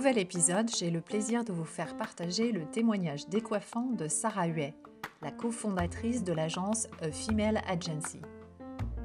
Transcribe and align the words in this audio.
Nouvel 0.00 0.16
épisode, 0.16 0.70
j'ai 0.74 0.90
le 0.90 1.02
plaisir 1.02 1.44
de 1.44 1.52
vous 1.52 1.66
faire 1.66 1.94
partager 1.94 2.52
le 2.52 2.64
témoignage 2.64 3.28
décoiffant 3.28 3.84
de 3.84 4.08
Sarah 4.08 4.46
Huet, 4.46 4.74
la 5.20 5.30
cofondatrice 5.30 6.24
de 6.24 6.32
l'agence 6.32 6.88
A 7.02 7.12
Female 7.12 7.60
Agency. 7.68 8.18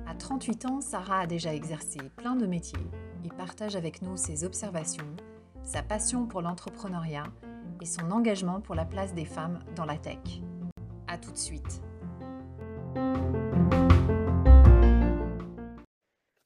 À 0.08 0.16
38 0.16 0.66
ans, 0.68 0.80
Sarah 0.80 1.20
a 1.20 1.28
déjà 1.28 1.54
exercé 1.54 2.00
plein 2.16 2.38
de 2.38 2.46
métiers 2.46 2.80
et 3.26 3.28
partage 3.28 3.76
avec 3.76 4.04
nous 4.04 4.16
ses 4.16 4.46
observations, 4.46 5.14
sa 5.64 5.84
passion 5.84 6.28
pour 6.28 6.42
l'entrepreneuriat 6.42 7.26
et 7.82 7.86
son 7.86 8.10
engagement 8.10 8.62
pour 8.62 8.76
la 8.76 8.86
place 8.86 9.14
des 9.14 9.26
femmes 9.26 9.60
dans 9.76 9.84
la 9.84 9.98
tech. 9.98 10.40
A 11.10 11.18
tout 11.18 11.34
de 11.34 11.38
suite. 11.38 11.82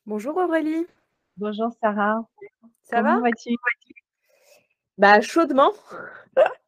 Bonjour 0.08 0.36
Aurélie. 0.38 0.88
Bonjour 1.38 1.70
Sarah. 1.80 2.25
Ça 2.81 2.97
Comment 2.97 3.17
va? 3.17 3.30
vas-tu? 3.30 3.52
Bah 4.99 5.21
chaudement. 5.21 5.72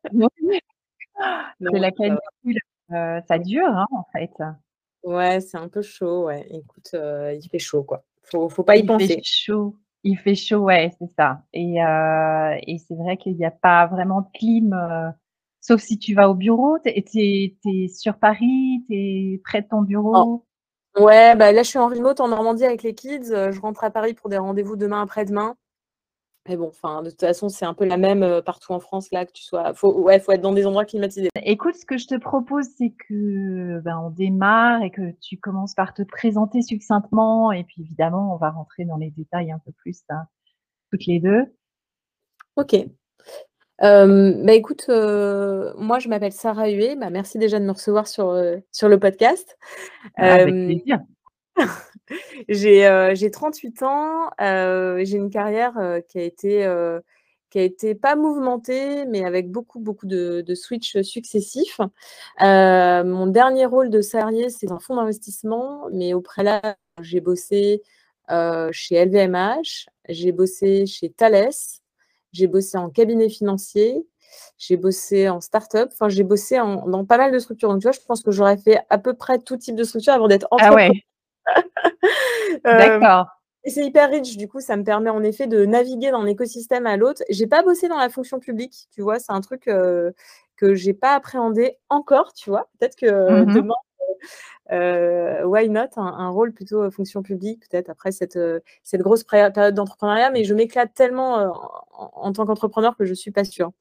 C'est 0.10 1.80
la 1.80 1.92
canicule. 1.92 2.60
Euh, 2.92 3.22
ça 3.28 3.38
dure 3.38 3.68
hein, 3.68 3.86
en 3.92 4.06
fait. 4.14 4.32
Ouais, 5.04 5.40
c'est 5.42 5.58
un 5.58 5.68
peu 5.68 5.82
chaud. 5.82 6.26
Ouais. 6.26 6.46
Écoute, 6.50 6.92
euh, 6.94 7.34
il 7.34 7.48
fait 7.50 7.60
chaud 7.60 7.84
quoi. 7.84 8.04
Faut, 8.24 8.50
faut 8.50 8.64
pas 8.64 8.78
y 8.78 8.80
Il 8.82 8.86
penser. 8.86 9.08
fait 9.08 9.22
chaud. 9.24 9.76
Il 10.04 10.18
fait 10.18 10.34
chaud, 10.36 10.62
ouais, 10.62 10.92
c'est 10.98 11.10
ça. 11.16 11.44
Et, 11.54 11.84
euh, 11.84 12.56
et 12.66 12.80
c'est 12.80 12.96
vrai 12.96 13.18
qu'il 13.18 13.36
n'y 13.36 13.46
a 13.46 13.52
pas 13.52 13.86
vraiment 13.86 14.22
de 14.22 14.28
clim, 14.34 14.76
sauf 15.60 15.80
si 15.82 16.00
tu 16.00 16.16
vas 16.16 16.28
au 16.30 16.34
bureau. 16.34 16.80
Tu 16.84 16.90
es, 16.90 17.88
sur 17.90 18.18
Paris, 18.18 18.84
tu 18.90 18.96
es 18.96 19.42
près 19.44 19.62
de 19.62 19.68
ton 19.68 19.82
bureau? 19.84 20.46
Ouais, 20.98 21.36
bah 21.36 21.52
là 21.52 21.62
je 21.64 21.70
suis 21.70 21.80
en 21.80 21.88
remote 21.88 22.20
en 22.20 22.30
Normandie 22.30 22.66
avec 22.66 22.82
les 22.82 22.96
kids. 22.96 23.26
Je 23.28 23.60
rentre 23.62 23.84
à 23.84 23.92
Paris 23.92 24.14
pour 24.16 24.30
des 24.30 24.38
rendez-vous 24.40 24.76
demain 24.76 25.04
après-demain. 25.04 25.56
Mais 26.50 26.58
bon, 26.58 26.70
enfin, 26.70 27.04
de 27.04 27.12
toute 27.12 27.20
façon, 27.20 27.50
c'est 27.50 27.66
un 27.66 27.74
peu 27.76 27.86
la 27.86 27.98
même 27.98 28.24
euh, 28.24 28.42
partout 28.42 28.72
en 28.74 28.80
France 28.80 29.10
là 29.12 29.26
que 29.26 29.32
tu 29.32 29.44
sois. 29.44 29.74
Faut, 29.76 29.94
ouais, 30.02 30.20
faut 30.20 30.32
être 30.32 30.42
dans 30.42 30.54
des 30.54 30.66
endroits 30.66 30.86
climatisés. 30.86 31.30
Écoute, 31.44 31.76
ce 31.76 31.86
que 31.86 31.98
je 32.00 32.08
te 32.08 32.16
propose, 32.16 32.66
c'est 32.78 32.94
que 33.08 33.80
ben, 33.82 34.00
on 34.04 34.10
démarre 34.10 34.82
et 34.82 34.90
que 34.90 35.12
tu 35.22 35.38
commences 35.38 35.76
par 35.76 35.94
te 35.94 36.02
présenter 36.02 36.64
succinctement. 36.64 37.52
Et 37.52 37.64
puis 37.64 37.82
évidemment, 37.84 38.34
on 38.34 38.38
va 38.38 38.50
rentrer 38.50 38.86
dans 38.86 38.98
les 38.98 39.12
détails 39.12 39.52
un 39.52 39.60
peu 39.60 39.72
plus 39.72 40.02
hein, 40.10 40.24
toutes 40.92 41.06
les 41.06 41.20
deux. 41.20 41.46
Ok. 42.56 42.76
Euh, 43.84 44.34
bah 44.44 44.54
écoute, 44.54 44.86
euh, 44.90 45.74
moi 45.78 45.98
je 46.00 46.08
m'appelle 46.08 46.32
Sarah 46.34 46.70
Huet. 46.70 46.96
Bah, 46.96 47.10
merci 47.10 47.38
déjà 47.40 47.60
de 47.60 47.66
me 47.66 47.72
recevoir 47.72 48.08
sur, 48.08 48.30
euh, 48.30 48.58
sur 48.72 48.90
le 48.90 49.00
podcast. 49.00 49.58
Avec 50.16 50.54
Euh, 50.54 50.66
plaisir. 50.68 51.00
J'ai 52.50 52.88
euh, 52.88 53.16
j'ai 53.16 53.32
38 53.32 53.84
ans, 53.84 54.30
euh, 54.42 55.02
j'ai 55.04 55.18
une 55.18 55.30
carrière 55.30 55.78
euh, 55.78 56.02
qui 56.02 56.20
a 56.20 56.24
été 56.24 56.66
euh, 56.66 57.00
qui 57.50 57.60
a 57.60 57.64
été 57.64 57.96
pas 57.96 58.16
mouvementée, 58.16 59.06
mais 59.06 59.26
avec 59.26 59.52
beaucoup 59.52 59.80
beaucoup 59.80 60.08
de, 60.08 60.42
de 60.42 60.56
switch 60.56 61.02
successifs. 61.02 61.80
Euh, 62.42 63.04
mon 63.04 63.28
dernier 63.28 63.66
rôle 63.66 63.90
de 63.90 64.02
salarié, 64.02 64.50
c'est 64.50 64.72
un 64.72 64.80
fonds 64.80 64.96
d'investissement, 64.96 65.88
mais 65.92 66.14
au 66.14 66.22
préalable, 66.22 66.76
j'ai 67.02 67.22
bossé 67.22 67.82
euh, 68.32 68.70
chez 68.72 68.96
LVMH, 68.96 69.88
j'ai 70.10 70.32
bossé 70.32 70.86
chez 70.86 71.10
Thales, 71.12 71.50
j'ai 72.32 72.48
bossé 72.48 72.78
en 72.78 72.90
cabinet 72.90 73.30
financier, 73.30 74.06
j'ai 74.58 74.78
bossé 74.78 75.28
en 75.30 75.42
start-up, 75.42 75.90
enfin 75.94 76.08
j'ai 76.10 76.24
bossé 76.24 76.60
en- 76.60 76.88
dans 76.88 77.06
pas 77.06 77.18
mal 77.18 77.32
de 77.34 77.40
structures. 77.40 77.70
Donc 77.70 77.82
tu 77.82 77.84
vois, 77.88 77.92
je 77.92 78.00
pense 78.08 78.24
que 78.24 78.32
j'aurais 78.32 78.58
fait 78.58 78.80
à 78.90 78.98
peu 78.98 79.14
près 79.14 79.40
tout 79.40 79.58
type 79.58 79.76
de 79.76 79.84
structure 79.84 80.14
avant 80.14 80.28
d'être 80.28 80.48
Ah 80.52 80.56
entrepreneur. 80.56 80.76
ouais, 80.76 80.90
Euh, 80.90 81.11
d'accord. 82.66 83.28
et 83.64 83.70
c'est 83.70 83.86
hyper 83.86 84.10
riche, 84.10 84.38
du 84.38 84.48
coup, 84.48 84.60
ça 84.62 84.76
me 84.78 84.84
permet 84.84 85.10
en 85.10 85.24
effet 85.24 85.48
de 85.48 85.66
naviguer 85.66 86.12
d'un 86.12 86.26
écosystème 86.26 86.88
à 86.88 86.98
l'autre. 86.98 87.24
J'ai 87.30 87.48
pas 87.48 87.64
bossé 87.64 87.88
dans 87.88 87.98
la 88.00 88.10
fonction 88.10 88.40
publique, 88.40 88.88
tu 88.92 89.02
vois, 89.02 89.20
c'est 89.20 89.32
un 89.32 89.42
truc 89.42 89.68
euh, 89.68 90.12
que 90.58 90.74
j'ai 90.76 90.94
pas 90.94 91.16
appréhendé 91.16 91.78
encore, 91.90 92.34
tu 92.34 92.50
vois. 92.50 92.70
Peut-être 92.80 92.96
que 92.96 93.06
euh, 93.08 93.46
Mhm. 93.46 93.54
demain, 93.54 93.76
euh, 94.72 95.44
why 95.46 95.70
not, 95.70 95.88
un, 95.98 96.04
un 96.06 96.30
rôle 96.30 96.54
plutôt 96.54 96.84
euh, 96.84 96.92
fonction 96.92 97.24
publique, 97.24 97.64
peut-être 97.70 97.90
après 97.90 98.12
cette, 98.12 98.36
euh, 98.38 98.60
cette 98.84 99.02
grosse 99.02 99.24
période 99.24 99.54
d'entrepreneuriat, 99.76 100.32
mais 100.32 100.44
je 100.44 100.54
m'éclate 100.54 100.94
tellement 100.94 101.40
euh, 101.40 101.50
en, 101.94 102.12
en 102.16 102.34
tant 102.34 102.46
qu'entrepreneur 102.46 102.96
que 102.98 103.06
je 103.06 103.14
suis 103.14 103.32
pas 103.32 103.44
sûre. 103.44 103.72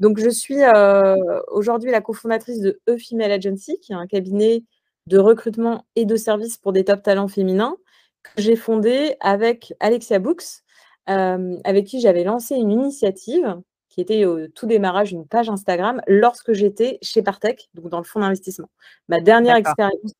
Donc, 0.00 0.18
je 0.18 0.30
suis 0.30 0.62
euh, 0.62 1.16
aujourd'hui 1.48 1.90
la 1.90 2.00
cofondatrice 2.00 2.60
de 2.60 2.80
E 2.88 2.96
Female 2.98 3.32
Agency, 3.32 3.78
qui 3.80 3.92
est 3.92 3.96
un 3.96 4.06
cabinet 4.06 4.64
de 5.08 5.18
recrutement 5.18 5.86
et 5.96 6.04
de 6.04 6.16
services 6.16 6.58
pour 6.58 6.72
des 6.72 6.84
top 6.84 7.02
talents 7.02 7.28
féminins 7.28 7.76
que 8.22 8.42
j'ai 8.42 8.56
fondé 8.56 9.16
avec 9.20 9.72
Alexia 9.80 10.18
Books, 10.18 10.62
euh, 11.08 11.56
avec 11.64 11.86
qui 11.86 12.00
j'avais 12.00 12.24
lancé 12.24 12.54
une 12.54 12.70
initiative 12.70 13.60
qui 13.88 14.02
était 14.02 14.26
au 14.26 14.46
tout 14.48 14.66
démarrage 14.66 15.12
une 15.12 15.26
page 15.26 15.48
Instagram 15.48 16.02
lorsque 16.06 16.52
j'étais 16.52 16.98
chez 17.02 17.22
Partech, 17.22 17.68
donc 17.74 17.88
dans 17.88 17.98
le 17.98 18.04
fonds 18.04 18.20
d'investissement. 18.20 18.68
Ma 19.08 19.20
dernière 19.20 19.56
expérience 19.56 20.12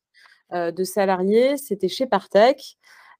euh, 0.53 0.71
de 0.71 0.83
salarié, 0.83 1.55
c'était 1.57 1.87
chez 1.87 2.07
Partech. 2.07 2.77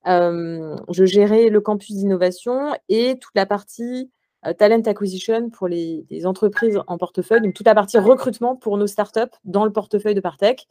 Euh, 0.07 0.75
je 0.90 1.06
gérais 1.06 1.50
le 1.50 1.62
campus 1.62 1.96
d'innovation 1.96 2.75
et 2.88 3.19
toute 3.19 3.36
la 3.36 3.46
partie 3.46 4.12
euh, 4.46 4.53
talent 4.53 4.81
acquisition 4.86 5.50
pour 5.50 5.68
les, 5.68 6.06
les 6.09 6.25
entreprises 6.25 6.80
en 6.88 6.97
portefeuille, 6.97 7.41
donc 7.41 7.53
toute 7.53 7.68
la 7.68 7.75
partie 7.75 7.97
recrutement 7.97 8.56
pour 8.56 8.78
nos 8.78 8.88
startups 8.88 9.36
dans 9.44 9.66
le 9.66 9.72
portefeuille 9.72 10.16
de 10.16 10.22
Partech. 10.22 10.68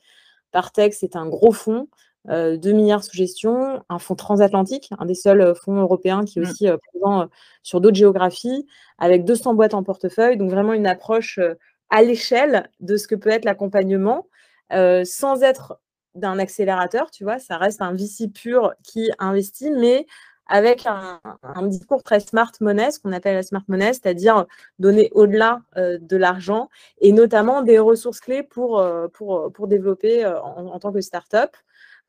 Partech, 0.53 0.94
c'est 0.94 1.16
un 1.16 1.26
gros 1.28 1.53
fonds, 1.53 1.88
euh, 2.31 2.56
2 2.56 2.72
milliards 2.72 3.04
sous 3.04 3.16
gestion, 3.16 3.82
un 3.88 3.98
fonds 3.98 4.14
transatlantique, 4.16 4.91
un 4.98 5.06
des 5.06 5.14
seuls 5.14 5.41
euh, 5.41 5.54
fonds 5.54 5.76
européens 5.81 6.25
qui 6.25 6.38
est 6.38 6.42
Mm. 6.42 6.44
aussi 6.44 6.69
euh, 6.69 6.76
présent 6.78 7.22
euh, 7.22 7.26
sur 7.62 7.81
d'autres 7.81 7.97
géographies, 7.97 8.66
avec 8.98 9.25
200 9.25 9.54
boîtes 9.54 9.75
en 9.75 9.82
portefeuille, 9.82 10.36
donc 10.36 10.50
vraiment 10.50 10.72
une 10.75 10.86
approche 10.86 11.38
euh, 11.38 11.54
à 11.91 12.03
l'échelle 12.03 12.69
de 12.81 12.97
ce 12.97 13.09
que 13.09 13.14
peut 13.14 13.31
être 13.31 13.44
l'accompagnement, 13.47 14.26
euh, 14.72 15.04
sans 15.04 15.42
être 15.42 15.81
d'un 16.14 16.38
accélérateur, 16.38 17.10
tu 17.10 17.25
vois, 17.25 17.38
ça 17.38 17.56
reste 17.59 17.80
un 17.82 17.94
VC 17.94 18.28
pur 18.28 18.72
qui 18.84 19.10
investit, 19.19 19.70
mais 19.70 20.06
avec 20.48 20.86
un, 20.86 21.20
discours 21.66 22.03
très 22.03 22.20
smart 22.20 22.53
money, 22.60 22.91
ce 22.91 22.98
qu'on 22.98 23.12
appelle 23.12 23.34
la 23.34 23.42
smart 23.42 23.64
money, 23.69 23.92
c'est-à-dire 23.92 24.47
donner 24.78 25.10
au-delà 25.12 25.60
euh, 25.76 25.98
de 26.00 26.16
l'argent 26.16 26.69
et 27.00 27.12
notamment 27.12 27.62
des 27.62 27.78
ressources 27.78 28.20
clés 28.20 28.42
pour, 28.42 28.78
euh, 28.78 29.09
pour 29.09 29.69
développer 29.69 30.25
euh, 30.25 30.41
en, 30.41 30.78
tant 30.78 30.92
que 30.92 31.00
start-up. 31.00 31.54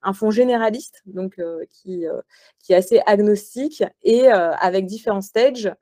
Un 0.02 0.14
fonds 0.14 0.32
généraliste, 0.32 1.02
donc 1.06 1.40
euh, 1.40 1.66
qui, 1.70 2.08
euh, 2.08 2.22
est 2.70 2.76
assez 2.76 3.02
agnostique 3.06 3.84
et 4.04 4.32
euh, 4.32 4.54
avec 4.54 4.86
différents 4.86 5.22
stages, 5.22 5.66
euh, 5.66 5.74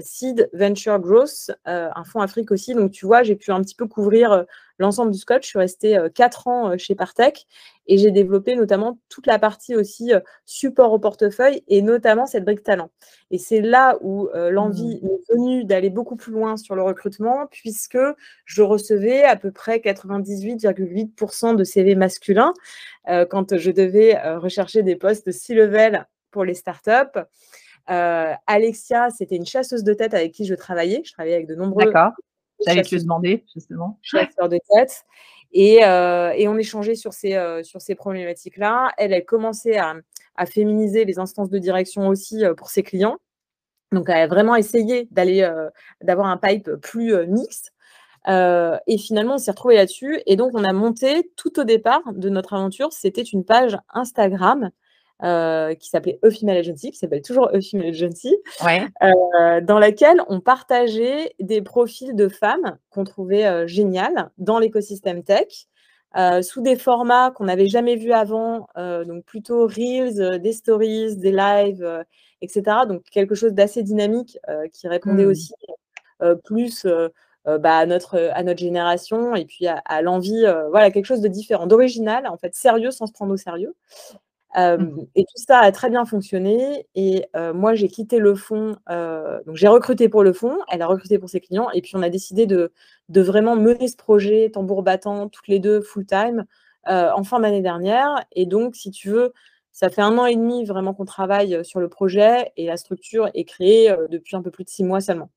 seed, 0.00 0.48
venture, 0.52 0.98
growth, 0.98 1.50
euh, 1.68 1.88
un 1.94 2.04
fonds 2.04 2.20
Afrique 2.20 2.50
aussi. 2.50 2.74
Donc 2.74 2.92
tu 2.92 3.06
vois, 3.06 3.22
j'ai 3.22 3.36
pu 3.36 3.50
un 3.50 3.60
petit 3.60 3.74
peu 3.74 3.86
couvrir 3.86 4.32
euh, 4.32 4.42
l'ensemble 4.78 5.12
du 5.12 5.18
scope. 5.18 5.42
Je 5.42 5.48
suis 5.48 5.58
restée 5.58 5.96
euh, 5.96 6.08
quatre 6.08 6.48
ans 6.48 6.70
euh, 6.70 6.76
chez 6.78 6.94
Partech 6.94 7.46
et 7.86 7.98
j'ai 7.98 8.10
développé 8.10 8.54
notamment 8.54 8.98
toute 9.08 9.26
la 9.26 9.38
partie 9.38 9.74
aussi 9.74 10.12
euh, 10.12 10.20
support 10.46 10.92
au 10.92 10.98
portefeuille 10.98 11.62
et 11.68 11.82
notamment 11.82 12.26
cette 12.26 12.44
brique 12.44 12.62
talent. 12.62 12.90
Et 13.30 13.38
c'est 13.38 13.60
là 13.60 13.96
où 14.00 14.28
euh, 14.34 14.50
l'envie 14.50 15.00
m'est 15.02 15.34
venue 15.34 15.64
d'aller 15.64 15.90
beaucoup 15.90 16.16
plus 16.16 16.32
loin 16.32 16.56
sur 16.56 16.74
le 16.74 16.82
recrutement, 16.82 17.46
puisque 17.50 17.98
je 18.44 18.62
recevais 18.62 19.24
à 19.24 19.36
peu 19.36 19.50
près 19.50 19.78
98,8% 19.78 21.56
de 21.56 21.64
CV 21.64 21.94
masculins 21.94 22.54
euh, 23.08 23.26
quand 23.26 23.56
je 23.56 23.70
devais 23.70 24.16
euh, 24.16 24.38
rechercher 24.38 24.82
des 24.82 24.96
postes 24.96 25.30
C-level 25.30 26.06
pour 26.30 26.44
les 26.44 26.54
startups. 26.54 27.20
Euh, 27.90 28.32
Alexia, 28.46 29.10
c'était 29.10 29.36
une 29.36 29.46
chasseuse 29.46 29.84
de 29.84 29.94
tête 29.94 30.14
avec 30.14 30.32
qui 30.32 30.44
je 30.44 30.54
travaillais. 30.54 31.02
Je 31.04 31.12
travaillais 31.12 31.34
avec 31.34 31.46
de 31.46 31.54
nombreux 31.54 31.86
D'accord. 31.86 32.12
J'allais 32.66 32.82
te 32.82 32.94
le 32.94 33.00
demander, 33.00 33.44
justement. 33.54 33.98
chasseurs 34.02 34.48
de 34.48 34.58
tête. 34.70 35.04
Et, 35.52 35.84
euh, 35.84 36.32
et 36.36 36.48
on 36.48 36.56
échangeait 36.56 36.94
sur 36.94 37.12
ces, 37.12 37.34
euh, 37.34 37.62
sur 37.62 37.80
ces 37.80 37.94
problématiques-là. 37.94 38.92
Elle, 38.96 39.12
elle 39.12 39.24
commençait 39.24 39.78
à, 39.78 39.94
à 40.36 40.46
féminiser 40.46 41.04
les 41.04 41.18
instances 41.18 41.50
de 41.50 41.58
direction 41.58 42.08
aussi 42.08 42.44
pour 42.56 42.70
ses 42.70 42.82
clients. 42.82 43.18
Donc, 43.90 44.08
elle 44.08 44.22
a 44.22 44.26
vraiment 44.26 44.56
essayé 44.56 45.06
d'aller, 45.10 45.46
d'avoir 46.00 46.28
un 46.28 46.38
pipe 46.38 46.70
plus 46.76 47.26
mixte. 47.26 47.72
Euh, 48.28 48.78
et 48.86 48.98
finalement, 48.98 49.34
on 49.34 49.38
s'est 49.38 49.50
retrouvé 49.50 49.76
là-dessus. 49.76 50.20
Et 50.26 50.36
donc, 50.36 50.52
on 50.54 50.64
a 50.64 50.72
monté 50.72 51.30
tout 51.36 51.58
au 51.58 51.64
départ 51.64 52.02
de 52.12 52.28
notre 52.28 52.54
aventure, 52.54 52.92
c'était 52.92 53.22
une 53.22 53.44
page 53.44 53.76
Instagram 53.92 54.70
qui 55.20 55.88
s'appelait 55.88 56.18
A 56.22 56.30
Female 56.30 56.56
Agency, 56.56 56.90
qui 56.90 56.98
s'appelle 56.98 57.22
toujours 57.22 57.48
A 57.54 57.60
Female 57.60 57.88
Agency, 57.88 58.36
Ouais. 58.64 58.86
dans 59.62 59.78
laquelle 59.78 60.20
on 60.28 60.40
partageait 60.40 61.32
des 61.40 61.62
profils 61.62 62.14
de 62.14 62.28
femmes 62.28 62.76
qu'on 62.90 63.04
trouvait 63.04 63.66
géniales 63.68 64.30
dans 64.38 64.58
l'écosystème 64.58 65.22
tech. 65.22 65.66
sous 66.42 66.60
des 66.60 66.76
formats 66.76 67.30
qu'on 67.30 67.44
n'avait 67.44 67.68
jamais 67.68 67.96
vus 67.96 68.12
avant, 68.12 68.66
donc 68.76 69.24
plutôt 69.24 69.66
reels, 69.66 70.40
des 70.40 70.52
stories, 70.52 71.16
des 71.16 71.32
lives, 71.32 72.04
etc. 72.40 72.62
Donc 72.88 73.04
quelque 73.10 73.34
chose 73.34 73.52
d'assez 73.52 73.82
dynamique 73.82 74.38
qui 74.72 74.88
répondait 74.88 75.24
Mmh. 75.24 75.28
aussi 75.30 75.54
plus 76.44 76.86
bah, 77.46 77.78
à, 77.78 77.86
notre, 77.86 78.30
à 78.34 78.42
notre 78.42 78.60
génération 78.60 79.34
et 79.34 79.44
puis 79.44 79.66
à, 79.66 80.02
l'envie, 80.02 80.44
voilà, 80.70 80.90
quelque 80.90 81.06
chose 81.06 81.20
de 81.20 81.28
différent, 81.28 81.66
d'original, 81.66 82.26
en 82.26 82.36
fait, 82.36 82.54
sérieux 82.54 82.90
sans 82.90 83.06
se 83.06 83.12
prendre 83.12 83.32
au 83.32 83.36
sérieux. 83.36 83.74
Mmh. 84.54 85.06
Et 85.14 85.24
tout 85.24 85.36
ça 85.36 85.60
a 85.60 85.72
très 85.72 85.88
bien 85.88 86.04
fonctionné. 86.04 86.86
Et 86.94 87.26
moi, 87.54 87.74
j'ai 87.74 87.88
quitté 87.88 88.18
le 88.18 88.34
fonds. 88.34 88.76
donc, 89.46 89.56
j'ai 89.56 89.68
recruté 89.68 90.08
pour 90.08 90.22
le 90.22 90.32
fonds. 90.32 90.58
Elle 90.70 90.82
a 90.82 90.86
recruté 90.86 91.18
pour 91.18 91.28
ses 91.28 91.40
clients. 91.40 91.70
Et 91.70 91.82
puis, 91.82 91.92
on 91.96 92.02
a 92.02 92.10
décidé 92.10 92.46
de, 92.46 92.72
de 93.08 93.20
vraiment 93.20 93.56
mener 93.56 93.88
ce 93.88 93.96
projet 93.96 94.50
tambour 94.52 94.82
battant, 94.82 95.28
toutes 95.28 95.48
les 95.48 95.58
deux, 95.58 95.80
full-time, 95.80 96.44
en 96.86 97.24
fin 97.24 97.40
d'année 97.40 97.62
dernière. 97.62 98.24
Et 98.32 98.46
donc, 98.46 98.76
si 98.76 98.90
tu 98.90 99.08
veux, 99.08 99.32
ça 99.72 99.88
fait 99.88 100.02
un 100.02 100.18
an 100.18 100.26
et 100.26 100.36
demi 100.36 100.64
vraiment 100.66 100.92
qu'on 100.92 101.06
travaille 101.06 101.64
sur 101.64 101.80
le 101.80 101.88
projet. 101.88 102.52
Et 102.56 102.66
la 102.66 102.76
structure 102.76 103.30
est 103.34 103.44
créée 103.44 103.94
depuis 104.10 104.36
un 104.36 104.42
peu 104.42 104.50
plus 104.50 104.64
de 104.64 104.68
six 104.70 104.84
mois 104.84 105.00
seulement. 105.00 105.30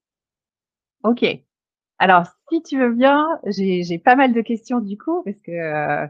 Ok. 1.04 1.26
Alors, 2.00 2.26
si 2.52 2.62
tu 2.62 2.78
veux 2.78 2.92
bien, 2.92 3.26
j'ai 3.46 4.00
pas 4.00 4.18
mal 4.18 4.34
de 4.34 4.42
questions 4.42 4.82
du 4.82 4.98
coup, 4.98 5.24
parce 5.24 5.38
que 5.40 6.08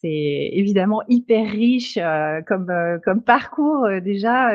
c'est 0.00 0.50
évidemment 0.52 1.02
hyper 1.08 1.50
riche 1.50 1.96
euh, 1.96 2.42
comme, 2.42 2.70
euh, 2.70 2.98
comme 3.04 3.22
parcours 3.22 3.84
euh, 3.84 4.00
déjà 4.00 4.54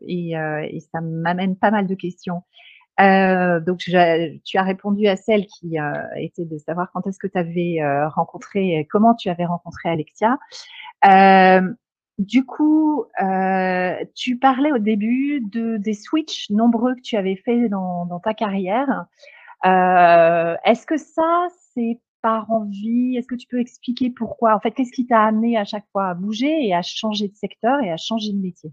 et, 0.00 0.34
ça 0.92 1.00
m'amène 1.00 1.56
pas 1.56 1.70
mal 1.70 1.86
de 1.86 1.94
questions. 1.94 2.42
donc, 2.98 3.78
tu 3.78 3.96
as 3.96 4.62
répondu 4.62 5.06
à 5.06 5.16
celle 5.16 5.46
qui 5.46 5.76
était 6.16 6.44
de 6.44 6.58
savoir 6.58 6.90
quand 6.92 7.06
est-ce 7.06 7.18
que 7.18 7.26
tu 7.26 7.38
avais 7.38 7.78
rencontré, 8.08 8.86
comment 8.90 9.14
tu 9.14 9.28
avais 9.30 9.46
rencontré 9.46 9.88
Alexia. 9.88 10.38
du 12.18 12.44
coup, 12.44 13.04
tu 14.14 14.38
parlais 14.38 14.72
au 14.72 14.78
début 14.78 15.40
de, 15.40 15.76
des 15.78 15.94
switches 15.94 16.50
nombreux 16.50 16.94
que 16.94 17.00
tu 17.02 17.16
avais 17.16 17.36
fait 17.36 17.68
dans 17.68 18.20
ta 18.22 18.34
carrière. 18.34 19.06
est-ce 19.64 20.86
que 20.86 20.96
ça, 20.96 21.46
c'est 21.74 21.98
par 22.22 22.50
envie? 22.50 23.16
Est-ce 23.16 23.26
que 23.26 23.34
tu 23.34 23.46
peux 23.46 23.60
expliquer 23.60 24.10
pourquoi? 24.10 24.54
En 24.54 24.60
fait, 24.60 24.70
qu'est-ce 24.70 24.92
qui 24.92 25.06
t'a 25.06 25.22
amené 25.22 25.58
à 25.58 25.64
chaque 25.64 25.84
fois 25.92 26.08
à 26.08 26.14
bouger 26.14 26.66
et 26.66 26.74
à 26.74 26.82
changer 26.82 27.28
de 27.28 27.36
secteur 27.36 27.80
et 27.80 27.90
à 27.90 27.96
changer 27.96 28.32
de 28.32 28.38
métier? 28.38 28.70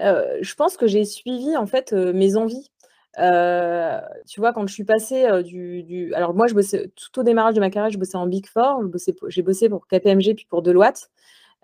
Euh, 0.00 0.38
Je 0.42 0.54
pense 0.54 0.76
que 0.76 0.86
j'ai 0.86 1.04
suivi 1.04 1.56
en 1.56 1.66
fait 1.66 1.92
euh, 1.92 2.12
mes 2.12 2.36
envies. 2.36 2.70
Euh, 3.18 4.00
tu 4.28 4.40
vois, 4.40 4.52
quand 4.52 4.66
je 4.66 4.72
suis 4.72 4.84
passée 4.84 5.26
du, 5.42 6.12
Alors 6.14 6.34
moi, 6.34 6.46
je 6.46 6.54
bossais 6.54 6.92
tout 6.94 7.20
au 7.20 7.22
démarrage 7.22 7.54
de 7.54 7.60
ma 7.60 7.70
carrière, 7.70 7.90
je 7.90 7.98
bossais 7.98 8.16
en 8.16 8.26
Big 8.26 8.46
Four, 8.46 8.82
j'ai 9.28 9.42
bossé 9.42 9.68
pour 9.68 9.86
KPMG 9.88 10.34
puis 10.34 10.46
pour 10.48 10.62
Deloitte. 10.62 11.10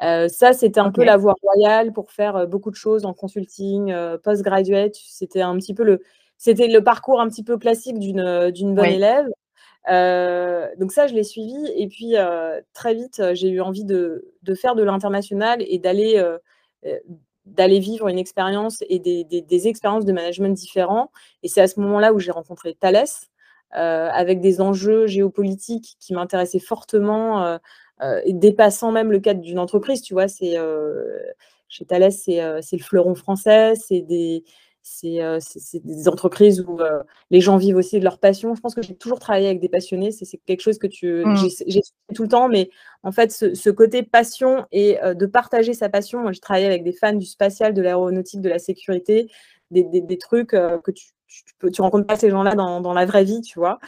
ça, 0.00 0.52
c'était 0.52 0.80
un 0.80 0.90
peu 0.90 1.04
la 1.04 1.16
voie 1.16 1.34
royale 1.42 1.92
pour 1.92 2.10
faire 2.10 2.48
beaucoup 2.48 2.70
de 2.70 2.76
choses 2.76 3.04
en 3.04 3.12
consulting, 3.12 3.94
post-graduate. 4.24 4.96
C'était 4.96 5.42
un 5.42 5.56
petit 5.58 5.74
peu 5.74 5.84
le, 5.84 6.02
c'était 6.38 6.66
le 6.66 6.82
parcours 6.82 7.20
un 7.20 7.28
petit 7.28 7.44
peu 7.44 7.56
classique 7.56 8.00
d'une, 8.00 8.50
d'une 8.50 8.74
bonne 8.74 8.86
élève 8.86 9.28
donc 9.88 10.92
ça, 10.92 11.06
je 11.06 11.14
l'ai 11.14 11.24
suivi. 11.24 11.66
Et 11.76 11.88
puis, 11.88 12.14
très 12.72 12.94
vite, 12.94 13.22
j'ai 13.34 13.48
eu 13.48 13.60
envie 13.60 13.84
de, 13.84 14.34
faire 14.54 14.74
de 14.74 14.82
l'international 14.82 15.62
et 15.66 15.78
d'aller 15.78 16.22
d'aller 17.46 17.78
vivre 17.78 18.08
une 18.08 18.18
expérience 18.18 18.82
et 18.88 18.98
des, 18.98 19.68
expériences 19.68 20.06
de 20.06 20.12
management 20.12 20.54
différents. 20.54 21.10
Et 21.42 21.48
c'est 21.48 21.60
à 21.60 21.68
ce 21.68 21.78
moment-là 21.80 22.12
où 22.14 22.18
j'ai 22.18 22.30
rencontré 22.30 22.74
Thales, 22.74 23.04
avec 23.70 24.40
des 24.40 24.60
enjeux 24.60 25.06
géopolitiques 25.06 25.96
qui 26.00 26.14
m'intéressaient 26.14 26.58
fortement, 26.58 27.58
et 28.24 28.32
dépassant 28.32 28.92
même 28.92 29.12
le 29.12 29.20
cadre 29.20 29.40
d'une 29.40 29.58
entreprise. 29.58 30.02
Tu 30.02 30.14
vois, 30.14 30.28
c'est 30.28 30.56
chez 31.68 31.84
Thales, 31.84 32.12
c'est 32.12 32.38
le 32.38 32.82
fleuron 32.82 33.14
français, 33.14 33.74
c'est 33.74 34.00
des 34.00 34.44
c'est 34.86 35.80
des 35.82 36.08
entreprises 36.08 36.60
où 36.60 36.78
les 37.30 37.40
gens 37.40 37.56
vivent 37.56 37.76
aussi 37.76 37.98
de 37.98 38.04
leur 38.04 38.18
passion. 38.18 38.54
Je 38.54 38.60
pense 38.60 38.74
que 38.74 38.82
j'ai 38.82 38.94
toujours 38.94 39.18
travaillé 39.18 39.46
avec 39.46 39.58
des 39.58 39.70
passionnés. 39.70 40.12
C'est 40.12 40.38
quelque 40.44 40.60
chose 40.60 40.78
que 40.78 40.86
tu, 40.86 41.24
mmh. 41.24 41.36
j'ai 41.66 41.80
tout 42.14 42.24
le 42.24 42.28
temps, 42.28 42.48
mais 42.48 42.68
en 43.02 43.10
fait, 43.10 43.32
ce, 43.32 43.70
côté 43.70 44.02
passion 44.02 44.66
et 44.72 44.98
de 45.02 45.26
partager 45.26 45.72
sa 45.72 45.88
passion. 45.88 46.20
Moi, 46.20 46.32
j'ai 46.32 46.40
travaillé 46.40 46.66
avec 46.66 46.84
des 46.84 46.92
fans 46.92 47.14
du 47.14 47.24
spatial, 47.24 47.72
de 47.72 47.80
l'aéronautique, 47.80 48.42
de 48.42 48.50
la 48.50 48.58
sécurité, 48.58 49.30
des, 49.70 50.18
trucs 50.18 50.50
que 50.50 50.90
tu, 50.90 51.06
tu, 51.28 51.70
tu, 51.72 51.80
rencontres 51.80 52.06
pas 52.06 52.16
ces 52.16 52.28
gens-là 52.28 52.54
dans, 52.54 52.92
la 52.92 53.06
vraie 53.06 53.24
vie, 53.24 53.40
tu 53.40 53.58
vois. 53.58 53.78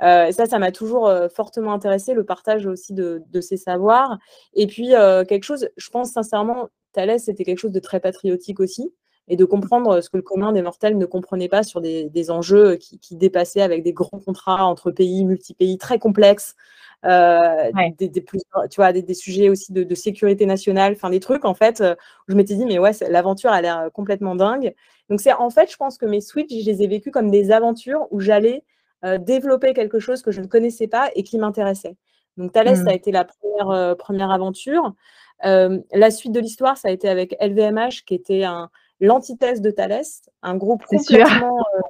ça, 0.00 0.32
ça 0.32 0.58
m'a 0.58 0.70
toujours 0.70 1.10
fortement 1.34 1.72
intéressé, 1.72 2.12
le 2.12 2.24
partage 2.24 2.66
aussi 2.66 2.92
de, 2.92 3.22
de 3.26 3.40
ces 3.40 3.56
savoirs. 3.56 4.18
Et 4.52 4.66
puis, 4.66 4.90
quelque 5.28 5.44
chose, 5.44 5.70
je 5.78 5.88
pense 5.88 6.12
sincèrement, 6.12 6.68
Thalès, 6.92 7.24
c'était 7.24 7.44
quelque 7.44 7.58
chose 7.58 7.72
de 7.72 7.80
très 7.80 8.00
patriotique 8.00 8.60
aussi 8.60 8.92
et 9.28 9.36
de 9.36 9.44
comprendre 9.44 10.00
ce 10.00 10.10
que 10.10 10.16
le 10.16 10.22
commun 10.22 10.52
des 10.52 10.62
mortels 10.62 10.98
ne 10.98 11.06
comprenait 11.06 11.48
pas 11.48 11.62
sur 11.62 11.80
des, 11.80 12.30
enjeux 12.30 12.76
qui, 12.76 13.16
dépassaient 13.16 13.62
avec 13.62 13.82
des 13.82 13.92
grands 13.92 14.18
contrats 14.18 14.64
entre 14.66 14.90
pays, 14.90 15.24
multi-pays 15.24 15.78
très 15.78 15.98
complexes, 15.98 16.56
euh, 17.04 17.70
des, 17.98 18.20
plus, 18.20 18.40
tu 18.70 18.76
vois, 18.76 18.92
des, 18.92 19.14
sujets 19.14 19.48
aussi 19.48 19.72
de, 19.72 19.94
sécurité 19.94 20.46
nationale, 20.46 20.92
enfin 20.92 21.10
des 21.10 21.20
trucs 21.20 21.44
en 21.44 21.54
fait, 21.54 21.80
où 21.80 22.32
je 22.32 22.34
m'étais 22.34 22.54
dit, 22.54 22.64
mais 22.64 22.78
ouais, 22.78 22.92
l'aventure 23.08 23.50
a 23.50 23.60
l'air 23.60 23.90
complètement 23.92 24.34
dingue. 24.34 24.74
Donc 25.08 25.20
c'est 25.20 25.32
en 25.32 25.50
fait, 25.50 25.70
je 25.70 25.76
pense 25.76 25.98
que 25.98 26.06
mes 26.06 26.20
switches, 26.20 26.64
je 26.64 26.70
les 26.70 26.82
ai 26.82 26.86
vécus 26.86 27.12
comme 27.12 27.30
des 27.30 27.52
aventures 27.52 28.06
où 28.10 28.20
j'allais 28.20 28.64
euh, 29.04 29.18
développer 29.18 29.72
quelque 29.72 29.98
chose 29.98 30.22
que 30.22 30.30
je 30.30 30.40
ne 30.40 30.46
connaissais 30.46 30.88
pas 30.88 31.10
et 31.14 31.22
qui 31.22 31.38
m'intéressait. 31.38 31.96
Donc 32.36 32.52
Thalès, 32.52 32.78
ça 32.78 32.90
a 32.90 32.92
mmh. 32.92 32.96
été 32.96 33.12
la 33.12 33.24
première, 33.24 33.70
euh, 33.70 33.94
première 33.94 34.30
aventure. 34.30 34.94
la 35.42 36.10
suite 36.10 36.32
de 36.32 36.40
l'histoire, 36.40 36.76
ça 36.76 36.88
a 36.88 36.90
été 36.90 37.08
avec 37.08 37.36
LVMH, 37.40 38.04
qui 38.06 38.14
était 38.14 38.44
un, 38.44 38.70
l'antithèse 39.02 39.60
de 39.60 39.70
Thalès, 39.70 40.22
un 40.42 40.56
groupe 40.56 40.84
complètement 40.86 41.58
euh, 41.58 41.80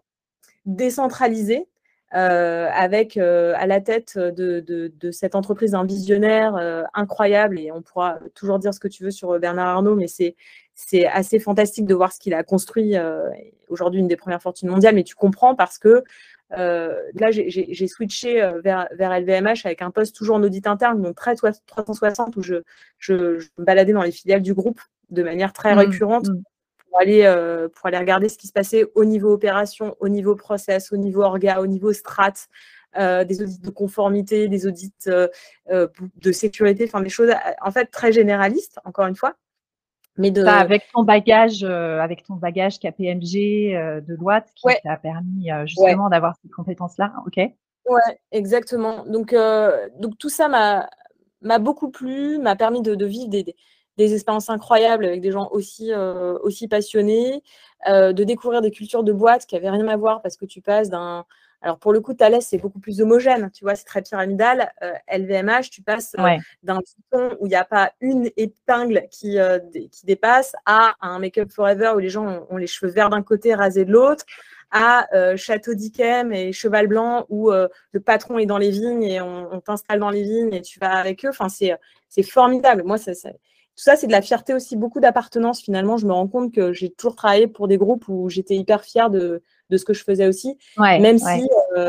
décentralisé, 0.64 1.68
euh, 2.14 2.68
avec 2.72 3.16
euh, 3.16 3.54
à 3.56 3.66
la 3.66 3.80
tête 3.80 4.18
de, 4.18 5.10
cette 5.12 5.34
entreprise 5.34 5.74
un 5.74 5.84
visionnaire 5.84 6.56
incroyable, 6.94 7.60
et 7.60 7.70
on 7.70 7.82
pourra 7.82 8.18
toujours 8.34 8.58
dire 8.58 8.74
ce 8.74 8.80
que 8.80 8.88
tu 8.88 9.04
veux 9.04 9.10
sur 9.10 9.38
Bernard 9.38 9.68
Arnault, 9.68 9.94
mais 9.94 10.08
c'est, 10.08 10.34
c'est 10.74 11.06
assez 11.06 11.38
fantastique 11.38 11.84
de 11.84 11.94
voir 11.94 12.12
ce 12.12 12.18
qu'il 12.18 12.34
a 12.34 12.42
construit, 12.42 12.94
aujourd'hui 13.68 14.00
une 14.00 14.08
des 14.08 14.16
premières 14.16 14.42
fortunes 14.42 14.70
mondiales, 14.70 14.94
mais 14.94 15.04
tu 15.04 15.14
comprends 15.14 15.54
parce 15.54 15.78
que 15.78 16.02
là, 16.50 17.30
j'ai, 17.30 17.86
switché 17.88 18.40
vers, 18.64 18.88
vers 18.92 19.20
LVMH 19.20 19.66
avec 19.66 19.82
un 19.82 19.90
poste 19.90 20.16
toujours 20.16 20.36
en 20.36 20.42
audit 20.42 20.66
interne, 20.66 21.02
donc 21.02 21.16
très 21.16 21.34
360, 21.34 22.36
où 22.36 22.42
je, 22.42 22.56
je, 22.98 23.14
me 23.14 23.64
baladais 23.64 23.92
dans 23.92 24.02
les 24.02 24.12
filiales 24.12 24.42
du 24.42 24.54
groupe 24.54 24.80
de 25.10 25.22
manière 25.22 25.52
très 25.52 25.74
mmh, 25.74 25.78
récurrente. 25.78 26.28
Mmh 26.28 26.42
pour 26.92 27.00
aller, 27.00 27.22
euh, 27.24 27.68
pour 27.70 27.86
aller 27.86 27.96
regarder 27.96 28.28
ce 28.28 28.36
qui 28.36 28.46
se 28.46 28.52
passait 28.52 28.84
au 28.94 29.06
niveau 29.06 29.32
opération, 29.32 29.96
au 29.98 30.08
niveau 30.08 30.36
process, 30.36 30.92
au 30.92 30.98
niveau 30.98 31.22
orga, 31.22 31.60
au 31.60 31.66
niveau 31.66 31.94
strat, 31.94 32.34
euh, 32.98 33.24
des 33.24 33.42
audits 33.42 33.60
de 33.60 33.70
conformité, 33.70 34.46
des 34.46 34.66
audits 34.66 34.92
euh, 35.06 35.28
de 35.70 36.32
sécurité, 36.32 36.84
enfin 36.84 37.00
des 37.00 37.08
choses 37.08 37.32
en 37.62 37.70
fait 37.70 37.86
très 37.86 38.12
généralistes, 38.12 38.78
encore 38.84 39.06
une 39.06 39.16
fois. 39.16 39.36
Mais 40.18 40.30
de... 40.30 40.44
avec 40.44 40.82
ton 40.92 41.02
bagage, 41.02 41.64
avec 41.64 42.24
ton 42.24 42.34
bagage 42.34 42.78
KPMG 42.78 44.02
de 44.06 44.14
loi 44.14 44.42
qui 44.42 44.68
t'a 44.84 44.98
permis 44.98 45.48
justement 45.64 46.10
d'avoir 46.10 46.34
ces 46.42 46.50
compétences-là, 46.50 47.14
ok 47.26 47.38
Ouais, 47.88 48.20
exactement. 48.30 49.06
Donc, 49.06 49.34
donc 49.98 50.18
tout 50.18 50.28
ça 50.28 50.48
m'a 50.48 51.58
beaucoup 51.58 51.90
plu, 51.90 52.38
m'a 52.38 52.56
permis 52.56 52.82
de, 52.82 52.94
de 52.94 53.06
vivre 53.06 53.30
des, 53.30 53.42
des 53.42 53.56
expériences 53.98 54.50
incroyables 54.50 55.04
avec 55.04 55.20
des 55.20 55.32
gens 55.32 55.48
aussi, 55.50 55.92
euh, 55.92 56.38
aussi 56.42 56.68
passionnés, 56.68 57.42
euh, 57.88 58.12
de 58.12 58.24
découvrir 58.24 58.62
des 58.62 58.70
cultures 58.70 59.04
de 59.04 59.12
boîtes 59.12 59.46
qui 59.46 59.54
n'avaient 59.54 59.70
rien 59.70 59.88
à 59.88 59.96
voir 59.96 60.22
parce 60.22 60.36
que 60.36 60.46
tu 60.46 60.60
passes 60.60 60.88
d'un. 60.88 61.24
Alors, 61.64 61.78
pour 61.78 61.92
le 61.92 62.00
coup, 62.00 62.12
Thales, 62.12 62.42
c'est 62.42 62.58
beaucoup 62.58 62.80
plus 62.80 63.00
homogène, 63.00 63.48
tu 63.54 63.62
vois, 63.62 63.76
c'est 63.76 63.84
très 63.84 64.02
pyramidal. 64.02 64.72
LVMH, 65.06 65.50
euh, 65.50 65.60
tu 65.70 65.80
passes 65.80 66.16
d'un 66.64 66.80
bouton 67.12 67.36
où 67.38 67.46
il 67.46 67.50
n'y 67.50 67.54
a 67.54 67.64
pas 67.64 67.92
une 68.00 68.30
épingle 68.36 69.06
qui, 69.12 69.38
qui 69.92 70.04
dépasse 70.06 70.56
à 70.66 70.96
un 71.00 71.20
Make-up 71.20 71.52
Forever 71.52 71.92
où 71.94 72.00
les 72.00 72.08
gens 72.08 72.46
ont, 72.50 72.56
les 72.56 72.66
cheveux 72.66 72.90
verts 72.90 73.10
d'un 73.10 73.22
côté, 73.22 73.54
rasés 73.54 73.84
de 73.84 73.92
l'autre, 73.92 74.24
à 74.72 75.06
Château 75.36 75.74
d'Yquem 75.74 76.32
et 76.32 76.52
Cheval 76.52 76.88
Blanc 76.88 77.26
où 77.28 77.52
le 77.52 78.00
patron 78.00 78.38
est 78.38 78.46
dans 78.46 78.58
les 78.58 78.70
vignes 78.70 79.04
et 79.04 79.20
on, 79.20 79.60
t'installe 79.60 80.00
dans 80.00 80.10
les 80.10 80.24
vignes 80.24 80.52
et 80.52 80.62
tu 80.62 80.80
vas 80.80 80.96
avec 80.96 81.24
eux. 81.24 81.28
Enfin, 81.28 81.46
c'est 81.48 82.22
formidable. 82.24 82.82
Moi, 82.84 82.98
ça, 82.98 83.12
tout 83.76 83.84
ça, 83.84 83.96
c'est 83.96 84.06
de 84.06 84.12
la 84.12 84.20
fierté 84.20 84.52
aussi, 84.52 84.76
beaucoup 84.76 85.00
d'appartenance. 85.00 85.62
Finalement, 85.62 85.96
je 85.96 86.06
me 86.06 86.12
rends 86.12 86.28
compte 86.28 86.52
que 86.52 86.74
j'ai 86.74 86.90
toujours 86.90 87.16
travaillé 87.16 87.46
pour 87.46 87.68
des 87.68 87.78
groupes 87.78 88.06
où 88.06 88.28
j'étais 88.28 88.54
hyper 88.54 88.84
fière 88.84 89.08
de, 89.08 89.42
ce 89.70 89.84
que 89.84 89.94
je 89.94 90.04
faisais 90.04 90.26
aussi. 90.26 90.58
même, 90.76 91.18
si, 91.18 91.48
euh, 91.76 91.88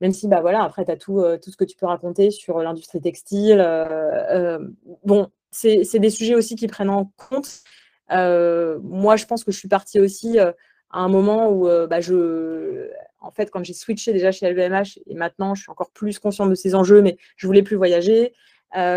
même 0.00 0.12
si, 0.12 0.28
bah 0.28 0.40
voilà, 0.40 0.62
après, 0.62 0.84
tu 0.84 0.90
as 0.92 0.96
tout, 0.96 1.18
euh, 1.18 1.36
tout 1.36 1.50
ce 1.50 1.56
que 1.56 1.64
tu 1.64 1.76
peux 1.76 1.86
raconter 1.86 2.30
sur 2.30 2.60
l'industrie 2.60 3.00
textile. 3.00 3.60
Euh, 3.60 4.60
bon, 5.02 5.30
c'est 5.50 5.98
des 5.98 6.10
sujets 6.10 6.36
aussi 6.36 6.54
qui 6.54 6.68
prennent 6.68 6.90
en 6.90 7.10
compte. 7.16 7.62
moi, 8.08 9.16
je 9.16 9.26
pense 9.26 9.42
que 9.42 9.50
je 9.50 9.58
suis 9.58 9.68
partie 9.68 9.98
aussi 9.98 10.38
à 10.38 10.54
un 10.92 11.08
moment 11.08 11.50
où 11.50 11.64
bah, 11.88 12.00
je, 12.00 12.88
en 13.18 13.32
fait, 13.32 13.50
quand 13.50 13.64
j'ai 13.64 13.74
switché 13.74 14.12
déjà 14.12 14.30
chez 14.30 14.48
LVMH, 14.48 15.00
et 15.08 15.14
maintenant 15.14 15.56
je 15.56 15.62
suis 15.62 15.72
encore 15.72 15.90
plus 15.90 16.20
consciente 16.20 16.50
de 16.50 16.54
ces 16.54 16.76
enjeux, 16.76 17.02
mais 17.02 17.18
je 17.34 17.48
voulais 17.48 17.64
plus 17.64 17.76
voyager. 17.76 18.32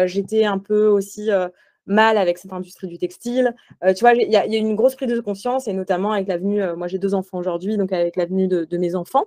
J'étais 0.05 0.46
un 0.46 0.60
peu 0.60 0.86
aussi 0.86 1.32
mal 1.85 2.17
avec 2.17 2.37
cette 2.37 2.53
industrie 2.53 2.87
du 2.87 2.97
textile. 2.97 3.55
tu 3.81 3.99
vois, 4.01 4.13
il 4.13 4.31
y, 4.31 4.37
a 4.37 4.45
une 4.45 4.75
grosse 4.75 4.95
prise 4.95 5.11
de 5.11 5.19
conscience, 5.19 5.67
et 5.67 5.73
notamment 5.73 6.11
avec 6.11 6.27
l'avenue, 6.27 6.61
moi 6.77 6.87
j'ai 6.87 6.97
deux 6.97 7.13
enfants 7.13 7.37
aujourd'hui, 7.37 7.77
donc 7.77 7.91
avec 7.91 8.15
l'avenue 8.15 8.47
de, 8.47 8.77
mes 8.77 8.95
enfants. 8.95 9.25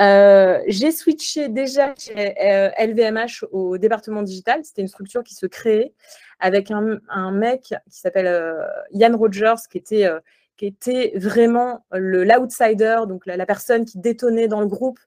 Euh, 0.00 0.60
j'ai 0.66 0.90
switché 0.90 1.48
déjà 1.48 1.94
chez 1.96 2.34
LVMH 2.78 3.44
euh, 3.44 3.48
au 3.52 3.78
département 3.78 4.22
digital. 4.22 4.60
C'était 4.64 4.82
une 4.82 4.88
structure 4.88 5.22
qui 5.22 5.34
se 5.34 5.46
créait 5.46 5.92
avec 6.40 6.70
un, 6.70 7.30
mec 7.30 7.74
qui 7.90 8.00
s'appelle 8.00 8.26
euh, 8.26 8.66
Ian 8.90 9.16
Rogers, 9.16 9.68
qui 9.70 9.78
était, 9.78 10.08
qui 10.56 10.66
était 10.66 11.12
vraiment 11.16 11.84
l'outsider, 11.92 12.98
donc 13.08 13.26
la, 13.26 13.46
personne 13.46 13.84
qui 13.84 13.98
détonnait 13.98 14.48
dans 14.48 14.60
le 14.60 14.66
groupe, 14.66 14.98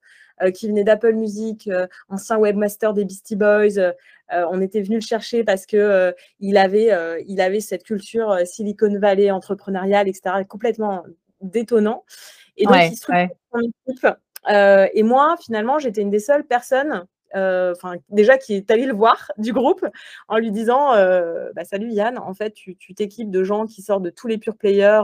qui 0.53 0.67
venait 0.67 0.83
d'Apple 0.83 1.13
Music, 1.13 1.69
ancien 2.09 2.37
webmaster 2.37 2.93
des 2.93 3.05
Beastie 3.05 3.35
Boys. 3.35 3.93
on 4.29 4.61
était 4.61 4.81
venu 4.81 4.95
le 4.95 5.01
chercher 5.01 5.43
parce 5.43 5.65
que 5.65 6.13
il 6.39 6.57
avait, 6.57 6.91
il 7.27 7.41
avait 7.41 7.59
cette 7.59 7.83
culture 7.83 8.37
Silicon 8.45 8.99
Valley 8.99 9.31
entrepreneuriale, 9.31 10.07
etc., 10.07 10.43
complètement 10.47 11.03
détonnant. 11.41 12.03
Et 12.55 12.65
donc, 12.65 12.75
il 12.75 12.97
se 12.97 13.05
son 13.05 13.59
équipe 13.59 14.07
euh, 14.49 14.87
et 14.93 15.03
moi, 15.03 15.35
finalement, 15.39 15.79
j'étais 15.79 16.01
une 16.01 16.09
des 16.09 16.19
seules 16.19 16.45
personnes 16.45 17.05
euh, 17.35 17.73
enfin 17.75 17.95
déjà 18.07 18.37
qui 18.37 18.53
est 18.53 18.71
allé 18.71 18.85
le 18.85 18.93
voir 18.93 19.33
du 19.37 19.51
groupe 19.51 19.85
en 20.29 20.37
lui 20.37 20.49
disant 20.49 20.93
euh, 20.93 21.51
bah, 21.53 21.65
salut 21.65 21.89
Yann 21.89 22.17
en 22.17 22.33
fait 22.33 22.53
tu 22.53 22.77
t'équipes 22.95 23.29
de 23.29 23.43
gens 23.43 23.65
qui 23.65 23.81
sortent 23.81 24.03
de 24.03 24.09
tous 24.09 24.27
les 24.27 24.37
pure 24.37 24.55
players 24.55 25.03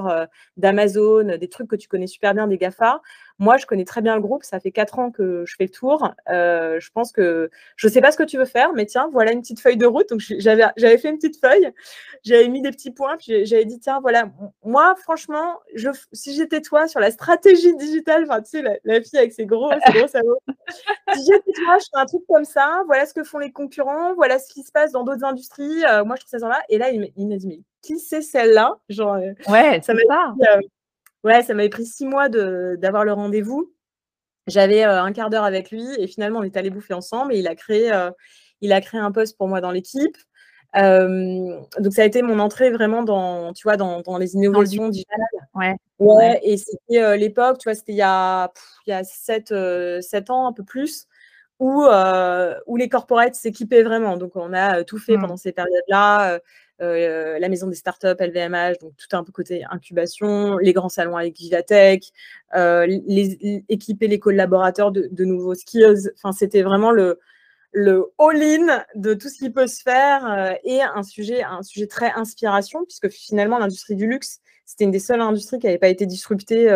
d'Amazon 0.55 1.37
des 1.37 1.49
trucs 1.49 1.67
que 1.67 1.75
tu 1.75 1.89
connais 1.89 2.07
super 2.07 2.33
bien 2.33 2.47
des 2.47 2.57
Gafa 2.57 3.01
moi, 3.39 3.57
je 3.57 3.65
connais 3.65 3.85
très 3.85 4.01
bien 4.01 4.15
le 4.15 4.21
groupe. 4.21 4.43
Ça 4.43 4.59
fait 4.59 4.71
quatre 4.71 4.99
ans 4.99 5.11
que 5.11 5.43
je 5.45 5.55
fais 5.55 5.65
le 5.65 5.69
tour. 5.69 6.13
Euh, 6.29 6.79
je 6.79 6.91
pense 6.91 7.11
que 7.11 7.49
je 7.75 7.87
ne 7.87 7.91
sais 7.91 8.01
pas 8.01 8.11
ce 8.11 8.17
que 8.17 8.23
tu 8.23 8.37
veux 8.37 8.45
faire, 8.45 8.73
mais 8.73 8.85
tiens, 8.85 9.09
voilà 9.11 9.31
une 9.31 9.41
petite 9.41 9.59
feuille 9.59 9.77
de 9.77 9.85
route. 9.85 10.09
Donc, 10.09 10.19
j'avais 10.19 10.97
fait 10.97 11.09
une 11.09 11.17
petite 11.17 11.39
feuille. 11.39 11.71
J'avais 12.23 12.47
mis 12.47 12.61
des 12.61 12.71
petits 12.71 12.91
points. 12.91 13.17
Puis, 13.17 13.45
j'avais 13.45 13.65
dit, 13.65 13.79
tiens, 13.79 13.99
voilà, 14.01 14.29
moi, 14.63 14.95
franchement, 14.95 15.59
je, 15.73 15.89
si 16.11 16.35
j'étais 16.35 16.61
toi 16.61 16.87
sur 16.87 16.99
la 16.99 17.11
stratégie 17.11 17.75
digitale, 17.75 18.23
enfin, 18.23 18.41
tu 18.41 18.49
sais, 18.49 18.79
la, 18.83 19.01
fille 19.01 19.19
avec 19.19 19.33
ses 19.33 19.45
gros, 19.45 19.71
ses 19.85 19.93
gros 19.93 20.07
sabots, 20.07 20.39
si 21.13 21.25
j'étais 21.25 21.51
toi, 21.63 21.77
je 21.79 21.85
fais 21.85 22.01
un 22.01 22.05
truc 22.05 22.21
comme 22.27 22.45
ça. 22.45 22.83
Voilà 22.85 23.05
ce 23.05 23.13
que 23.13 23.23
font 23.23 23.39
les 23.39 23.51
concurrents. 23.51 24.13
Voilà 24.15 24.39
ce 24.39 24.51
qui 24.53 24.63
se 24.63 24.71
passe 24.71 24.91
dans 24.91 25.03
d'autres 25.03 25.23
industries. 25.25 25.83
Euh, 25.85 26.03
moi, 26.05 26.15
je 26.15 26.25
trouve 26.25 26.39
ça 26.39 26.47
là. 26.47 26.61
Et 26.69 26.77
là, 26.77 26.91
il 26.91 26.99
m'a 26.99 27.37
dit, 27.37 27.47
mais 27.47 27.59
qui 27.83 27.99
c'est 27.99 28.21
celle-là? 28.21 28.77
Genre, 28.89 29.15
euh, 29.15 29.33
ouais, 29.49 29.81
ça 29.81 29.93
m'a 29.93 30.01
Ouais, 31.23 31.41
ça 31.43 31.53
m'avait 31.53 31.69
pris 31.69 31.85
six 31.85 32.05
mois 32.05 32.29
d'avoir 32.29 33.05
le 33.05 33.13
rendez-vous. 33.13 33.73
J'avais 34.47 34.83
euh, 34.83 35.01
un 35.01 35.13
quart 35.13 35.29
d'heure 35.29 35.45
avec 35.45 35.71
lui 35.71 35.85
et 35.97 36.07
finalement, 36.07 36.39
on 36.39 36.43
est 36.43 36.57
allé 36.57 36.69
bouffer 36.69 36.93
ensemble 36.93 37.33
et 37.33 37.39
il 37.39 37.47
a 37.47 37.55
créé, 37.55 37.93
euh, 37.93 38.11
il 38.61 38.73
a 38.73 38.81
créé 38.81 38.99
un 38.99 39.11
poste 39.11 39.37
pour 39.37 39.47
moi 39.47 39.61
dans 39.61 39.71
l'équipe. 39.71 40.17
donc, 40.75 41.93
ça 41.93 42.01
a 42.01 42.05
été 42.05 42.21
mon 42.23 42.39
entrée 42.39 42.71
vraiment 42.71 43.03
dans, 43.03 43.53
tu 43.53 43.63
vois, 43.63 43.77
dans, 43.77 44.01
dans 44.01 44.17
les 44.17 44.35
innovations 44.35 44.89
digitales. 44.89 45.21
Ouais. 45.55 45.75
Ouais, 45.99 46.41
et 46.43 46.57
c'était 46.57 47.01
euh, 47.01 47.15
l'époque, 47.15 47.59
tu 47.59 47.69
vois, 47.69 47.75
c'était 47.75 47.93
il 47.93 47.97
y 47.97 48.01
a, 48.01 48.51
il 48.85 48.89
y 48.89 48.93
a 48.93 49.03
7, 49.05 49.53
7 50.01 50.29
ans, 50.29 50.47
un 50.47 50.53
peu 50.53 50.63
plus, 50.63 51.07
où, 51.59 51.85
où 51.85 52.75
les 52.75 52.89
corporates 52.89 53.35
s'équipaient 53.35 53.83
vraiment. 53.83 54.17
Donc, 54.17 54.35
on 54.35 54.51
a 54.51 54.83
tout 54.83 54.97
fait 54.97 55.15
mmh. 55.15 55.21
pendant 55.21 55.37
ces 55.37 55.53
périodes-là. 55.53 56.39
Euh, 56.81 57.37
la 57.39 57.49
maison 57.49 57.67
des 57.67 57.75
startups, 57.75 58.19
LVMH, 58.19 58.79
donc 58.81 58.93
tout 58.97 59.15
un 59.15 59.23
côté 59.23 59.63
incubation, 59.69 60.57
les 60.57 60.73
grands 60.73 60.89
salons 60.89 61.15
avec 61.15 61.37
Vivatech, 61.37 62.11
euh, 62.55 62.87
équiper 63.69 64.07
les 64.07 64.19
collaborateurs 64.19 64.91
de, 64.91 65.23
nouveaux 65.23 65.55
skills. 65.55 66.11
Enfin, 66.15 66.31
c'était 66.31 66.63
vraiment 66.63 66.91
le, 66.91 67.19
le 67.73 68.11
all-in 68.17 68.83
de 68.95 69.13
tout 69.13 69.29
ce 69.29 69.37
qui 69.37 69.51
peut 69.51 69.67
se 69.67 69.83
faire 69.83 70.25
euh, 70.25 70.53
et 70.63 70.81
un 70.81 71.03
sujet, 71.03 71.43
un 71.43 71.61
sujet 71.61 71.87
très 71.87 72.11
inspiration, 72.13 72.83
puisque 72.85 73.09
finalement, 73.09 73.59
l'industrie 73.59 73.95
du 73.95 74.07
luxe, 74.07 74.39
c'était 74.73 74.85
une 74.85 74.91
des 74.91 74.97
seules 74.97 75.21
industries 75.21 75.59
qui 75.59 75.67
n'avait 75.67 75.77
pas 75.77 75.87
été 75.87 76.07
disruptée. 76.07 76.67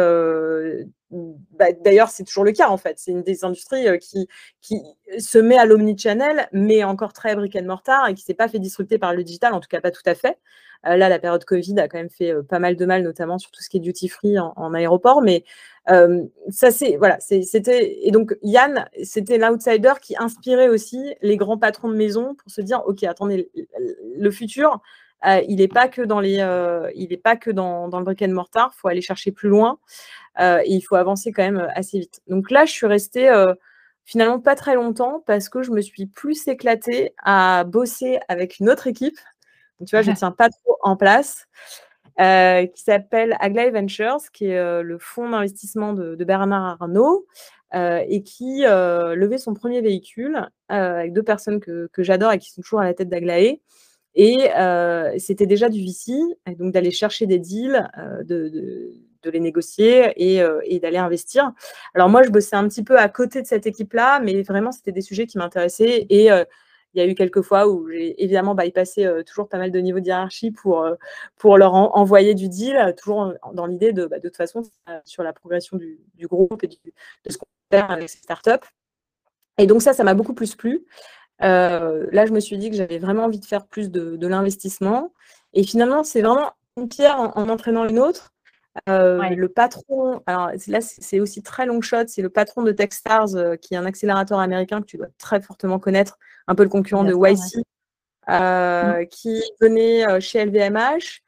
Bah, 1.09 1.65
d'ailleurs, 1.83 2.09
c'est 2.09 2.23
toujours 2.23 2.43
le 2.43 2.51
cas 2.51 2.69
en 2.69 2.77
fait. 2.77 2.99
C'est 2.99 3.09
une 3.09 3.23
des 3.23 3.43
industries 3.43 3.87
qui, 3.99 4.27
qui 4.61 4.83
se 5.17 5.39
met 5.39 5.57
à 5.57 5.65
l'omnichannel, 5.65 6.47
mais 6.51 6.83
encore 6.83 7.11
très 7.11 7.35
brick 7.35 7.55
and 7.55 7.63
mortar 7.63 8.07
et 8.07 8.13
qui 8.13 8.21
ne 8.21 8.25
s'est 8.25 8.33
pas 8.35 8.47
fait 8.47 8.59
disrupter 8.59 8.99
par 8.99 9.15
le 9.15 9.23
digital, 9.23 9.55
en 9.55 9.59
tout 9.59 9.67
cas 9.67 9.81
pas 9.81 9.89
tout 9.89 10.03
à 10.05 10.13
fait. 10.13 10.37
là, 10.83 11.09
la 11.09 11.17
période 11.17 11.43
Covid 11.43 11.79
a 11.79 11.87
quand 11.87 11.97
même 11.97 12.11
fait 12.11 12.35
pas 12.47 12.59
mal 12.59 12.75
de 12.75 12.85
mal, 12.85 13.01
notamment 13.01 13.39
sur 13.39 13.49
tout 13.49 13.63
ce 13.63 13.69
qui 13.69 13.77
est 13.77 13.79
duty 13.79 14.09
free 14.09 14.37
en, 14.37 14.73
aéroport. 14.75 15.23
Mais 15.23 15.43
ça, 15.87 16.69
c'est 16.69 16.97
voilà, 16.97 17.17
c'était 17.19 18.05
et 18.05 18.11
donc 18.11 18.37
Yann, 18.43 18.87
c'était 19.01 19.39
l'outsider 19.39 19.93
qui 20.03 20.15
inspirait 20.19 20.69
aussi 20.69 21.15
les 21.23 21.35
grands 21.35 21.57
patrons 21.57 21.89
de 21.89 21.95
maison 21.95 22.35
pour 22.35 22.51
se 22.51 22.61
dire, 22.61 22.83
ok, 22.85 23.01
attendez, 23.05 23.49
le 24.15 24.29
futur 24.29 24.83
euh, 25.25 25.41
il 25.47 25.57
n'est 25.57 25.67
pas 25.67 25.87
que 25.87 26.01
dans 26.01 26.19
les, 26.19 26.39
euh, 26.39 26.91
il 26.95 27.11
est 27.11 27.17
pas 27.17 27.35
que 27.35 27.49
dans, 27.49 27.87
dans, 27.87 27.99
le 27.99 28.05
brick 28.05 28.21
and 28.21 28.29
mortar. 28.29 28.71
Il 28.75 28.79
faut 28.79 28.87
aller 28.87 29.01
chercher 29.01 29.31
plus 29.31 29.49
loin 29.49 29.79
euh, 30.39 30.61
et 30.63 30.73
il 30.73 30.81
faut 30.81 30.95
avancer 30.95 31.31
quand 31.31 31.43
même 31.43 31.67
assez 31.75 31.99
vite. 31.99 32.21
Donc 32.27 32.51
là, 32.51 32.65
je 32.65 32.71
suis 32.71 32.87
restée 32.87 33.31
finalement 34.05 34.39
pas 34.39 34.55
très 34.55 34.75
longtemps 34.75 35.23
parce 35.25 35.49
que 35.49 35.63
je 35.63 35.71
me 35.71 35.81
suis 35.81 36.05
plus 36.05 36.47
éclatée 36.47 37.13
à 37.23 37.63
bosser 37.65 38.19
avec 38.27 38.59
une 38.59 38.69
autre 38.69 38.87
équipe. 38.87 39.17
Donc, 39.79 39.87
tu 39.89 39.95
vois, 39.95 40.01
je 40.01 40.11
ne 40.11 40.15
tiens 40.15 40.31
pas 40.31 40.49
trop 40.49 40.77
en 40.81 40.95
place. 40.95 41.47
qui 42.17 42.83
s'appelle 42.83 43.35
Aglaé 43.39 43.71
Ventures, 43.71 44.31
qui 44.31 44.45
est 44.45 44.83
le 44.83 44.97
fonds 44.99 45.29
d'investissement 45.29 45.93
de, 45.93 46.15
Bernard 46.23 46.77
Arnault, 46.79 47.25
et 47.73 48.21
qui 48.23 48.61
levait 48.61 49.39
son 49.39 49.55
premier 49.55 49.81
véhicule 49.81 50.47
avec 50.69 51.11
deux 51.13 51.23
personnes 51.23 51.59
que, 51.59 51.89
que 51.91 52.03
j'adore 52.03 52.31
et 52.31 52.37
qui 52.37 52.51
sont 52.51 52.61
toujours 52.61 52.81
à 52.81 52.85
la 52.85 52.93
tête 52.93 53.09
d'Aglaé. 53.09 53.61
Et 54.17 54.51
euh, 54.57 55.13
c'était 55.19 55.45
déjà 55.45 55.69
du 55.69 55.79
VC, 55.79 56.13
donc 56.57 56.73
d'aller 56.73 56.89
chercher 56.89 57.27
des 57.27 57.37
deals, 57.37 57.87
euh, 57.99 58.23
de, 58.23 58.91
les 59.31 59.39
négocier 59.39 60.13
euh, 60.41 60.61
et, 60.63 60.79
d'aller 60.79 60.97
investir. 60.97 61.51
Alors 61.93 62.09
moi, 62.09 62.23
je 62.23 62.29
bossais 62.29 62.55
un 62.55 62.67
petit 62.67 62.83
peu 62.83 62.97
à 62.97 63.09
côté 63.09 63.41
de 63.41 63.47
cette 63.47 63.67
équipe-là, 63.67 64.19
mais 64.21 64.41
vraiment, 64.41 64.71
c'était 64.71 64.91
des 64.91 65.01
sujets 65.01 65.27
qui 65.27 65.37
m'intéressaient. 65.37 66.07
Et 66.09 66.29
il 66.29 66.99
y 66.99 67.01
a 67.01 67.05
eu 67.05 67.13
quelques 67.13 67.41
fois 67.41 67.67
où 67.67 67.89
j'ai 67.89 68.23
évidemment 68.23 68.55
bypassé 68.55 69.07
toujours 69.27 69.49
pas 69.49 69.59
mal 69.59 69.69
de 69.69 69.79
niveaux 69.79 69.99
de 69.99 70.07
hiérarchie 70.07 70.51
pour, 70.51 70.87
leur 71.57 71.73
envoyer 71.73 72.33
du 72.33 72.49
deal, 72.49 72.95
toujours 72.97 73.33
dans 73.53 73.67
l'idée 73.67 73.93
de, 73.93 74.07
bah, 74.07 74.19
toute 74.19 74.37
façon, 74.37 74.63
sur 75.05 75.21
la 75.23 75.33
progression 75.33 75.77
du, 75.77 76.27
groupe 76.27 76.63
et 76.63 76.67
de 76.67 76.75
ce 77.29 77.37
qu'on 77.37 77.45
faire 77.69 77.91
avec 77.91 78.09
ces 78.09 78.19
startups. 78.19 78.65
Et 79.59 79.67
donc 79.67 79.81
ça, 79.81 79.93
ça 79.93 80.03
m'a 80.03 80.13
beaucoup 80.13 80.33
plus 80.33 80.55
plu. 80.55 80.85
Euh, 81.43 82.07
là, 82.11 82.25
je 82.25 82.31
me 82.31 82.39
suis 82.39 82.57
dit 82.57 82.69
que 82.69 82.75
j'avais 82.75 82.99
vraiment 82.99 83.25
envie 83.25 83.39
de 83.39 83.45
faire 83.45 83.65
plus 83.65 83.91
de, 83.91 84.27
l'investissement. 84.27 85.13
Et 85.53 85.63
finalement, 85.63 86.03
c'est 86.03 86.21
vraiment 86.21 86.51
une 86.77 86.89
pierre 86.89 87.19
en, 87.19 87.49
entraînant 87.49 87.87
une 87.87 87.99
autre. 87.99 88.33
Euh, 88.89 89.29
le 89.29 89.49
patron, 89.49 90.21
alors 90.27 90.51
là, 90.67 90.81
c'est 90.81 91.19
aussi 91.19 91.41
très 91.41 91.65
long 91.65 91.81
shot, 91.81 92.05
c'est 92.07 92.21
le 92.21 92.29
patron 92.29 92.61
de 92.61 92.71
Techstars, 92.71 93.35
euh, 93.35 93.55
qui 93.55 93.73
est 93.73 93.77
un 93.77 93.87
accélérateur 93.87 94.37
américain 94.37 94.81
que 94.81 94.85
tu 94.85 94.97
dois 94.97 95.07
très 95.17 95.41
fortement 95.41 95.79
connaître, 95.79 96.19
un 96.47 96.53
peu 96.53 96.61
le 96.61 96.69
concurrent 96.69 97.03
de 97.03 97.13
YC, 97.13 97.63
mm. 98.27 99.07
qui 99.07 99.41
venait 99.59 100.21
chez 100.21 100.45
LVMH. 100.45 101.23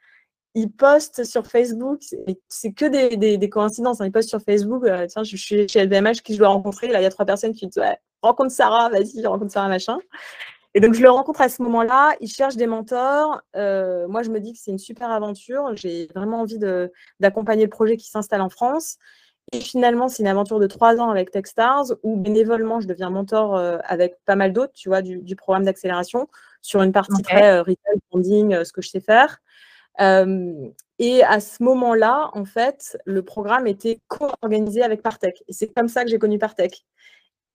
Il 0.54 0.72
poste 0.72 1.24
sur 1.24 1.48
Facebook, 1.48 2.02
c'est 2.50 2.74
que 2.74 2.86
des, 2.86 3.50
coïncidences, 3.50 4.02
hein. 4.02 4.06
il 4.06 4.12
poste 4.12 4.30
sur 4.30 4.42
Facebook, 4.42 4.86
tiens, 5.08 5.24
je 5.24 5.36
suis 5.36 5.68
chez 5.68 5.86
LVMH, 5.86 6.22
qui 6.24 6.34
je 6.34 6.40
dois 6.40 6.50
rencontrer, 6.50 6.88
là, 6.88 7.00
il 7.00 7.04
y 7.04 7.08
a 7.08 7.12
trois 7.12 7.26
personnes 7.26 7.54
qui 7.54 7.66
disent, 7.66 7.82
ouais, 7.82 7.98
rencontre 8.22 8.52
Sarah, 8.52 8.90
vas-y, 8.90 9.26
rencontre 9.26 9.52
Sarah, 9.52 9.68
machin. 9.68 9.98
Et 10.76 10.80
donc, 10.82 10.94
je 10.94 11.02
le 11.02 11.10
rencontre 11.10 11.42
à 11.42 11.50
ce 11.50 11.62
moment-là. 11.64 12.16
Il 12.22 12.28
cherche 12.28 12.56
des 12.56 12.68
mentors. 12.68 13.42
Euh, 13.56 14.08
moi, 14.08 14.22
je 14.22 14.30
me 14.30 14.40
dis 14.40 14.54
que 14.54 14.60
c'est 14.62 14.72
une 14.72 14.78
super 14.78 15.10
aventure. 15.10 15.76
J'ai 15.76 16.08
vraiment 16.14 16.42
envie 16.42 16.60
d'accompagner 17.20 17.64
le 17.64 17.70
projet 17.70 17.98
qui 17.98 18.08
s'installe 18.08 18.42
en 18.42 18.50
France. 18.50 18.98
Et 19.52 19.62
finalement, 19.62 20.10
c'est 20.10 20.22
une 20.22 20.30
aventure 20.30 20.60
de 20.60 20.68
trois 20.68 20.98
ans 20.98 21.10
avec 21.10 21.32
Techstars 21.32 21.86
où 22.04 22.18
bénévolement, 22.18 22.82
je 22.82 22.88
deviens 22.88 23.10
mentor 23.10 23.56
euh, 23.56 23.80
avec 23.84 24.18
pas 24.26 24.36
mal 24.36 24.54
d'autres, 24.54 24.74
tu 24.74 24.90
vois, 24.90 25.02
du, 25.02 25.36
programme 25.36 25.64
d'accélération 25.64 26.28
sur 26.62 26.84
une 26.84 26.92
partie 26.92 27.24
très 27.24 27.50
euh, 27.50 27.62
retail, 27.62 27.96
branding, 28.12 28.64
ce 28.64 28.72
que 28.72 28.84
je 28.84 28.90
sais 28.90 29.00
faire. 29.00 29.40
et 30.00 31.24
à 31.24 31.40
ce 31.40 31.64
moment-là, 31.64 32.30
en 32.34 32.46
fait, 32.46 32.96
le 33.06 33.24
programme 33.24 33.66
était 33.66 34.00
co-organisé 34.08 34.84
avec 34.84 35.02
Partech. 35.02 35.44
Et 35.48 35.54
c'est 35.54 35.74
comme 35.74 35.88
ça 35.88 36.04
que 36.04 36.12
j'ai 36.12 36.20
connu 36.20 36.38
Partech. 36.38 36.86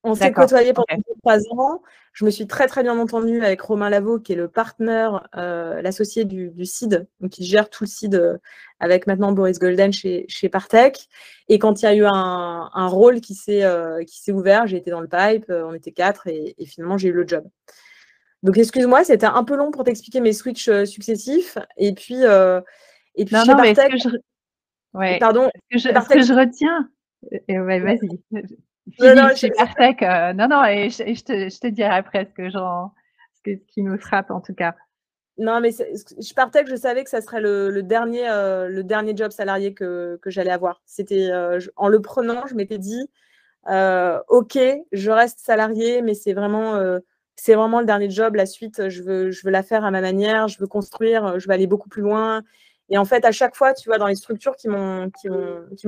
On 0.05 0.15
s'est 0.15 0.33
côtoyé 0.33 0.75
pendant 0.75 0.87
trois 1.23 1.39
ans. 1.51 1.83
Je 2.13 2.25
me 2.27 2.31
suis 2.31 2.47
très 2.47 2.67
très 2.67 2.83
bien 2.83 2.97
entendue 2.97 3.43
avec 3.43 3.61
Romain 3.63 3.89
Lavaux, 3.89 4.21
qui 4.21 4.35
est 4.35 4.37
le 4.37 4.49
partenaire, 4.49 5.27
euh, 5.37 5.81
l'associé 5.81 6.25
du, 6.25 6.53
CID, 6.65 7.09
donc 7.21 7.33
qui 7.33 7.45
gère 7.45 7.71
tout 7.71 7.85
le 7.85 7.89
CID 7.89 8.15
euh, 8.15 8.39
avec 8.79 9.07
maintenant 9.07 9.33
Boris 9.33 9.59
Golden 9.59 9.93
chez, 9.93 10.27
chez 10.29 10.51
Partech. 10.51 11.09
Et 11.49 11.59
quand 11.59 11.83
il 11.83 11.87
y 11.87 11.89
a 11.89 11.95
eu 11.95 12.05
un, 12.05 12.87
rôle 12.87 13.21
qui 13.21 13.35
s'est 13.35 13.65
euh, 13.65 14.05
ouvert, 14.29 14.67
j'ai 14.67 14.77
été 14.77 14.91
dans 14.91 15.01
le 15.01 15.09
pipe, 15.09 15.47
on 15.49 15.73
était 15.73 15.91
quatre 15.91 16.29
et, 16.29 16.55
finalement 16.67 16.99
j'ai 16.99 17.09
eu 17.09 17.13
le 17.13 17.27
job. 17.27 17.45
Donc, 18.43 18.59
excuse-moi, 18.59 19.05
c'était 19.05 19.25
un 19.25 19.43
peu 19.43 19.57
long 19.57 19.71
pour 19.71 19.85
t'expliquer 19.85 20.21
mes 20.21 20.35
switches 20.35 20.85
successifs. 20.85 21.57
Et 21.79 21.95
puis, 21.95 22.23
et 22.23 23.25
puis 23.25 23.35
non, 23.35 23.45
non, 23.47 23.57
mais 23.61 23.75
ce 23.75 23.89
que 23.89 23.97
je... 23.97 24.17
Ouais. 24.93 25.19
Pardon. 25.19 25.49
Ce 25.71 25.77
que 25.77 25.79
je, 25.79 26.01
ce 26.01 26.09
que 26.09 26.23
je 26.23 26.33
retiens, 26.35 26.91
vas-y. 27.49 28.59
Philippe, 28.93 29.17
non, 29.17 30.35
non, 30.35 30.49
non, 30.49 30.65
et, 30.65 30.91
je, 30.91 31.25
te, 31.25 31.49
je, 31.49 31.59
te, 31.59 31.67
dirai 31.69 31.95
après 31.95 32.27
ce, 32.27 32.35
que 32.35 32.51
ce, 32.51 32.59
ce 33.45 33.51
qui 33.51 33.83
nous 33.83 33.99
frappe 33.99 34.31
en 34.31 34.41
tout 34.41 34.55
cas. 34.55 34.75
Non, 35.37 35.61
mais 35.61 35.71
je 35.73 36.35
partais 36.35 36.63
que 36.63 36.71
je 36.71 36.77
savais 36.77 37.03
que 37.03 37.11
ça 37.11 37.21
serait 37.21 37.41
le, 37.41 37.83
dernier, 37.83 38.29
euh, 38.29 38.69
le 38.69 38.85
dernier 38.85 39.17
job 39.17 39.33
salarié 39.33 39.75
que, 39.75 40.17
que 40.23 40.31
j'allais 40.31 40.53
avoir. 40.53 40.81
C'était 40.87 41.29
euh, 41.31 41.59
en 41.77 41.89
le 41.89 42.01
prenant, 42.01 42.47
je 42.47 42.55
m'étais 42.55 42.79
dit, 42.79 43.11
euh, 43.69 44.21
ok, 44.29 44.59
je 44.93 45.11
reste 45.11 45.41
salarié, 45.41 46.03
mais 46.03 46.15
c'est 46.15 46.35
vraiment, 46.35 46.81
c'est 47.35 47.55
vraiment 47.55 47.81
le 47.81 47.87
dernier 47.87 48.11
job. 48.11 48.37
La 48.37 48.47
suite, 48.47 48.89
je 48.89 49.03
veux, 49.03 49.31
je 49.33 49.45
veux 49.45 49.51
la 49.51 49.65
faire 49.65 49.85
à 49.85 49.91
ma 49.91 50.01
manière, 50.01 50.47
je 50.47 50.59
veux 50.61 50.69
construire, 50.69 51.41
je 51.41 51.49
veux 51.49 51.55
aller 51.55 51.67
beaucoup 51.67 51.89
plus 51.89 52.03
loin. 52.03 52.43
Et 52.91 52.99
en 52.99 53.05
fait, 53.05 53.25
à 53.25 53.33
chaque 53.33 53.57
fois, 53.57 53.75
tu 53.75 53.89
vois, 53.89 53.99
dans 53.99 54.07
les 54.07 54.15
structures 54.15 54.55
qui 54.57 54.69
m'ont, 54.69 55.11
qui 55.11 55.29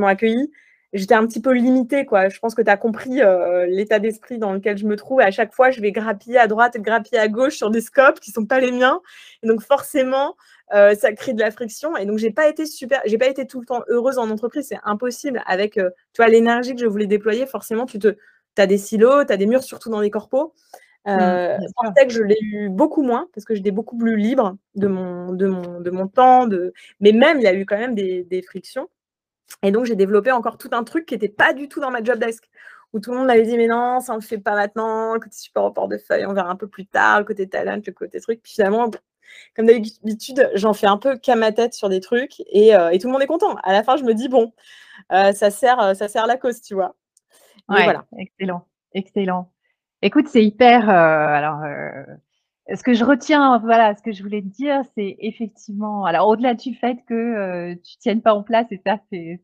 m'ont 0.00 0.06
accueilli, 0.06 0.50
j'étais 0.92 1.14
un 1.14 1.26
petit 1.26 1.40
peu 1.40 1.52
limitée, 1.52 2.04
quoi. 2.04 2.28
Je 2.28 2.38
pense 2.38 2.54
que 2.54 2.62
tu 2.62 2.70
as 2.70 2.76
compris 2.76 3.22
euh, 3.22 3.66
l'état 3.66 3.98
d'esprit 3.98 4.38
dans 4.38 4.52
lequel 4.52 4.76
je 4.78 4.86
me 4.86 4.96
trouve. 4.96 5.20
à 5.20 5.30
chaque 5.30 5.52
fois, 5.52 5.70
je 5.70 5.80
vais 5.80 5.92
grappiller 5.92 6.38
à 6.38 6.46
droite 6.46 6.76
et 6.76 6.80
grappiller 6.80 7.18
à 7.18 7.28
gauche 7.28 7.56
sur 7.56 7.70
des 7.70 7.80
scopes 7.80 8.20
qui 8.20 8.30
ne 8.30 8.34
sont 8.34 8.46
pas 8.46 8.60
les 8.60 8.72
miens. 8.72 9.00
Et 9.42 9.46
donc, 9.46 9.62
forcément, 9.62 10.36
euh, 10.74 10.94
ça 10.94 11.12
crée 11.12 11.32
de 11.32 11.40
la 11.40 11.50
friction. 11.50 11.96
Et 11.96 12.06
donc, 12.06 12.18
j'ai 12.18 12.30
pas 12.30 12.48
été 12.48 12.66
super, 12.66 13.00
j'ai 13.04 13.18
pas 13.18 13.28
été 13.28 13.46
tout 13.46 13.60
le 13.60 13.66
temps 13.66 13.82
heureuse 13.88 14.18
en 14.18 14.30
entreprise. 14.30 14.66
C'est 14.68 14.80
impossible. 14.84 15.42
Avec, 15.46 15.78
euh, 15.78 15.90
tu 16.12 16.22
vois, 16.22 16.28
l'énergie 16.28 16.74
que 16.74 16.80
je 16.80 16.86
voulais 16.86 17.06
déployer, 17.06 17.46
forcément, 17.46 17.86
tu 17.86 17.98
te, 17.98 18.16
as 18.58 18.66
des 18.66 18.78
silos, 18.78 19.24
tu 19.24 19.32
as 19.32 19.36
des 19.36 19.46
murs, 19.46 19.62
surtout 19.62 19.90
dans 19.90 20.00
les 20.00 20.10
corpos. 20.10 20.52
Euh, 21.08 21.56
que 21.56 22.12
je 22.12 22.20
l'ai 22.20 22.38
eu 22.40 22.68
beaucoup 22.68 23.02
moins 23.02 23.28
parce 23.32 23.44
que 23.44 23.54
j'étais 23.54 23.70
beaucoup 23.70 23.96
plus 23.96 24.16
libre 24.16 24.56
de 24.74 24.88
mon, 24.88 25.32
de 25.32 25.46
mon, 25.46 25.80
de 25.80 25.90
mon 25.90 26.08
temps. 26.08 26.48
De... 26.48 26.72
Mais 26.98 27.12
même, 27.12 27.38
il 27.38 27.44
y 27.44 27.46
a 27.46 27.54
eu 27.54 27.64
quand 27.64 27.78
même 27.78 27.94
des, 27.94 28.24
des 28.24 28.42
frictions. 28.42 28.88
Et 29.62 29.70
donc, 29.70 29.86
j'ai 29.86 29.96
développé 29.96 30.32
encore 30.32 30.58
tout 30.58 30.70
un 30.72 30.84
truc 30.84 31.06
qui 31.06 31.14
n'était 31.14 31.28
pas 31.28 31.52
du 31.52 31.68
tout 31.68 31.80
dans 31.80 31.90
ma 31.90 32.02
job 32.02 32.18
desk, 32.18 32.48
où 32.92 33.00
tout 33.00 33.10
le 33.12 33.18
monde 33.18 33.26
m'avait 33.26 33.46
dit, 33.46 33.56
mais 33.56 33.66
non, 33.66 34.00
ça 34.00 34.12
ne 34.14 34.18
le 34.18 34.24
fait 34.24 34.38
pas 34.38 34.54
maintenant, 34.54 35.14
le 35.14 35.20
côté 35.20 35.36
support 35.36 35.66
au 35.66 35.70
portefeuille, 35.70 36.26
on 36.26 36.34
verra 36.34 36.50
un 36.50 36.56
peu 36.56 36.68
plus 36.68 36.86
tard, 36.86 37.20
le 37.20 37.24
côté 37.24 37.48
talent, 37.48 37.80
le 37.84 37.92
côté 37.92 38.20
truc. 38.20 38.40
Puis 38.42 38.52
finalement, 38.54 38.90
comme 39.54 39.66
d'habitude, 39.66 40.50
j'en 40.54 40.72
fais 40.72 40.86
un 40.86 40.98
peu 40.98 41.16
qu'à 41.16 41.36
ma 41.36 41.52
tête 41.52 41.74
sur 41.74 41.88
des 41.88 42.00
trucs 42.00 42.40
euh, 42.54 42.88
et, 42.90 42.98
tout 42.98 43.08
le 43.08 43.12
monde 43.12 43.22
est 43.22 43.26
content. 43.26 43.56
À 43.62 43.72
la 43.72 43.82
fin, 43.82 43.96
je 43.96 44.04
me 44.04 44.14
dis, 44.14 44.28
bon, 44.28 44.52
euh, 45.12 45.32
ça, 45.32 45.50
sert, 45.50 45.80
euh, 45.80 45.94
ça 45.94 46.08
sert 46.08 46.26
la 46.26 46.36
cause, 46.36 46.60
tu 46.60 46.74
vois. 46.74 46.94
Ouais, 47.68 47.84
voilà. 47.84 48.06
Excellent, 48.18 48.66
excellent. 48.92 49.52
Écoute, 50.02 50.28
c'est 50.28 50.44
hyper. 50.44 50.88
alors, 50.88 51.62
ce 52.74 52.82
que 52.82 52.94
je 52.94 53.04
retiens, 53.04 53.58
voilà, 53.58 53.94
ce 53.94 54.02
que 54.02 54.12
je 54.12 54.22
voulais 54.22 54.42
te 54.42 54.48
dire, 54.48 54.82
c'est 54.96 55.16
effectivement, 55.20 56.04
alors 56.04 56.26
au-delà 56.28 56.54
du 56.54 56.74
fait 56.74 56.98
que 57.06 57.14
euh, 57.14 57.74
tu 57.76 57.96
tiennes 57.98 58.22
pas 58.22 58.34
en 58.34 58.42
place, 58.42 58.66
et 58.72 58.80
ça, 58.84 58.98
c'est 59.10 59.40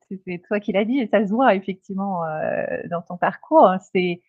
toi 0.48 0.58
qui 0.58 0.72
l'as 0.72 0.84
dit, 0.84 0.98
et 0.98 1.06
ça 1.06 1.24
se 1.24 1.30
voit 1.30 1.54
effectivement 1.54 2.24
euh, 2.24 2.64
dans 2.90 3.02
ton 3.02 3.16
parcours, 3.16 3.68
hein, 3.68 3.78
c'est 3.92 4.22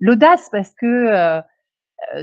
l'audace 0.00 0.48
parce 0.50 0.74
que 0.74 0.86
euh, 0.86 1.40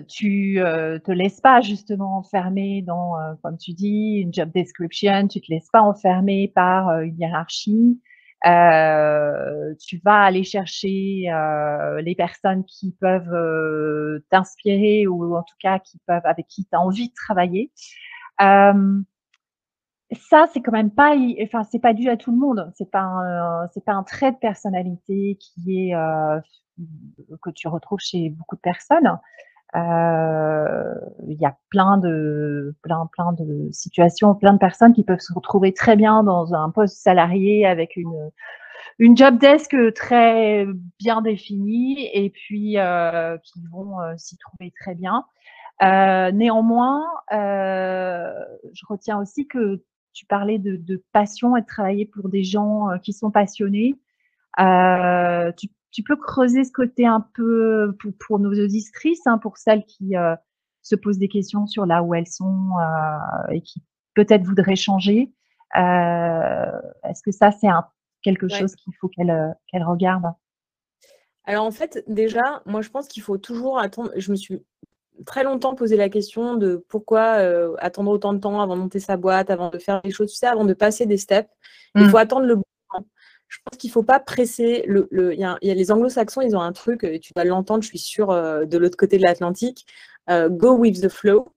tu 0.09 0.55
te 0.59 1.11
laisses 1.11 1.39
pas 1.39 1.61
justement 1.61 2.17
enfermer 2.17 2.81
dans, 2.81 3.13
comme 3.43 3.57
tu 3.57 3.73
dis, 3.73 4.19
une 4.21 4.33
job 4.33 4.49
description, 4.51 5.27
tu 5.27 5.39
te 5.39 5.51
laisses 5.51 5.69
pas 5.71 5.81
enfermer 5.81 6.51
par 6.53 7.01
une 7.01 7.17
hiérarchie, 7.19 8.01
euh, 8.45 9.73
tu 9.79 9.99
vas 10.03 10.21
aller 10.21 10.43
chercher 10.43 11.29
euh, 11.31 12.01
les 12.01 12.15
personnes 12.15 12.63
qui 12.65 12.95
peuvent 12.99 13.33
euh, 13.33 14.23
t'inspirer 14.29 15.07
ou 15.07 15.35
en 15.35 15.41
tout 15.41 15.55
cas 15.59 15.79
qui 15.79 15.99
peuvent 16.05 16.25
avec 16.25 16.47
qui 16.47 16.65
tu 16.65 16.75
as 16.75 16.79
envie 16.79 17.09
de 17.09 17.13
travailler. 17.13 17.71
ça, 18.39 18.73
c'est 20.53 20.61
quand 20.61 20.71
même 20.71 20.91
pas, 20.91 21.15
enfin, 21.43 21.63
c'est 21.63 21.79
pas 21.79 21.93
dû 21.93 22.09
à 22.09 22.17
tout 22.17 22.31
le 22.31 22.37
monde. 22.37 22.71
C'est 22.75 22.89
pas, 22.89 23.67
c'est 23.73 23.83
pas 23.83 23.93
un 23.93 24.03
trait 24.03 24.31
de 24.31 24.37
personnalité 24.37 25.37
qui 25.39 25.89
est 25.89 25.93
que 27.41 27.49
tu 27.49 27.67
retrouves 27.67 27.99
chez 27.99 28.29
beaucoup 28.29 28.55
de 28.55 28.61
personnes. 28.61 29.19
Euh, 29.75 30.93
il 31.27 31.37
y 31.39 31.45
a 31.45 31.57
plein 31.69 31.97
de, 31.97 32.75
plein, 32.81 33.07
plein 33.11 33.33
de 33.33 33.69
situations, 33.71 34.33
plein 34.33 34.53
de 34.53 34.59
personnes 34.59 34.93
qui 34.93 35.03
peuvent 35.03 35.19
se 35.19 35.33
retrouver 35.33 35.73
très 35.73 35.95
bien 35.95 36.23
dans 36.23 36.53
un 36.53 36.69
poste 36.69 36.97
salarié 37.01 37.65
avec 37.65 37.97
une, 37.97 38.31
une 38.99 39.15
job 39.15 39.37
desk 39.37 39.75
très 39.93 40.65
bien 40.99 41.21
définie 41.21 42.09
et 42.13 42.29
puis 42.29 42.77
euh, 42.77 43.37
qui 43.43 43.61
vont 43.71 43.99
euh, 44.01 44.13
s'y 44.17 44.37
trouver 44.37 44.71
très 44.79 44.95
bien. 44.95 45.25
Euh, 45.83 46.31
néanmoins, 46.31 47.03
euh, 47.31 48.33
je 48.73 48.85
retiens 48.87 49.19
aussi 49.19 49.47
que 49.47 49.83
tu 50.13 50.25
parlais 50.25 50.57
de, 50.57 50.77
de, 50.77 51.03
passion 51.11 51.55
et 51.55 51.61
de 51.61 51.67
travailler 51.67 52.05
pour 52.07 52.29
des 52.29 52.43
gens 52.43 52.87
qui 53.03 53.13
sont 53.13 53.29
passionnés. 53.29 53.95
tu 54.57 55.67
tu 55.97 56.03
peux 56.03 56.15
creuser 56.15 56.63
ce 56.63 56.71
côté 56.71 57.07
un 57.07 57.25
peu 57.33 57.97
pour, 58.19 58.37
nos 58.37 58.51
auditrices, 58.51 59.25
hein, 59.25 59.39
pour 59.39 59.57
celles 59.57 59.83
qui 59.83 60.15
euh, 60.15 60.35
se 60.83 60.95
posent 60.95 61.17
des 61.17 61.27
questions 61.27 61.65
sur 61.65 61.87
là 61.87 62.03
où 62.03 62.13
elles 62.13 62.27
sont 62.27 62.69
euh, 62.79 63.51
et 63.51 63.61
qui 63.61 63.81
peut-être 64.13 64.43
voudraient 64.43 64.75
changer. 64.75 65.33
Euh, 65.75 66.71
est-ce 67.03 67.23
que 67.23 67.31
ça, 67.31 67.49
c'est 67.49 67.69
quelque 68.21 68.47
chose 68.47 68.75
qu'il 68.75 68.93
faut 69.01 69.07
qu'elles 69.07 69.55
qu'elle 69.65 69.83
regardent? 69.83 70.35
Alors 71.45 71.65
en 71.65 71.71
fait, 71.71 72.03
déjà, 72.07 72.61
moi 72.67 72.83
je 72.83 72.89
pense 72.89 73.07
qu'il 73.07 73.23
faut 73.23 73.39
toujours 73.39 73.79
attendre. 73.79 74.11
Je 74.17 74.29
me 74.29 74.35
suis 74.35 74.63
très 75.25 75.43
longtemps 75.43 75.73
posé 75.73 75.97
la 75.97 76.09
question 76.09 76.57
de 76.57 76.85
pourquoi 76.89 77.39
attendre 77.79 78.11
autant 78.11 78.33
de 78.33 78.39
temps 78.39 78.61
avant 78.61 78.75
de 78.75 78.81
monter 78.81 78.99
sa 78.99 79.17
boîte, 79.17 79.49
avant 79.49 79.71
de 79.71 79.79
faire 79.79 80.01
les 80.03 80.11
choses, 80.11 80.29
tu 80.29 80.37
sais, 80.37 80.45
avant 80.45 80.63
de 80.63 80.75
passer 80.75 81.07
des 81.07 81.17
steps. 81.17 81.49
Il 81.95 82.03
mmh. 82.03 82.09
faut 82.09 82.17
attendre 82.17 82.45
le 82.45 82.57
bon 82.57 82.63
je 83.47 83.59
pense 83.63 83.77
qu'il 83.77 83.89
ne 83.89 83.93
faut 83.93 84.03
pas 84.03 84.19
presser. 84.19 84.83
Le, 84.87 85.07
il, 85.33 85.39
y 85.39 85.43
a, 85.43 85.57
les 85.61 85.91
anglo-saxons, 85.91 86.41
ils 86.41 86.55
ont 86.55 86.61
un 86.61 86.73
truc, 86.73 87.03
et 87.03 87.19
tu 87.19 87.31
vas 87.35 87.43
l'entendre, 87.43 87.83
je 87.83 87.87
suis 87.87 87.99
sûre, 87.99 88.31
euh, 88.31 88.65
de 88.65 88.77
l'autre 88.77 88.97
côté 88.97 89.17
de 89.17 89.23
l'Atlantique, 89.23 89.85
euh, 90.29 90.49
go 90.49 90.73
with 90.73 91.01
the 91.01 91.09
flow. 91.09 91.47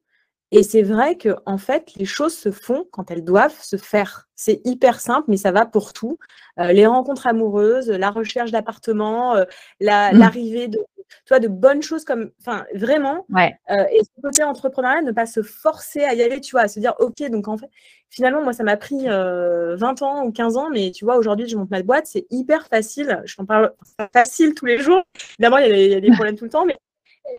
Et 0.52 0.64
c'est 0.64 0.82
vrai 0.82 1.16
que 1.16 1.36
en 1.46 1.58
fait, 1.58 1.92
les 1.94 2.04
choses 2.04 2.36
se 2.36 2.50
font 2.50 2.84
quand 2.90 3.12
elles 3.12 3.24
doivent 3.24 3.60
se 3.62 3.76
faire. 3.76 4.28
C'est 4.34 4.60
hyper 4.64 5.00
simple, 5.00 5.26
mais 5.28 5.36
ça 5.36 5.52
va 5.52 5.64
pour 5.64 5.92
tout. 5.92 6.18
Euh, 6.58 6.72
les 6.72 6.86
rencontres 6.86 7.28
amoureuses, 7.28 7.88
la 7.88 8.10
recherche 8.10 8.50
d'appartements, 8.50 9.36
mmh. 9.36 9.44
l'arrivée 9.80 10.68
de, 11.10 11.26
toi, 11.26 11.40
de 11.40 11.48
bonnes 11.48 11.82
choses 11.82 12.04
comme, 12.04 12.30
enfin, 12.40 12.64
vraiment. 12.74 13.26
Ouais. 13.30 13.54
et 13.68 14.00
ce 14.02 14.20
côté 14.22 14.42
entrepreneurial, 14.42 15.04
ne 15.04 15.12
pas 15.12 15.26
se 15.26 15.42
forcer 15.42 16.04
à 16.04 16.14
y 16.14 16.22
aller, 16.22 16.40
tu 16.40 16.52
vois, 16.52 16.62
à 16.62 16.68
se 16.68 16.80
dire, 16.80 16.94
ok, 16.98 17.28
donc 17.30 17.48
en 17.48 17.56
fait, 17.58 17.70
finalement, 18.08 18.42
moi, 18.42 18.52
ça 18.52 18.64
m'a 18.64 18.76
pris 18.76 19.06
20 19.06 20.02
ans 20.02 20.24
ou 20.24 20.32
15 20.32 20.56
ans, 20.56 20.70
mais 20.70 20.90
tu 20.90 21.04
vois, 21.04 21.16
aujourd'hui, 21.16 21.48
je 21.48 21.56
monte 21.56 21.70
ma 21.70 21.82
boîte, 21.82 22.06
c'est 22.06 22.26
hyper 22.30 22.66
facile. 22.66 23.22
Je 23.24 23.36
t'en 23.36 23.44
parle 23.44 23.72
facile 24.12 24.54
tous 24.54 24.66
les 24.66 24.78
jours. 24.78 25.02
Évidemment, 25.38 25.58
il 25.58 25.90
y, 25.90 25.94
a 25.94 26.00
des 26.00 26.10
problèmes 26.12 26.36
tout 26.36 26.44
le 26.44 26.50
temps, 26.50 26.66
mais 26.66 26.76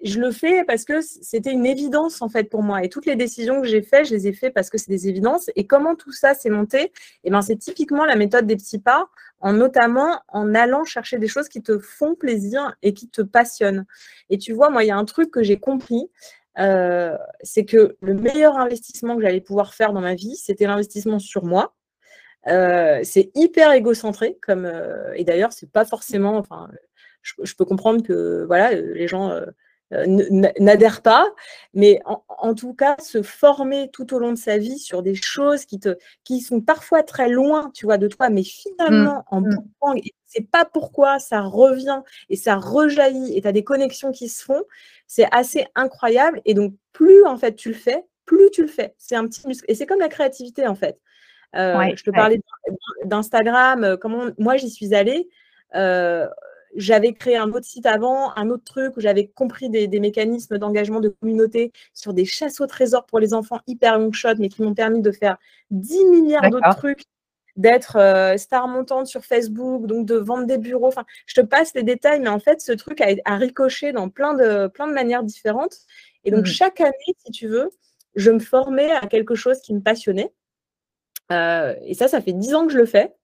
je 0.04 0.20
le 0.20 0.32
fais 0.32 0.64
parce 0.66 0.86
que 0.86 1.02
c'était 1.02 1.52
une 1.52 1.66
évidence 1.66 2.22
en 2.22 2.30
fait 2.30 2.46
pour 2.46 2.64
moi. 2.64 2.84
Et 2.84 2.90
toutes 2.90 3.06
les 3.06 3.16
décisions 3.16 3.62
que 3.62 3.68
j'ai 3.68 3.82
faites, 3.82 4.06
je 4.06 4.16
les 4.16 4.28
ai 4.28 4.34
faites 4.34 4.54
parce 4.54 4.70
que 4.70 4.78
c'est 4.78 4.90
des 4.90 5.08
évidences. 5.08 5.50
Et 5.56 5.68
comment 5.68 5.96
tout 5.96 6.12
ça 6.12 6.34
s'est 6.34 6.50
monté? 6.50 6.92
Eh 7.24 7.30
ben, 7.30 7.42
c'est 7.42 7.58
typiquement 7.58 8.06
la 8.06 8.16
méthode 8.16 8.48
des 8.48 8.56
petits 8.56 8.80
pas, 8.80 9.10
en 9.40 9.54
notamment 9.54 10.22
en 10.28 10.56
allant 10.56 10.84
chercher 10.84 11.18
des 11.18 11.28
choses 11.28 11.50
qui 11.50 11.62
te 11.62 11.80
font 11.80 12.16
plaisir 12.16 12.76
et 12.82 12.94
qui 12.94 13.10
te 13.10 13.22
passionnent. 13.22 13.86
Et 14.30 14.38
tu 14.38 14.54
vois, 14.54 14.70
moi, 14.70 14.84
il 14.84 14.88
y 14.88 14.92
a 14.92 14.98
un 14.98 15.06
truc 15.06 15.32
que 15.32 15.44
j'ai 15.44 15.60
compris. 15.60 16.10
Euh, 16.60 17.18
c'est 17.44 17.66
que 17.66 17.96
le 18.02 18.14
meilleur 18.14 18.58
investissement 18.58 19.16
que 19.16 19.22
j'allais 19.22 19.42
pouvoir 19.42 19.74
faire 19.74 19.94
dans 19.94 20.02
ma 20.02 20.16
vie, 20.16 20.36
c'était 20.36 20.68
l'investissement 20.68 21.20
sur 21.20 21.46
moi. 21.46 21.74
Euh, 22.48 23.00
c'est 23.04 23.32
hyper 23.36 23.72
égocentré, 23.72 24.38
comme 24.42 24.66
euh, 24.66 25.14
et 25.16 25.24
d'ailleurs, 25.24 25.54
c'est 25.54 25.72
pas 25.72 25.86
forcément. 25.86 26.38
Enfin, 26.38 26.70
je, 27.22 27.56
peux 27.56 27.66
comprendre 27.66 28.04
que 28.04 28.44
voilà, 28.46 28.74
les 28.74 29.08
gens 29.08 29.32
n'adhère 29.92 31.02
pas, 31.02 31.28
mais 31.74 32.00
en, 32.06 32.54
tout 32.54 32.74
cas, 32.74 32.96
se 33.00 33.22
former 33.22 33.90
tout 33.92 34.14
au 34.14 34.20
long 34.20 34.32
de 34.32 34.38
sa 34.38 34.58
vie 34.58 34.80
sur 34.80 35.04
des 35.04 35.16
choses 35.16 35.66
qui, 35.66 35.80
te, 35.80 35.98
qui 36.24 36.40
sont 36.40 36.62
parfois 36.62 37.04
très 37.04 37.30
loin, 37.30 37.72
tu 37.74 37.86
vois, 37.86 37.98
de 37.98 38.08
toi, 38.08 38.30
mais 38.30 38.44
finalement, 38.44 39.26
mmh, 39.32 39.58
en 39.82 39.96
mmh. 39.96 40.02
c'est 40.26 40.50
pas 40.50 40.66
pourquoi 40.66 41.20
ça 41.20 41.42
revient 41.42 42.02
et 42.30 42.36
ça 42.36 42.56
rejaillit 42.56 43.38
et 43.38 43.42
tu 43.42 43.48
as 43.48 43.52
des 43.52 43.64
connexions 43.64 44.12
qui 44.12 44.30
se 44.30 44.44
font, 44.44 44.64
c'est 45.08 45.28
assez 45.32 45.66
incroyable. 45.76 46.42
Et 46.46 46.54
donc, 46.54 46.74
plus 46.94 47.26
en 47.26 47.38
fait 47.38 47.56
tu 47.56 47.70
le 47.70 47.76
fais, 47.76 48.06
plus 48.26 48.50
tu 48.52 48.62
le 48.62 48.70
fais. 48.70 48.96
C'est 48.98 49.16
un 49.16 49.28
petit 49.28 49.46
muscle. 49.46 49.66
Et 49.68 49.76
c'est 49.76 49.86
comme 49.86 50.00
la 50.00 50.08
créativité, 50.08 50.66
en 50.68 50.76
fait. 50.76 51.00
Euh, 51.56 51.92
je 51.96 52.04
te 52.04 52.12
parlais 52.12 52.40
d'Instagram, 53.04 53.84
euh, 53.84 53.98
comment 53.98 54.28
moi 54.38 54.56
j'y 54.56 54.70
suis 54.70 54.96
allée 54.96 55.28
j'avais 56.76 57.14
créé 57.14 57.38
un 57.38 57.52
autre 57.52 57.66
site 57.66 57.86
avant, 57.86 58.36
un 58.36 58.50
autre 58.50 58.64
truc 58.64 58.98
où 58.98 59.02
j'avais 59.02 59.28
compris 59.28 59.70
des, 59.70 59.88
mécanismes 60.00 60.58
d'engagement 60.58 61.00
de 61.00 61.10
communauté 61.10 61.72
sur 61.94 62.14
des 62.14 62.26
chasses 62.26 62.62
au 62.62 62.68
trésor 62.68 63.06
pour 63.06 63.20
les 63.20 63.34
enfants 63.34 63.60
hyper 63.68 64.00
long 64.00 64.12
shot, 64.12 64.36
mais 64.40 64.50
qui 64.50 64.62
m'ont 64.62 64.74
permis 64.74 65.02
de 65.02 65.12
faire 65.12 65.38
10 65.72 66.06
milliards 66.06 66.50
d'autres 66.50 66.76
trucs, 66.76 67.04
d'être 67.58 67.98
euh, 67.98 68.38
star 68.38 68.68
montante 68.68 69.08
sur 69.08 69.26
Facebook, 69.26 69.86
donc 69.86 70.06
de 70.06 70.16
vendre 70.16 70.46
des 70.46 70.58
bureaux. 70.58 70.88
Enfin, 70.88 71.06
je 71.26 71.36
te 71.36 71.46
passe 71.46 71.74
les 71.76 71.84
détails, 71.84 72.22
mais 72.22 72.30
en 72.30 72.40
fait, 72.40 72.62
ce 72.62 72.72
truc 72.72 73.02
a, 73.02 73.08
a 73.26 73.36
ricoché 73.36 73.92
dans 73.92 74.10
plein 74.10 74.34
de, 74.34 74.68
plein 74.68 74.88
de 74.88 74.94
manières 74.94 75.24
différentes. 75.24 75.76
Et 76.24 76.32
donc, 76.32 76.44
Mmh. 76.44 76.46
chaque 76.46 76.82
année, 76.82 77.16
si 77.26 77.32
tu 77.32 77.48
veux, 77.48 77.70
je 78.16 78.32
me 78.32 78.40
formais 78.40 78.92
à 78.92 79.08
quelque 79.08 79.36
chose 79.36 79.60
qui 79.62 79.74
me 79.74 79.82
passionnait. 79.82 80.32
Euh, 81.32 81.76
et 81.84 81.94
ça, 81.94 82.08
ça 82.08 82.22
fait 82.22 82.34
10 82.34 82.54
ans 82.56 82.68
que 82.68 82.74
je 82.74 82.78
le 82.78 82.86
fais. 82.86 83.16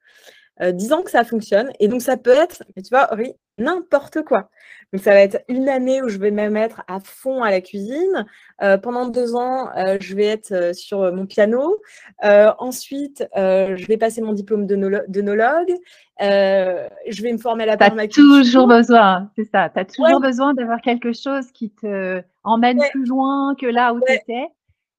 Euh, 0.62 0.72
10 0.72 0.92
ans 0.94 1.02
que 1.04 1.12
ça 1.12 1.24
fonctionne. 1.24 1.70
Et 1.80 1.88
donc, 1.88 2.02
ça 2.02 2.18
peut 2.18 2.32
être, 2.32 2.64
tu 2.78 2.90
vois, 2.90 3.10
oui, 3.16 3.34
n'importe 3.60 4.24
quoi. 4.24 4.50
Donc, 4.94 5.04
ça 5.04 5.12
va 5.12 5.20
être 5.20 5.40
une 5.50 5.68
année 5.70 6.02
où 6.02 6.08
je 6.10 6.18
vais 6.18 6.32
me 6.32 6.50
mettre 6.50 6.82
à 6.88 7.00
fond 7.00 7.44
à 7.44 7.52
la 7.52 7.62
cuisine. 7.62 8.26
Euh, 8.64 8.78
pendant 8.78 9.08
deux 9.08 9.36
ans, 9.36 9.70
euh, 9.78 9.98
je 10.00 10.16
vais 10.16 10.26
être 10.26 10.52
euh, 10.54 10.74
sur 10.74 11.12
mon 11.14 11.26
piano. 11.26 11.78
Ensuite, 12.24 13.28
je 13.36 13.86
vais 13.88 13.98
passer 13.98 14.22
mon 14.22 14.34
diplôme 14.34 14.66
d'œnolo- 14.66 15.04
d'œnologue. 15.08 15.74
Je 16.20 17.22
vais 17.22 17.32
me 17.34 17.38
former 17.38 17.64
à 17.64 17.68
la 17.68 17.78
Tu 17.78 17.84
as 17.84 17.88
permaculture. 17.88 18.24
toujours 18.24 18.68
besoin, 18.68 19.30
c'est 19.36 19.46
ça, 19.46 19.70
tu 19.70 19.80
as 19.80 19.86
toujours 19.86 20.06
Ouais. 20.20 20.28
besoin 20.28 20.54
d'avoir 20.54 20.82
quelque 20.82 21.14
chose 21.14 21.52
qui 21.52 21.70
te 21.70 22.22
emmène 22.44 22.80
Ouais. 22.80 22.90
plus 22.92 23.06
loin 23.06 23.56
que 23.60 23.66
là 23.68 23.94
où 23.94 24.00
tu 24.06 24.12
étais. 24.14 24.48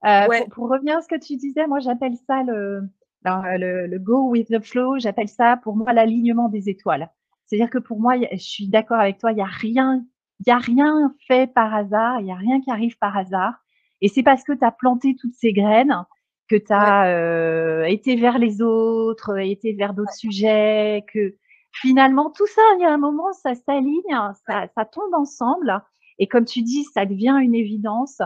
Pour, 0.02 0.48
pour 0.50 0.68
revenir 0.70 0.98
à 0.98 1.00
ce 1.02 1.08
que 1.08 1.18
tu 1.18 1.36
disais, 1.36 1.66
moi 1.66 1.80
j'appelle 1.80 2.14
ça 2.28 2.42
le, 2.44 2.82
alors, 3.28 3.44
euh, 3.44 3.58
le, 3.58 3.86
le 3.86 3.98
go 3.98 4.30
with 4.30 4.48
the 4.48 4.64
flow, 4.64 4.98
j'appelle 4.98 5.28
ça 5.28 5.58
pour 5.62 5.76
moi 5.76 5.92
l'alignement 5.92 6.48
des 6.48 6.68
étoiles. 6.68 7.10
C'est-à-dire 7.46 7.70
que 7.70 7.78
pour 7.78 8.00
moi, 8.00 8.14
je 8.32 8.36
suis 8.36 8.68
d'accord 8.68 8.98
avec 9.00 9.18
toi, 9.18 9.32
il 9.32 9.36
n'y 9.36 9.42
a 9.42 9.46
rien, 9.46 10.04
il 10.44 10.50
a 10.50 10.58
rien 10.58 11.14
fait 11.26 11.52
par 11.52 11.74
hasard, 11.74 12.20
il 12.20 12.24
n'y 12.24 12.32
a 12.32 12.36
rien 12.36 12.60
qui 12.60 12.70
arrive 12.70 12.96
par 12.98 13.16
hasard. 13.16 13.54
Et 14.00 14.08
c'est 14.08 14.22
parce 14.22 14.44
que 14.44 14.52
tu 14.52 14.64
as 14.64 14.70
planté 14.70 15.16
toutes 15.18 15.34
ces 15.34 15.52
graines 15.52 16.04
que 16.48 16.56
tu 16.56 16.72
as 16.72 17.88
été 17.88 18.16
vers 18.16 18.38
les 18.38 18.62
autres, 18.62 19.38
été 19.38 19.72
vers 19.72 19.92
d'autres 19.92 20.14
sujets, 20.14 21.04
que 21.12 21.36
finalement 21.72 22.30
tout 22.30 22.46
ça, 22.46 22.62
il 22.78 22.82
y 22.82 22.84
a 22.84 22.92
un 22.92 22.98
moment, 22.98 23.32
ça 23.32 23.54
s'aligne, 23.54 24.32
ça, 24.46 24.68
ça 24.74 24.84
tombe 24.84 25.14
ensemble. 25.14 25.82
Et 26.18 26.26
comme 26.26 26.44
tu 26.44 26.62
dis, 26.62 26.84
ça 26.84 27.06
devient 27.06 27.36
une 27.40 27.54
évidence. 27.54 28.20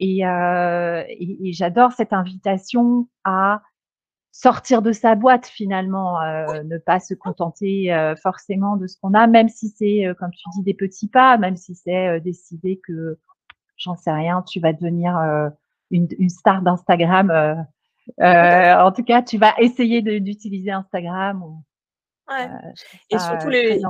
Et, 0.00 0.26
euh, 0.26 1.04
et, 1.08 1.48
et 1.48 1.52
j'adore 1.52 1.92
cette 1.92 2.12
invitation 2.12 3.08
à 3.24 3.62
sortir 4.32 4.82
de 4.82 4.92
sa 4.92 5.14
boîte 5.14 5.46
finalement, 5.46 6.20
euh, 6.22 6.62
ne 6.62 6.78
pas 6.78 7.00
se 7.00 7.14
contenter 7.14 7.92
euh, 7.92 8.14
forcément 8.16 8.76
de 8.76 8.86
ce 8.86 8.96
qu'on 9.00 9.14
a, 9.14 9.26
même 9.26 9.48
si 9.48 9.68
c'est, 9.68 10.06
euh, 10.06 10.14
comme 10.14 10.30
tu 10.30 10.42
dis, 10.56 10.62
des 10.62 10.74
petits 10.74 11.08
pas, 11.08 11.36
même 11.36 11.56
si 11.56 11.74
c'est 11.74 12.08
euh, 12.08 12.20
décider 12.20 12.80
que, 12.86 13.18
j'en 13.76 13.96
sais 13.96 14.12
rien, 14.12 14.42
tu 14.42 14.60
vas 14.60 14.72
devenir 14.72 15.16
euh, 15.16 15.48
une, 15.90 16.08
une, 16.18 16.28
star 16.28 16.62
d'Instagram. 16.62 17.30
euh, 17.30 17.54
euh, 18.20 18.80
en 18.80 18.92
tout 18.92 19.04
cas, 19.04 19.22
tu 19.22 19.38
vas 19.38 19.54
essayer 19.58 20.02
d'utiliser 20.20 20.70
Instagram. 20.70 21.42
Ou, 21.42 21.64
ouais. 22.30 22.48
Et 23.10 23.18
surtout 23.18 23.48
les, 23.48 23.80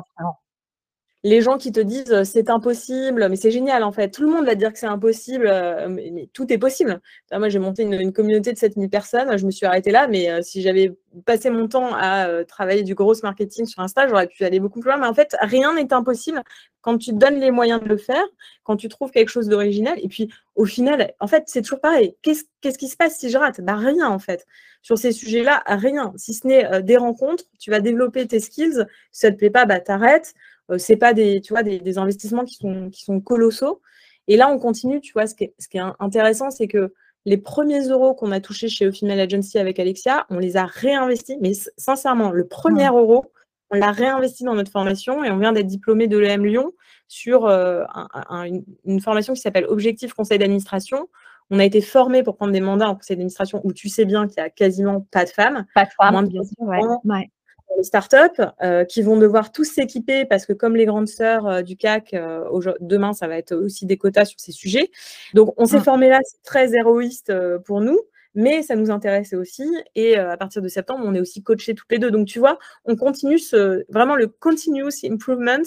les 1.22 1.42
gens 1.42 1.58
qui 1.58 1.70
te 1.70 1.80
disent 1.80 2.12
euh, 2.12 2.24
c'est 2.24 2.48
impossible, 2.48 3.28
mais 3.28 3.36
c'est 3.36 3.50
génial 3.50 3.82
en 3.84 3.92
fait. 3.92 4.10
Tout 4.10 4.22
le 4.22 4.28
monde 4.28 4.46
va 4.46 4.54
dire 4.54 4.72
que 4.72 4.78
c'est 4.78 4.86
impossible, 4.86 5.46
euh, 5.46 5.88
mais, 5.88 6.28
tout 6.32 6.50
est 6.52 6.58
possible. 6.58 7.00
Moi, 7.32 7.48
j'ai 7.48 7.58
monté 7.58 7.82
une, 7.82 8.12
communauté 8.12 8.52
de 8.52 8.58
7000 8.58 8.88
personnes, 8.88 9.36
je 9.36 9.44
me 9.44 9.50
suis 9.50 9.66
arrêtée 9.66 9.90
là, 9.90 10.08
mais 10.08 10.30
euh, 10.30 10.40
si 10.42 10.62
j'avais 10.62 10.96
passé 11.26 11.50
mon 11.50 11.68
temps 11.68 11.90
à 11.94 12.44
travailler 12.44 12.82
du 12.82 12.94
gros 12.94 13.14
marketing 13.22 13.66
sur 13.66 13.82
Insta, 13.82 14.08
j'aurais 14.08 14.28
pu 14.28 14.44
aller 14.44 14.60
beaucoup 14.60 14.80
plus 14.80 14.88
loin. 14.88 14.98
Mais 14.98 15.06
en 15.06 15.14
fait, 15.14 15.36
rien 15.40 15.74
n'est 15.74 15.92
impossible 15.92 16.42
quand 16.82 16.96
tu 16.96 17.10
te 17.10 17.16
donnes 17.16 17.38
les 17.40 17.50
moyens 17.50 17.82
de 17.82 17.88
le 17.88 17.96
faire, 17.96 18.24
quand 18.62 18.76
tu 18.76 18.88
trouves 18.88 19.10
quelque 19.10 19.28
chose 19.28 19.48
d'original. 19.48 19.98
Et 20.02 20.08
puis, 20.08 20.30
au 20.54 20.64
final, 20.64 21.12
en 21.20 21.26
fait, 21.26 21.44
c'est 21.46 21.62
toujours 21.62 21.80
pareil. 21.80 22.14
Qu'est-ce 22.22 22.44
qu 22.62 22.70
qui 22.70 22.88
se 22.88 22.96
passe 22.96 23.18
si 23.18 23.28
je 23.28 23.36
rate? 23.36 23.60
Bah, 23.60 23.76
Rien 23.76 24.08
en 24.08 24.18
fait. 24.18 24.46
Sur 24.82 24.96
ces 24.96 25.12
sujets-là, 25.12 25.62
rien. 25.66 26.12
Si 26.16 26.32
ce 26.32 26.46
n'est 26.46 26.82
des 26.82 26.96
rencontres, 26.96 27.44
tu 27.58 27.70
vas 27.70 27.80
développer 27.80 28.26
tes 28.26 28.40
skills. 28.40 28.86
Si 29.12 29.20
ça 29.20 29.28
ne 29.28 29.34
te 29.34 29.38
plaît 29.38 29.50
pas, 29.50 29.66
bah, 29.66 29.80
t'arrêtes 29.80 30.34
c'est 30.78 30.96
pas 30.96 31.12
des, 31.14 31.40
tu 31.40 31.52
vois, 31.52 31.62
des, 31.62 31.78
des, 31.78 31.98
investissements 31.98 32.44
qui 32.44 32.54
sont, 32.54 32.90
qui 32.90 33.04
sont 33.04 33.20
colossaux. 33.20 33.80
Et 34.28 34.36
là, 34.36 34.48
on 34.48 34.58
continue, 34.58 35.00
tu 35.00 35.12
vois, 35.12 35.26
ce 35.26 35.34
qui 35.34 35.44
est, 35.44 35.54
ce 35.58 35.68
qui 35.68 35.78
est 35.78 35.82
intéressant, 35.98 36.50
c'est 36.50 36.68
que 36.68 36.92
les 37.26 37.36
premiers 37.36 37.86
euros 37.88 38.14
qu'on 38.14 38.32
a 38.32 38.40
touchés 38.40 38.68
chez 38.68 38.90
Female 38.92 39.20
Agency 39.20 39.58
avec 39.58 39.78
Alexia, 39.78 40.26
on 40.30 40.38
les 40.38 40.56
a 40.56 40.66
réinvestis. 40.66 41.36
Mais 41.40 41.52
sincèrement, 41.76 42.30
le 42.30 42.46
premier 42.46 42.88
mmh. 42.88 42.94
euro, 42.94 43.32
on 43.70 43.78
l'a 43.78 43.92
réinvesti 43.92 44.44
dans 44.44 44.54
notre 44.54 44.72
formation 44.72 45.22
et 45.22 45.30
on 45.30 45.38
vient 45.38 45.52
d'être 45.52 45.66
diplômé 45.66 46.08
de 46.08 46.18
l'EM 46.18 46.44
Lyon 46.44 46.72
sur 47.08 47.46
euh, 47.46 47.84
un, 47.94 48.08
un, 48.12 48.42
une, 48.44 48.64
une, 48.84 49.00
formation 49.00 49.32
qui 49.32 49.40
s'appelle 49.40 49.66
Objectif 49.66 50.12
Conseil 50.14 50.38
d'administration. 50.38 51.08
On 51.50 51.58
a 51.58 51.64
été 51.64 51.80
formé 51.80 52.22
pour 52.22 52.36
prendre 52.36 52.52
des 52.52 52.60
mandats 52.60 52.88
en 52.88 52.94
conseil 52.94 53.16
d'administration 53.16 53.60
où 53.64 53.72
tu 53.72 53.88
sais 53.88 54.04
bien 54.04 54.26
qu'il 54.26 54.42
n'y 54.42 54.46
a 54.46 54.50
quasiment 54.50 55.06
pas 55.10 55.24
de 55.24 55.30
femmes. 55.30 55.66
Pas 55.74 55.84
de 55.84 55.90
femmes, 55.90 56.12
moins 56.12 56.22
de 56.22 56.28
bien 56.28 56.44
sûr, 56.44 56.54
ouais. 56.60 56.80
ouais 57.04 57.30
les 57.76 57.84
startups 57.84 58.42
euh, 58.62 58.84
qui 58.84 59.02
vont 59.02 59.16
devoir 59.16 59.52
tous 59.52 59.64
s'équiper 59.64 60.24
parce 60.24 60.46
que 60.46 60.52
comme 60.52 60.76
les 60.76 60.86
grandes 60.86 61.08
sœurs 61.08 61.46
euh, 61.46 61.62
du 61.62 61.76
CAC, 61.76 62.14
euh, 62.14 62.44
demain, 62.80 63.12
ça 63.12 63.28
va 63.28 63.36
être 63.36 63.54
aussi 63.54 63.86
des 63.86 63.96
quotas 63.96 64.24
sur 64.24 64.40
ces 64.40 64.52
sujets. 64.52 64.90
Donc, 65.34 65.54
on 65.56 65.64
s'est 65.64 65.78
Mm. 65.78 65.84
formé 65.84 66.08
là, 66.08 66.18
c'est 66.24 66.42
très 66.42 66.74
héroïste 66.74 67.32
pour 67.64 67.80
nous, 67.80 67.98
mais 68.34 68.62
ça 68.62 68.76
nous 68.76 68.90
intéressait 68.90 69.36
aussi. 69.36 69.66
Et 69.94 70.16
à 70.16 70.36
partir 70.36 70.62
de 70.62 70.68
septembre, 70.68 71.04
on 71.06 71.14
est 71.14 71.20
aussi 71.20 71.42
coachés 71.42 71.74
toutes 71.74 71.90
les 71.90 71.98
deux. 71.98 72.10
Donc, 72.10 72.26
tu 72.26 72.38
vois, 72.38 72.58
on 72.84 72.96
continue 72.96 73.38
ce, 73.38 73.84
vraiment 73.88 74.16
le 74.16 74.26
continuous 74.26 74.90
improvement 75.04 75.62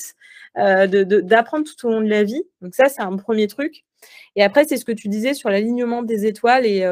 d'apprendre 0.55 1.65
tout 1.65 1.87
au 1.87 1.91
long 1.91 2.01
de 2.01 2.09
la 2.09 2.23
vie. 2.23 2.43
Donc, 2.61 2.75
ça, 2.75 2.89
c'est 2.89 3.01
un 3.01 3.15
premier 3.17 3.47
truc. 3.47 3.83
Et 4.35 4.43
après, 4.43 4.65
c'est 4.65 4.77
ce 4.77 4.85
que 4.85 4.91
tu 4.91 5.07
disais 5.07 5.33
sur 5.33 5.49
l'alignement 5.49 6.03
des 6.03 6.25
étoiles 6.25 6.65
et 6.65 6.85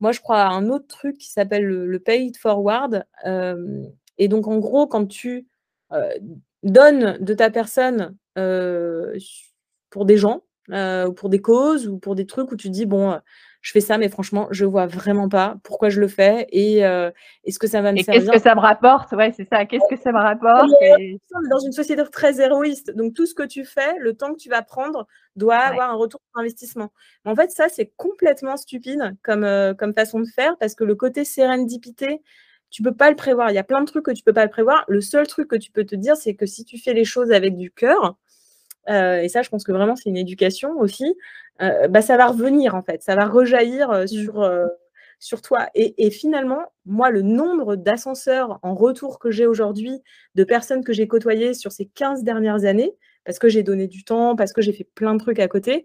moi, 0.00 0.12
je 0.12 0.20
crois 0.20 0.42
à 0.42 0.48
un 0.48 0.68
autre 0.68 0.86
truc 0.86 1.18
qui 1.18 1.28
s'appelle 1.28 1.64
le, 1.64 1.86
le 1.86 1.98
pay 1.98 2.26
it 2.26 2.36
forward. 2.36 3.04
Euh, 3.26 3.82
et 4.18 4.28
donc, 4.28 4.46
en 4.48 4.58
gros, 4.58 4.86
quand 4.86 5.06
tu 5.06 5.46
euh, 5.92 6.10
donnes 6.62 7.18
de 7.20 7.34
ta 7.34 7.50
personne 7.50 8.16
euh, 8.36 9.16
pour 9.90 10.04
des 10.04 10.16
gens, 10.16 10.42
euh, 10.70 11.10
pour 11.10 11.28
des 11.28 11.40
causes 11.40 11.88
ou 11.88 11.98
pour 11.98 12.14
des 12.14 12.26
trucs 12.26 12.52
où 12.52 12.56
tu 12.56 12.68
dis, 12.68 12.84
bon, 12.84 13.18
je 13.60 13.72
fais 13.72 13.80
ça, 13.80 13.98
mais 13.98 14.08
franchement, 14.08 14.48
je 14.50 14.64
vois 14.64 14.86
vraiment 14.86 15.28
pas 15.28 15.56
pourquoi 15.64 15.88
je 15.88 16.00
le 16.00 16.08
fais 16.08 16.46
et 16.50 16.78
est-ce 17.44 17.58
que 17.58 17.66
ça 17.66 17.82
va 17.82 17.92
me 17.92 17.98
et 17.98 18.02
servir. 18.04 18.22
Qu'est-ce 18.22 18.32
que 18.32 18.48
ça 18.48 18.54
me 18.54 18.60
rapporte? 18.60 19.12
Ouais, 19.12 19.32
c'est 19.36 19.48
ça. 19.48 19.66
Qu'est-ce 19.66 19.88
que 19.90 20.00
ça 20.00 20.12
me 20.12 20.18
rapporte? 20.18 20.70
Et... 20.82 21.18
On 21.34 21.44
est 21.44 21.48
dans 21.48 21.58
une 21.58 21.72
société 21.72 22.02
très 22.12 22.40
héroïste. 22.40 22.94
Donc, 22.94 23.14
tout 23.14 23.26
ce 23.26 23.34
que 23.34 23.42
tu 23.42 23.64
fais, 23.64 23.98
le 23.98 24.14
temps 24.14 24.32
que 24.32 24.38
tu 24.38 24.48
vas 24.48 24.62
prendre, 24.62 25.06
doit 25.36 25.56
ouais. 25.56 25.62
avoir 25.62 25.90
un 25.90 25.96
retour 25.96 26.20
sur 26.30 26.40
investissement. 26.40 26.92
En 27.24 27.34
fait, 27.34 27.50
ça, 27.50 27.68
c'est 27.68 27.92
complètement 27.96 28.56
stupide 28.56 29.16
comme, 29.22 29.44
euh, 29.44 29.74
comme 29.74 29.92
façon 29.92 30.20
de 30.20 30.26
faire 30.26 30.56
parce 30.58 30.74
que 30.74 30.84
le 30.84 30.94
côté 30.94 31.24
sérendipité, 31.24 32.22
tu 32.70 32.82
peux 32.82 32.94
pas 32.94 33.10
le 33.10 33.16
prévoir. 33.16 33.50
Il 33.50 33.54
y 33.54 33.58
a 33.58 33.64
plein 33.64 33.80
de 33.80 33.86
trucs 33.86 34.04
que 34.04 34.10
tu 34.12 34.22
peux 34.22 34.32
pas 34.32 34.44
le 34.44 34.50
prévoir. 34.50 34.84
Le 34.88 35.00
seul 35.00 35.26
truc 35.26 35.48
que 35.48 35.56
tu 35.56 35.70
peux 35.70 35.84
te 35.84 35.94
dire, 35.94 36.16
c'est 36.16 36.34
que 36.34 36.46
si 36.46 36.64
tu 36.64 36.78
fais 36.78 36.94
les 36.94 37.04
choses 37.04 37.32
avec 37.32 37.56
du 37.56 37.70
cœur, 37.70 38.16
euh, 38.88 39.20
et 39.20 39.28
ça, 39.28 39.42
je 39.42 39.48
pense 39.50 39.64
que 39.64 39.72
vraiment, 39.72 39.96
c'est 39.96 40.08
une 40.08 40.16
éducation 40.16 40.78
aussi, 40.78 41.14
euh, 41.62 41.88
bah, 41.88 42.02
ça 42.02 42.16
va 42.16 42.26
revenir, 42.28 42.74
en 42.74 42.82
fait. 42.82 43.02
Ça 43.02 43.14
va 43.14 43.26
rejaillir 43.26 43.90
euh, 43.90 44.06
sur, 44.06 44.42
euh, 44.42 44.66
sur 45.18 45.42
toi. 45.42 45.68
Et, 45.74 46.06
et, 46.06 46.10
finalement, 46.10 46.62
moi, 46.86 47.10
le 47.10 47.22
nombre 47.22 47.76
d'ascenseurs 47.76 48.58
en 48.62 48.74
retour 48.74 49.18
que 49.18 49.30
j'ai 49.30 49.46
aujourd'hui, 49.46 50.00
de 50.34 50.44
personnes 50.44 50.84
que 50.84 50.92
j'ai 50.92 51.08
côtoyées 51.08 51.54
sur 51.54 51.72
ces 51.72 51.86
15 51.86 52.22
dernières 52.22 52.64
années, 52.64 52.94
parce 53.24 53.38
que 53.38 53.48
j'ai 53.48 53.62
donné 53.62 53.88
du 53.88 54.04
temps, 54.04 54.36
parce 54.36 54.52
que 54.52 54.62
j'ai 54.62 54.72
fait 54.72 54.88
plein 54.94 55.14
de 55.14 55.20
trucs 55.20 55.40
à 55.40 55.48
côté, 55.48 55.84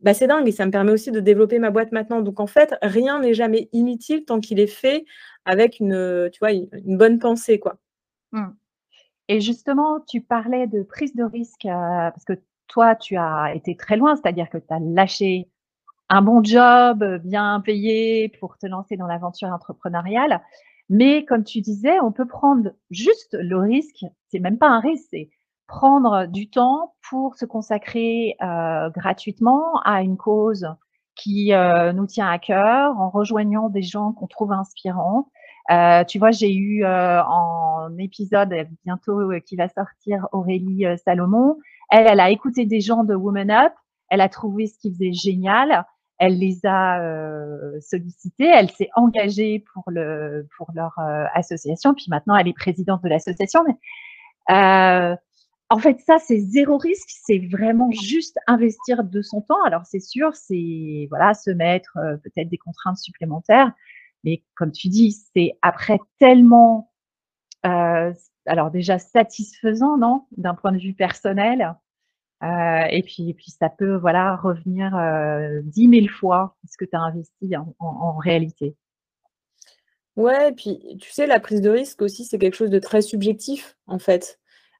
bah, 0.00 0.14
c'est 0.14 0.26
dingue. 0.26 0.48
Et 0.48 0.52
ça 0.52 0.66
me 0.66 0.70
permet 0.70 0.92
aussi 0.92 1.10
de 1.10 1.20
développer 1.20 1.58
ma 1.58 1.70
boîte 1.70 1.92
maintenant. 1.92 2.20
Donc, 2.20 2.40
en 2.40 2.46
fait, 2.46 2.74
rien 2.82 3.20
n'est 3.20 3.34
jamais 3.34 3.68
inutile 3.72 4.24
tant 4.24 4.40
qu'il 4.40 4.60
est 4.60 4.66
fait 4.66 5.04
avec 5.44 5.80
une, 5.80 6.28
tu 6.32 6.38
vois, 6.38 6.52
une, 6.52 6.96
bonne 6.96 7.18
pensée, 7.18 7.58
quoi. 7.58 7.76
Mmh. 8.32 8.48
Et 9.28 9.40
justement, 9.40 10.00
tu 10.00 10.20
parlais 10.20 10.66
de 10.66 10.82
prise 10.82 11.14
de 11.14 11.24
risque 11.24 11.66
euh, 11.66 12.10
parce 12.10 12.24
que 12.24 12.34
toi, 12.66 12.94
tu 12.96 13.16
as 13.16 13.54
été 13.54 13.76
très 13.76 13.96
loin, 13.96 14.16
c'est-à-dire 14.16 14.48
que 14.50 14.58
tu 14.58 14.66
as 14.70 14.78
lâché 14.78 15.48
un 16.08 16.22
bon 16.22 16.42
job 16.42 17.04
bien 17.24 17.60
payé 17.60 18.28
pour 18.40 18.56
te 18.58 18.66
lancer 18.66 18.96
dans 18.96 19.06
l'aventure 19.06 19.48
entrepreneuriale. 19.48 20.40
Mais 20.88 21.24
comme 21.24 21.44
tu 21.44 21.60
disais, 21.60 22.00
on 22.00 22.12
peut 22.12 22.26
prendre 22.26 22.70
juste 22.90 23.36
le 23.38 23.58
risque, 23.58 24.06
c'est 24.28 24.38
même 24.38 24.58
pas 24.58 24.68
un 24.68 24.80
risque, 24.80 25.16
prendre 25.68 26.26
du 26.26 26.50
temps 26.50 26.94
pour 27.08 27.36
se 27.36 27.44
consacrer 27.44 28.34
euh, 28.42 28.90
gratuitement 28.90 29.80
à 29.84 30.02
une 30.02 30.16
cause 30.16 30.66
qui 31.14 31.52
euh, 31.52 31.92
nous 31.92 32.06
tient 32.06 32.28
à 32.28 32.38
cœur 32.38 32.98
en 32.98 33.10
rejoignant 33.10 33.68
des 33.68 33.82
gens 33.82 34.12
qu'on 34.12 34.26
trouve 34.26 34.52
inspirants. 34.52 35.28
Euh, 35.70 36.02
tu 36.04 36.18
vois, 36.18 36.30
j'ai 36.30 36.54
eu 36.54 36.84
euh, 36.84 37.22
en 37.22 37.96
épisode 37.98 38.54
bientôt 38.84 39.30
euh, 39.30 39.40
qui 39.40 39.56
va 39.56 39.68
sortir 39.68 40.26
Aurélie 40.32 40.86
euh, 40.86 40.96
Salomon. 40.96 41.58
Elle, 41.90 42.06
elle 42.06 42.20
a 42.20 42.30
écouté 42.30 42.64
des 42.64 42.80
gens 42.80 43.04
de 43.04 43.14
Woman 43.14 43.50
Up. 43.50 43.72
Elle 44.08 44.22
a 44.22 44.30
trouvé 44.30 44.66
ce 44.66 44.78
qu'ils 44.78 44.94
faisaient 44.94 45.12
génial. 45.12 45.84
Elle 46.18 46.38
les 46.38 46.64
a 46.64 47.00
euh, 47.02 47.78
sollicités. 47.80 48.46
Elle 48.46 48.70
s'est 48.70 48.88
engagée 48.96 49.64
pour 49.74 49.84
le 49.88 50.48
pour 50.56 50.70
leur 50.74 50.98
euh, 50.98 51.24
association. 51.34 51.92
Puis 51.94 52.06
maintenant, 52.08 52.36
elle 52.36 52.48
est 52.48 52.56
présidente 52.56 53.02
de 53.02 53.08
l'association. 53.08 53.62
Mais 53.66 53.76
euh, 54.54 55.14
en 55.70 55.78
fait, 55.78 56.00
ça, 56.00 56.18
c'est 56.18 56.38
zéro 56.38 56.78
risque. 56.78 57.10
C'est 57.10 57.38
vraiment 57.38 57.90
juste 57.90 58.38
investir 58.46 59.04
de 59.04 59.22
son 59.22 59.42
temps. 59.42 59.62
Alors, 59.64 59.84
c'est 59.84 60.00
sûr, 60.00 60.34
c'est 60.34 61.06
voilà, 61.10 61.34
se 61.34 61.50
mettre 61.50 61.96
euh, 61.98 62.16
peut-être 62.16 62.48
des 62.48 62.58
contraintes 62.58 62.98
supplémentaires. 62.98 63.72
Mais 64.24 64.42
comme 64.56 64.72
tu 64.72 64.88
dis, 64.88 65.12
c'est 65.34 65.58
après 65.62 65.98
tellement, 66.18 66.90
euh, 67.66 68.12
alors 68.46 68.70
déjà 68.70 68.98
satisfaisant, 68.98 69.96
non, 69.98 70.26
d'un 70.36 70.54
point 70.54 70.72
de 70.72 70.78
vue 70.78 70.94
personnel, 70.94 71.74
et 72.42 73.02
puis, 73.04 73.34
puis 73.34 73.50
ça 73.50 73.68
peut 73.68 73.96
voilà 73.96 74.36
revenir 74.36 74.92
dix 75.64 75.88
mille 75.88 76.08
fois 76.08 76.56
ce 76.68 76.76
que 76.76 76.84
tu 76.84 76.96
as 76.96 77.00
investi 77.00 77.56
en, 77.80 78.16
réalité. 78.16 78.76
Ouais, 80.16 80.52
puis 80.52 80.96
tu 81.00 81.10
sais, 81.12 81.26
la 81.26 81.40
prise 81.40 81.60
de 81.60 81.70
risque 81.70 82.02
aussi, 82.02 82.24
c'est 82.24 82.38
quelque 82.38 82.56
chose 82.56 82.70
de 82.70 82.78
très 82.78 83.02
subjectif, 83.02 83.76
en 83.86 83.98
fait. 83.98 84.37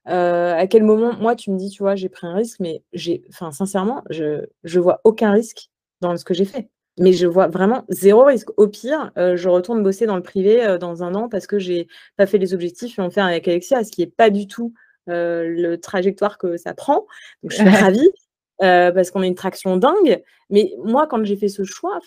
À 0.09 0.67
quel 0.67 0.83
moment, 0.83 1.15
moi, 1.19 1.37
tu 1.37 1.51
me 1.51 1.59
dis, 1.59 1.71
tu 1.71 1.83
vois, 1.83 1.95
j'ai 1.95 2.09
pris 2.09 2.27
un 2.27 2.35
risque, 2.35 2.61
mais 2.61 2.83
j'ai, 2.93 3.23
enfin, 3.31 3.53
sincèrement, 3.53 4.03
je, 4.11 4.47
je 4.65 4.81
vois 4.81 5.01
aucun 5.05 5.33
risque 5.33 5.71
dans 6.01 6.17
ce 6.17 6.25
que 6.25 6.35
j'ai 6.35 6.45
fait. 6.45 6.69
Mais 7.01 7.13
je 7.13 7.27
vois 7.27 7.47
vraiment 7.47 7.85
zéro 7.91 8.25
risque. 8.25 8.49
Au 8.57 8.67
pire, 8.67 9.13
je 9.17 9.49
retourne 9.49 9.83
bosser 9.85 10.07
dans 10.07 10.17
le 10.17 10.23
privé 10.23 10.79
dans 10.81 11.05
un 11.05 11.15
an 11.15 11.29
parce 11.29 11.47
que 11.47 11.59
j'ai 11.59 11.87
pas 12.17 12.27
fait 12.27 12.39
les 12.39 12.55
objectifs 12.55 12.99
et 12.99 13.03
on 13.03 13.11
fait 13.11 13.21
avec 13.21 13.47
Alexia, 13.47 13.85
ce 13.85 13.93
qui 13.93 14.01
n'est 14.01 14.09
pas 14.09 14.31
du 14.31 14.49
tout 14.49 14.75
le 15.07 15.77
trajectoire 15.77 16.39
que 16.39 16.57
ça 16.57 16.75
prend. 16.75 17.07
Donc, 17.43 17.53
je 17.53 17.57
suis 17.57 17.69
ravie. 17.69 18.11
parce 18.59 19.11
qu'on 19.11 19.23
a 19.23 19.27
une 19.27 19.35
traction 19.35 19.77
dingue. 19.77 20.23
Mais 20.51 20.73
moi, 20.83 21.07
quand 21.07 21.25
j'ai 21.25 21.37
fait 21.37 21.49
ce 21.49 21.65
choix, 21.65 21.99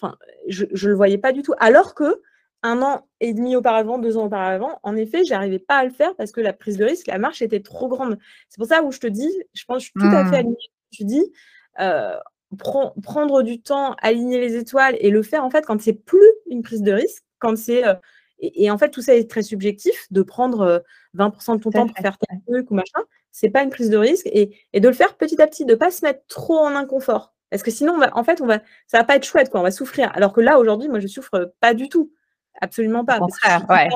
je 0.48 0.66
ne 0.66 0.90
le 0.90 0.96
voyais 0.96 1.18
pas 1.18 1.32
du 1.32 1.42
tout. 1.42 1.54
Alors 1.60 1.96
que 1.96 2.22
un 2.64 2.82
an 2.82 3.08
et 3.20 3.34
demi 3.34 3.56
auparavant, 3.56 3.98
deux 3.98 4.18
ans 4.18 4.26
auparavant, 4.26 4.80
en 4.84 4.96
effet, 4.96 5.26
j'arrivais 5.26 5.60
pas 5.60 5.78
à 5.78 5.84
le 5.84 5.92
faire 5.92 6.16
parce 6.16 6.32
que 6.32 6.42
la 6.42 6.54
prise 6.54 6.78
de 6.78 6.86
risque, 6.86 7.08
la 7.08 7.18
marche 7.18 7.42
était 7.42 7.62
trop 7.62 7.88
grande. 7.88 8.18
C'est 8.50 8.58
pour 8.58 8.68
ça 8.68 8.84
où 8.84 8.92
je 8.92 9.00
te 9.00 9.08
dis, 9.08 9.32
je 9.54 9.66
pense 9.66 9.78
que 9.78 9.84
je 9.84 9.86
suis 9.86 10.10
tout 10.10 10.16
à 10.16 10.26
fait 10.26 10.32
mmh. 10.32 10.34
alignée. 10.36 10.72
Tu 10.92 11.06
dis, 11.06 11.32
euh, 11.80 12.18
prendre 12.58 13.44
du 13.44 13.62
temps, 13.62 13.96
aligner 14.02 14.40
les 14.40 14.56
étoiles 14.56 14.98
et 15.00 15.10
le 15.10 15.24
faire 15.24 15.46
en 15.46 15.50
fait 15.50 15.66
quand 15.66 15.82
c'est 15.82 15.94
plus 15.94 16.20
une 16.50 16.62
prise 16.62 16.82
de 16.82 16.92
risque, 16.92 17.24
quand 17.40 17.58
c'est 17.58 17.88
euh, 17.88 17.94
et, 18.40 18.70
en 18.70 18.78
fait 18.78 18.90
tout 18.90 19.02
ça 19.02 19.16
est 19.16 19.30
très 19.30 19.44
subjectif 19.44 20.08
de 20.12 20.22
prendre 20.22 20.84
20% 21.16 21.52
euh, 21.54 21.56
de 21.56 21.62
ton 21.62 21.72
temps 21.72 21.88
pour 21.88 21.98
faire 21.98 22.18
tel 22.18 22.40
truc 22.46 22.70
ou 22.72 22.74
machin, 22.74 23.02
c'est 23.32 23.50
pas 23.50 23.64
une 23.64 23.70
prise 23.70 23.90
de 23.90 23.98
risque 23.98 24.28
et, 24.28 24.52
de 24.78 24.88
le 24.88 24.94
faire 24.94 25.16
petit 25.16 25.42
à 25.42 25.48
petit, 25.48 25.66
de 25.66 25.76
pas 25.76 25.92
se 25.92 26.04
mettre 26.04 26.26
trop 26.28 26.58
en 26.58 26.76
inconfort. 26.76 27.34
Parce 27.50 27.64
que 27.64 27.72
sinon, 27.72 28.00
en 28.14 28.24
fait, 28.24 28.40
on 28.42 28.46
va, 28.46 28.60
ça 28.88 28.98
va 28.98 29.04
pas 29.04 29.18
être 29.18 29.26
chouette, 29.26 29.50
quoi. 29.50 29.60
On 29.60 29.64
va 29.64 29.72
souffrir. 29.72 30.10
Alors 30.16 30.32
que 30.32 30.40
là, 30.40 30.58
aujourd'hui, 30.58 30.88
moi, 30.88 31.00
je 31.02 31.08
souffre 31.08 31.54
pas 31.60 31.74
du 31.74 31.90
tout. 31.90 32.14
Absolument 32.62 33.04
pas. 33.04 33.18
Au 33.18 33.22
contraire, 33.22 33.66
ouais. 33.70 33.90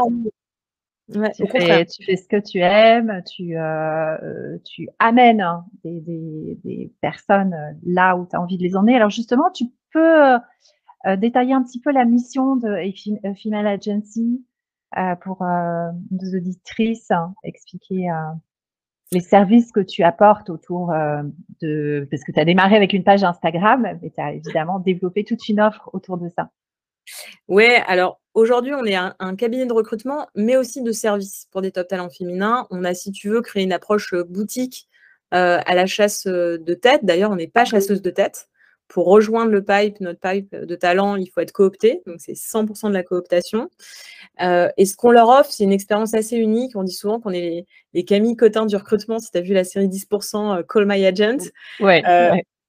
tu, 1.33 1.47
fais, 1.47 1.85
tu, 1.85 2.03
fais, 2.03 2.17
ce 2.17 2.27
que 2.27 2.37
tu 2.37 2.59
aimes, 2.59 3.21
tu, 3.25 3.57
euh, 3.57 4.57
tu 4.65 4.89
amènes 4.99 5.41
hein, 5.41 5.65
des, 5.83 6.01
des, 6.01 6.59
des, 6.63 6.91
personnes 6.99 7.53
euh, 7.53 7.73
là 7.85 8.17
où 8.17 8.25
tu 8.25 8.35
as 8.35 8.41
envie 8.41 8.57
de 8.57 8.63
les 8.63 8.75
emmener. 8.75 8.95
Alors 8.95 9.11
justement, 9.11 9.51
tu 9.51 9.65
peux 9.93 10.37
euh, 11.05 11.15
détailler 11.15 11.53
un 11.53 11.63
petit 11.63 11.79
peu 11.79 11.91
la 11.91 12.03
mission 12.03 12.55
de 12.55 12.77
Female 13.41 13.67
Agency 13.67 14.43
euh, 14.97 15.15
pour 15.15 15.43
euh, 15.43 15.91
nos 16.09 16.37
auditrices, 16.37 17.11
hein, 17.11 17.35
expliquer 17.43 18.09
les 19.11 19.19
services 19.19 19.71
que 19.71 19.81
tu 19.81 20.03
apportes 20.03 20.49
autour 20.49 20.91
de... 21.61 22.07
Parce 22.09 22.23
que 22.23 22.31
tu 22.31 22.39
as 22.39 22.45
démarré 22.45 22.75
avec 22.75 22.91
une 22.91 23.03
page 23.03 23.23
Instagram, 23.23 23.87
mais 24.01 24.09
tu 24.09 24.19
as 24.19 24.33
évidemment 24.33 24.79
développé 24.79 25.23
toute 25.23 25.47
une 25.47 25.61
offre 25.61 25.89
autour 25.93 26.17
de 26.17 26.27
ça. 26.29 26.49
Ouais, 27.47 27.83
alors 27.87 28.19
aujourd'hui, 28.35 28.73
on 28.73 28.85
est 28.85 28.95
un, 28.95 29.35
cabinet 29.35 29.65
de 29.65 29.73
recrutement, 29.73 30.27
mais 30.35 30.57
aussi 30.57 30.83
de 30.83 30.91
service 30.91 31.47
pour 31.51 31.61
des 31.61 31.71
top 31.71 31.87
talents 31.87 32.09
féminins. 32.09 32.67
On 32.69 32.83
a, 32.83 32.93
si 32.93 33.11
tu 33.11 33.29
veux, 33.29 33.41
créé 33.41 33.63
une 33.63 33.73
approche 33.73 34.13
euh, 34.13 34.23
boutique 34.23 34.87
euh, 35.33 35.59
à 35.65 35.73
la 35.73 35.87
chasse 35.87 36.27
euh, 36.27 36.57
de 36.59 36.73
tête. 36.75 37.03
D'ailleurs, 37.03 37.31
on 37.31 37.37
n'est 37.37 37.47
pas 37.47 37.65
chasseuse 37.65 38.01
de 38.01 38.09
tête. 38.11 38.49
Pour 38.87 39.07
rejoindre 39.07 39.49
le 39.49 39.63
pipe, 39.63 39.99
notre 39.99 40.19
pipe 40.19 40.55
de 40.55 40.75
talent, 40.75 41.15
il 41.15 41.27
faut 41.27 41.41
être 41.41 41.51
coopté. 41.51 42.03
Donc, 42.05 42.17
c'est 42.19 42.33
100% 42.33 42.89
de 42.89 42.93
la 42.93 43.01
cooptation. 43.01 43.71
et 44.39 44.85
ce 44.85 44.95
qu'on 44.95 45.09
leur 45.09 45.27
offre, 45.27 45.51
c'est 45.51 45.63
une 45.63 45.71
expérience 45.71 46.13
assez 46.13 46.37
unique. 46.37 46.75
On 46.75 46.83
dit 46.83 46.93
souvent 46.93 47.19
qu'on 47.19 47.31
est 47.31 47.41
les, 47.41 47.65
les, 47.95 48.05
Camille 48.05 48.35
Cotin 48.35 48.67
du 48.67 48.75
recrutement. 48.75 49.17
Si 49.17 49.31
tu 49.31 49.39
as 49.39 49.41
vu 49.41 49.55
la 49.55 49.63
série 49.63 49.87
10%, 49.87 50.63
Call 50.67 50.85
My 50.85 51.03
Agent. 51.03 51.49
Ouais, 51.79 52.03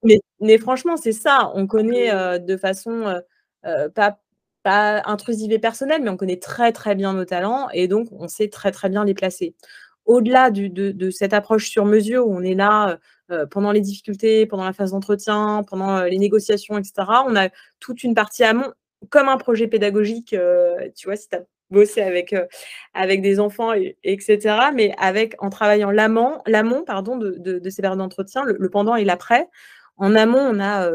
Mais, 0.03 0.21
mais, 0.41 0.57
franchement, 0.57 0.97
c'est 0.97 1.13
ça. 1.13 1.53
On 1.55 1.67
connaît 1.67 2.39
de 2.39 2.57
façon 2.57 3.21
pas 3.95 4.19
pas 4.67 5.01
intrusive 5.05 5.53
et 5.53 5.61
personnelle, 5.61 6.03
mais 6.03 6.11
on 6.11 6.17
connaît 6.17 6.41
très 6.41 6.73
très 6.73 6.97
bien 6.97 7.13
nos 7.13 7.25
talents 7.25 7.69
et 7.73 7.87
donc 7.87 8.09
on 8.11 8.27
sait 8.27 8.49
très 8.49 8.73
très 8.73 8.89
bien 8.89 9.05
les 9.05 9.15
placer. 9.15 9.55
Au-delà 10.07 10.51
de, 10.51 11.11
cette 11.11 11.33
approche 11.35 11.71
sur 11.71 11.85
mesure 11.85 12.27
où 12.27 12.37
on 12.37 12.43
est 12.43 12.57
là 12.57 12.99
euh, 13.31 13.47
pendant 13.47 13.71
les 13.71 13.81
difficultés, 13.81 14.45
pendant 14.45 14.65
la 14.65 14.73
phase 14.73 14.91
d'entretien, 14.91 15.63
pendant 15.69 15.99
euh, 15.99 16.09
les 16.09 16.19
négociations, 16.19 16.79
etc., 16.79 16.95
on 17.29 17.37
a 17.37 17.49
toute 17.79 18.03
une 18.03 18.17
partie 18.17 18.43
amont, 18.43 18.73
comme 19.09 19.29
un 19.29 19.37
projet 19.37 19.69
pédagogique, 19.69 20.33
euh, 20.33 20.89
tu 20.97 21.07
vois, 21.07 21.15
si 21.15 21.29
tu 21.29 21.37
as 21.37 21.45
bossé 21.71 22.03
avec, 22.03 22.35
avec 22.93 23.23
des 23.23 23.39
enfants, 23.39 23.73
et, 23.73 23.97
etc., 24.03 24.57
mais 24.75 24.95
avec, 24.99 25.37
en 25.39 25.49
travaillant 25.49 25.93
l'amont, 25.93 26.41
l'amont 26.47 26.83
pardon, 26.85 27.17
de, 27.17 27.71
ces 27.71 27.83
périodes 27.83 28.01
d'entretien, 28.01 28.43
le, 28.45 28.69
pendant 28.69 28.97
et 28.97 29.05
l'après, 29.05 29.49
en 29.97 30.15
amont, 30.15 30.39
on 30.39 30.61
a 30.61 30.91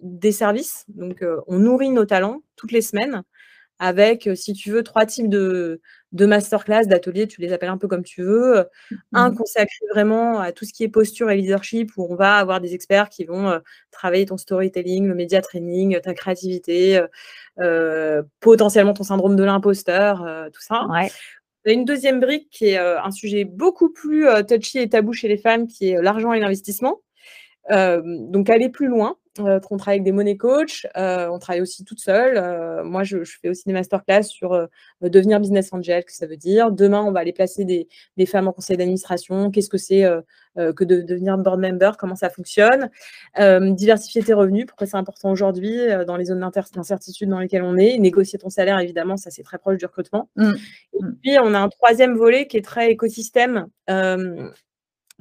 des 0.00 0.32
services, 0.32 0.84
donc 0.88 1.24
on 1.46 1.58
nourrit 1.58 1.90
nos 1.90 2.04
talents 2.04 2.42
toutes 2.56 2.72
les 2.72 2.82
semaines 2.82 3.22
avec, 3.80 4.30
si 4.36 4.52
tu 4.52 4.70
veux, 4.70 4.84
trois 4.84 5.04
types 5.04 5.28
de, 5.28 5.80
de 6.12 6.26
masterclass, 6.26 6.86
d'ateliers, 6.86 7.26
tu 7.26 7.40
les 7.40 7.52
appelles 7.52 7.70
un 7.70 7.76
peu 7.76 7.88
comme 7.88 8.04
tu 8.04 8.22
veux. 8.22 8.66
Un 9.12 9.30
mmh 9.30 9.36
consacré 9.36 9.86
vraiment 9.92 10.38
à 10.38 10.52
tout 10.52 10.64
ce 10.64 10.72
qui 10.72 10.84
est 10.84 10.88
posture 10.88 11.30
et 11.30 11.36
leadership, 11.36 11.90
où 11.96 12.06
on 12.08 12.14
va 12.14 12.36
avoir 12.36 12.60
des 12.60 12.74
experts 12.74 13.08
qui 13.08 13.24
vont 13.24 13.60
travailler 13.90 14.26
ton 14.26 14.36
storytelling, 14.36 15.08
le 15.08 15.14
média 15.14 15.42
training, 15.42 16.00
ta 16.00 16.14
créativité, 16.14 17.04
potentiellement 18.40 18.94
ton 18.94 19.04
syndrome 19.04 19.34
de 19.34 19.44
l'imposteur, 19.44 20.24
tout 20.52 20.62
ça. 20.62 20.86
Ouais. 20.88 21.10
Une 21.64 21.84
deuxième 21.84 22.20
brique 22.20 22.48
qui 22.50 22.66
est 22.66 22.78
un 22.78 23.10
sujet 23.10 23.44
beaucoup 23.44 23.90
plus 23.90 24.26
touchy 24.46 24.78
et 24.78 24.88
tabou 24.88 25.12
chez 25.12 25.28
les 25.28 25.38
femmes, 25.38 25.66
qui 25.66 25.90
est 25.90 26.00
l'argent 26.00 26.32
et 26.32 26.38
l'investissement 26.38 27.00
donc 27.70 28.50
aller 28.50 28.68
plus 28.68 28.88
loin, 28.88 29.16
on 29.38 29.76
travaille 29.76 29.96
avec 29.96 30.04
des 30.04 30.12
money 30.12 30.36
coach, 30.36 30.86
on 30.94 31.38
travaille 31.38 31.60
aussi 31.60 31.84
toute 31.84 32.00
seule. 32.00 32.84
moi, 32.84 33.02
je, 33.02 33.18
fais 33.24 33.48
aussi 33.48 33.64
des 33.66 33.72
masterclass 33.72 34.24
sur 34.24 34.68
devenir 35.00 35.40
business 35.40 35.72
angel, 35.72 36.04
que 36.04 36.12
ça 36.12 36.26
veut 36.26 36.36
dire. 36.36 36.70
Demain, 36.70 37.02
on 37.02 37.10
va 37.10 37.20
aller 37.20 37.32
placer 37.32 37.64
des, 37.64 38.26
femmes 38.26 38.48
en 38.48 38.52
conseil 38.52 38.76
d'administration. 38.76 39.50
Qu'est-ce 39.50 39.68
que 39.68 39.78
c'est 39.78 40.04
que 40.56 40.84
de, 40.84 41.02
devenir 41.02 41.36
board 41.38 41.60
member? 41.60 41.92
Comment 41.98 42.14
ça 42.14 42.30
fonctionne? 42.30 42.90
Diversifier 43.36 44.22
tes 44.22 44.34
revenus, 44.34 44.66
pourquoi 44.66 44.86
c'est 44.86 44.96
important 44.96 45.30
aujourd'hui 45.30 45.78
dans 46.06 46.16
les 46.16 46.26
zones 46.26 46.40
d'incertitude 46.74 47.28
dans 47.28 47.40
lesquelles 47.40 47.64
on 47.64 47.76
est. 47.76 47.98
Négocier 47.98 48.38
ton 48.38 48.50
salaire, 48.50 48.78
évidemment, 48.78 49.16
ça 49.16 49.30
c'est 49.30 49.42
très 49.42 49.58
proche 49.58 49.78
du 49.78 49.86
recrutement. 49.86 50.28
Mmh. 50.36 50.52
Et 50.92 51.02
mmh. 51.02 51.16
puis, 51.22 51.38
on 51.40 51.54
a 51.54 51.58
un 51.58 51.68
troisième 51.68 52.16
volet 52.16 52.46
qui 52.46 52.56
est 52.56 52.64
très 52.64 52.90
écosystème 52.90 53.66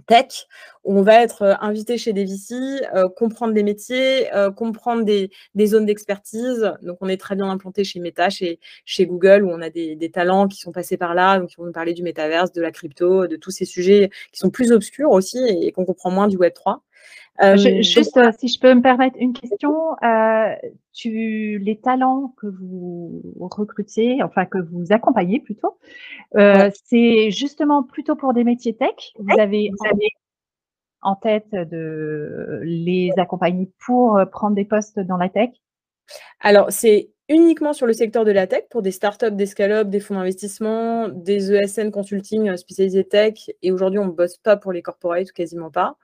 tech, 0.07 0.47
où 0.83 0.97
on 0.97 1.01
va 1.01 1.21
être 1.21 1.41
euh, 1.43 1.53
invité 1.61 1.97
chez 1.97 2.13
des 2.13 2.25
VC, 2.25 2.53
euh, 2.95 3.07
comprendre 3.09 3.53
des 3.53 3.63
métiers, 3.63 4.33
euh, 4.35 4.51
comprendre 4.51 5.03
des, 5.03 5.29
zones 5.65 5.85
d'expertise. 5.85 6.73
Donc, 6.81 6.97
on 7.01 7.07
est 7.07 7.17
très 7.17 7.35
bien 7.35 7.49
implanté 7.49 7.83
chez 7.83 7.99
Meta, 7.99 8.29
chez, 8.29 8.59
chez 8.85 9.05
Google, 9.05 9.43
où 9.43 9.49
on 9.49 9.61
a 9.61 9.69
des, 9.69 10.11
talents 10.13 10.47
qui 10.47 10.59
sont 10.59 10.71
passés 10.71 10.97
par 10.97 11.15
là, 11.15 11.39
donc 11.39 11.49
qui 11.49 11.55
vont 11.55 11.65
nous 11.65 11.71
parler 11.71 11.93
du 11.93 12.03
métaverse, 12.03 12.51
de 12.51 12.61
la 12.61 12.71
crypto, 12.71 13.27
de 13.27 13.35
tous 13.35 13.51
ces 13.51 13.65
sujets 13.65 14.09
qui 14.31 14.39
sont 14.39 14.49
plus 14.49 14.71
obscurs 14.71 15.11
aussi 15.11 15.39
et, 15.39 15.71
qu'on 15.71 15.85
comprend 15.85 16.11
moins 16.11 16.27
du 16.27 16.37
Web 16.37 16.53
3. 16.53 16.83
Juste, 17.41 18.19
si 18.39 18.47
je 18.47 18.59
peux 18.59 18.73
me 18.73 18.81
permettre 18.81 19.15
une 19.19 19.33
question, 19.33 19.73
tu, 20.93 21.59
les 21.59 21.79
talents 21.81 22.33
que 22.37 22.47
vous 22.47 23.21
recrutez, 23.39 24.21
enfin 24.23 24.45
que 24.45 24.59
vous 24.59 24.91
accompagnez 24.91 25.39
plutôt, 25.39 25.77
c'est 26.35 27.31
justement 27.31 27.83
plutôt 27.83 28.15
pour 28.15 28.33
des 28.33 28.43
métiers 28.43 28.75
tech? 28.75 29.13
Vous 29.17 29.39
avez, 29.39 29.71
en 31.01 31.15
tête 31.15 31.51
de 31.51 32.61
les 32.63 33.11
accompagner 33.17 33.69
pour 33.85 34.19
prendre 34.31 34.55
des 34.55 34.65
postes 34.65 34.99
dans 34.99 35.17
la 35.17 35.29
tech? 35.29 35.49
Alors, 36.39 36.71
c'est 36.71 37.09
uniquement 37.29 37.73
sur 37.73 37.87
le 37.87 37.93
secteur 37.93 38.25
de 38.25 38.31
la 38.31 38.47
tech 38.47 38.63
pour 38.69 38.81
des 38.81 38.91
startups, 38.91 39.31
des 39.31 39.45
scale 39.45 39.89
des 39.89 39.99
fonds 39.99 40.15
d'investissement, 40.15 41.07
des 41.07 41.53
ESN 41.53 41.89
consulting 41.89 42.55
spécialisés 42.57 43.05
tech. 43.05 43.49
Et 43.61 43.71
aujourd'hui, 43.71 43.99
on 43.99 44.05
ne 44.05 44.11
bosse 44.11 44.37
pas 44.37 44.57
pour 44.57 44.71
les 44.71 44.81
corporates 44.81 45.29
ou 45.29 45.33
quasiment 45.33 45.71
pas. 45.71 45.97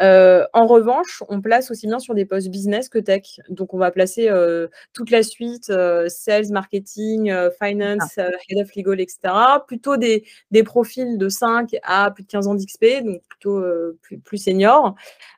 Euh, 0.00 0.44
en 0.52 0.66
revanche, 0.66 1.22
on 1.28 1.40
place 1.40 1.70
aussi 1.70 1.86
bien 1.86 1.98
sur 1.98 2.14
des 2.14 2.24
postes 2.24 2.48
business 2.48 2.88
que 2.88 2.98
tech. 2.98 3.40
Donc, 3.48 3.74
on 3.74 3.78
va 3.78 3.90
placer 3.90 4.28
euh, 4.28 4.68
toute 4.92 5.10
la 5.10 5.22
suite, 5.22 5.70
euh, 5.70 6.08
sales, 6.08 6.50
marketing, 6.50 7.32
finance, 7.60 8.18
head 8.18 8.58
of 8.60 8.74
legal, 8.76 9.00
etc. 9.00 9.18
Plutôt 9.66 9.96
des, 9.96 10.24
profils 10.64 11.18
de 11.18 11.28
5 11.28 11.76
à 11.82 12.10
plus 12.10 12.22
de 12.22 12.28
15 12.28 12.46
ans 12.48 12.54
d'XP, 12.54 13.04
donc 13.04 13.22
plutôt 13.28 13.62
plus, 14.02 14.18
plus 14.18 14.38
seniors, 14.38 14.94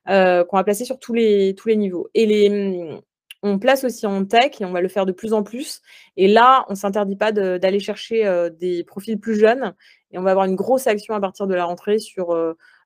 qu'on 0.07 0.57
va 0.57 0.65
placer 0.65 0.85
sur 0.85 0.99
tous 0.99 1.15
les, 1.15 1.55
tous 1.55 1.69
les 1.69 1.77
niveaux. 1.77 2.09
Et 2.15 2.27
les, 2.27 3.01
on 3.43 3.59
place 3.59 3.85
aussi 3.85 4.07
en 4.07 4.25
tech 4.25 4.61
et 4.61 4.65
on 4.65 4.73
va 4.73 4.81
le 4.81 4.89
faire 4.89 5.07
de 5.07 5.13
plus 5.13 5.33
en 5.33 5.43
plus. 5.43 5.81
Et 6.17 6.29
là, 6.29 6.65
on 6.69 6.73
ne 6.73 6.77
s'interdit 6.77 7.17
pas 7.17 7.33
d'aller 7.33 7.81
chercher 7.81 8.49
des 8.59 8.85
profils 8.85 9.19
plus 9.19 9.39
jeunes 9.39 9.75
et 10.11 10.19
on 10.19 10.23
va 10.23 10.33
avoir 10.33 10.47
une 10.47 10.57
grosse 10.57 10.87
action 10.87 11.15
à 11.15 11.21
partir 11.21 11.47
de 11.47 11.55
la 11.55 11.65
rentrée 11.65 11.99
sur. 11.99 12.31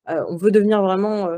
on 0.06 0.36
veut 0.36 0.50
devenir 0.50 0.82
vraiment 0.82 1.28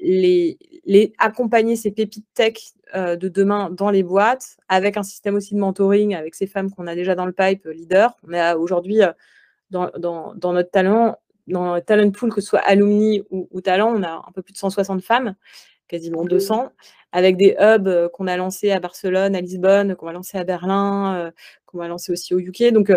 les, 0.00 0.58
les, 0.84 1.12
accompagner 1.18 1.76
ces 1.76 1.90
pépites 1.90 2.26
tech 2.34 2.54
euh, 2.94 3.16
de 3.16 3.28
demain 3.28 3.70
dans 3.70 3.90
les 3.90 4.02
boîtes, 4.02 4.56
avec 4.68 4.96
un 4.96 5.02
système 5.02 5.34
aussi 5.34 5.54
de 5.54 5.60
mentoring 5.60 6.14
avec 6.14 6.34
ces 6.34 6.46
femmes 6.46 6.70
qu'on 6.70 6.86
a 6.86 6.94
déjà 6.94 7.14
dans 7.14 7.26
le 7.26 7.32
pipe 7.32 7.66
euh, 7.66 7.72
leader. 7.72 8.16
On 8.26 8.32
a 8.32 8.56
aujourd'hui 8.56 9.00
dans, 9.70 9.90
dans, 9.98 10.52
notre 10.52 10.70
talent 10.70 11.16
dans 11.48 11.80
Talent 11.80 12.10
Pool, 12.10 12.32
que 12.32 12.40
ce 12.40 12.48
soit 12.48 12.60
alumni 12.60 13.22
ou, 13.30 13.60
talent, 13.60 13.92
on 13.94 14.02
a 14.02 14.24
un 14.26 14.32
peu 14.34 14.42
plus 14.42 14.52
de 14.52 14.58
160 14.58 15.02
femmes, 15.02 15.34
quasiment 15.86 16.24
200, 16.24 16.72
avec 17.12 17.36
des 17.36 17.56
hubs 17.60 18.08
qu'on 18.12 18.26
a 18.26 18.36
lancés 18.36 18.72
à 18.72 18.80
Barcelone, 18.80 19.36
à 19.36 19.40
Lisbonne, 19.40 19.94
qu'on 19.94 20.06
va 20.06 20.12
lancer 20.12 20.38
à 20.38 20.44
Berlin, 20.44 21.30
qu'on 21.64 21.78
va 21.78 21.86
lancer 21.86 22.10
aussi 22.10 22.34
au 22.34 22.40
UK. 22.40 22.72
Donc, 22.72 22.90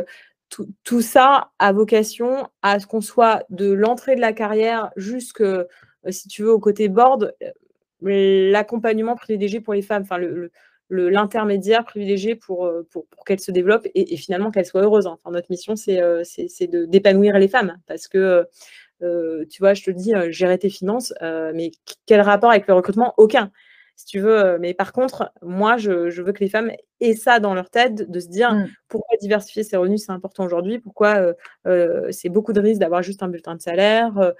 tout, 0.83 1.01
ça 1.01 1.51
a 1.59 1.71
vocation 1.71 2.47
à 2.61 2.79
ce 2.79 2.87
qu'on 2.87 3.01
soit 3.01 3.43
de 3.49 3.71
l'entrée 3.71 4.15
de 4.15 4.21
la 4.21 4.33
carrière 4.33 4.91
jusque, 4.95 5.43
si 6.09 6.27
tu 6.27 6.43
veux, 6.43 6.51
au 6.51 6.59
côté 6.59 6.87
board, 6.87 7.33
l'accompagnement 8.01 9.15
privilégié 9.15 9.59
pour 9.59 9.73
les 9.73 9.81
femmes, 9.81 10.05
l'intermédiaire 10.89 11.85
privilégié 11.85 12.35
pour, 12.35 12.65
euh, 12.65 12.87
pour, 12.91 13.05
pour 13.07 13.23
qu'elles 13.23 13.39
se 13.39 13.51
développent 13.51 13.87
et, 13.93 14.17
finalement 14.17 14.51
qu'elles 14.51 14.65
soient 14.65 14.81
heureuses. 14.81 15.09
Notre 15.29 15.47
mission, 15.49 15.75
c'est 15.75 16.01
euh, 16.01 16.23
d'épanouir 16.87 17.37
les 17.37 17.47
femmes 17.47 17.77
parce 17.87 18.07
que, 18.07 18.47
euh, 19.01 19.45
tu 19.49 19.59
vois, 19.59 19.73
je 19.73 19.83
te 19.83 19.91
dis, 19.91 20.13
gérer 20.29 20.57
tes 20.57 20.69
finances, 20.69 21.13
mais 21.21 21.71
quel 22.05 22.21
rapport 22.21 22.51
avec 22.51 22.67
le 22.67 22.73
recrutement? 22.73 23.13
Aucun 23.17 23.51
si 23.99 24.05
tu 24.05 24.19
veux. 24.21 24.57
Mais 24.59 24.73
par 24.73 24.93
contre, 24.93 25.33
moi, 25.41 25.75
je, 25.75 26.21
veux 26.21 26.31
que 26.31 26.39
les 26.39 26.47
femmes 26.49 26.71
aient 27.01 27.15
ça 27.15 27.41
dans 27.41 27.53
leur 27.53 27.69
tête, 27.69 28.09
de 28.09 28.19
se 28.21 28.29
dire 28.29 28.53
mmh. 28.53 28.69
pourquoi 28.87 29.17
diversifier 29.17 29.63
ses 29.63 29.75
revenus, 29.75 30.05
c'est 30.05 30.13
important 30.13 30.45
aujourd'hui, 30.45 30.79
pourquoi 30.79 31.15
euh, 31.17 31.33
euh, 31.67 32.07
c'est 32.09 32.29
beaucoup 32.29 32.53
de 32.53 32.61
risques 32.61 32.79
d'avoir 32.79 33.03
juste 33.03 33.23
un 33.23 33.27
bulletin 33.27 33.55
de 33.55 33.61
salaire, 33.61 34.33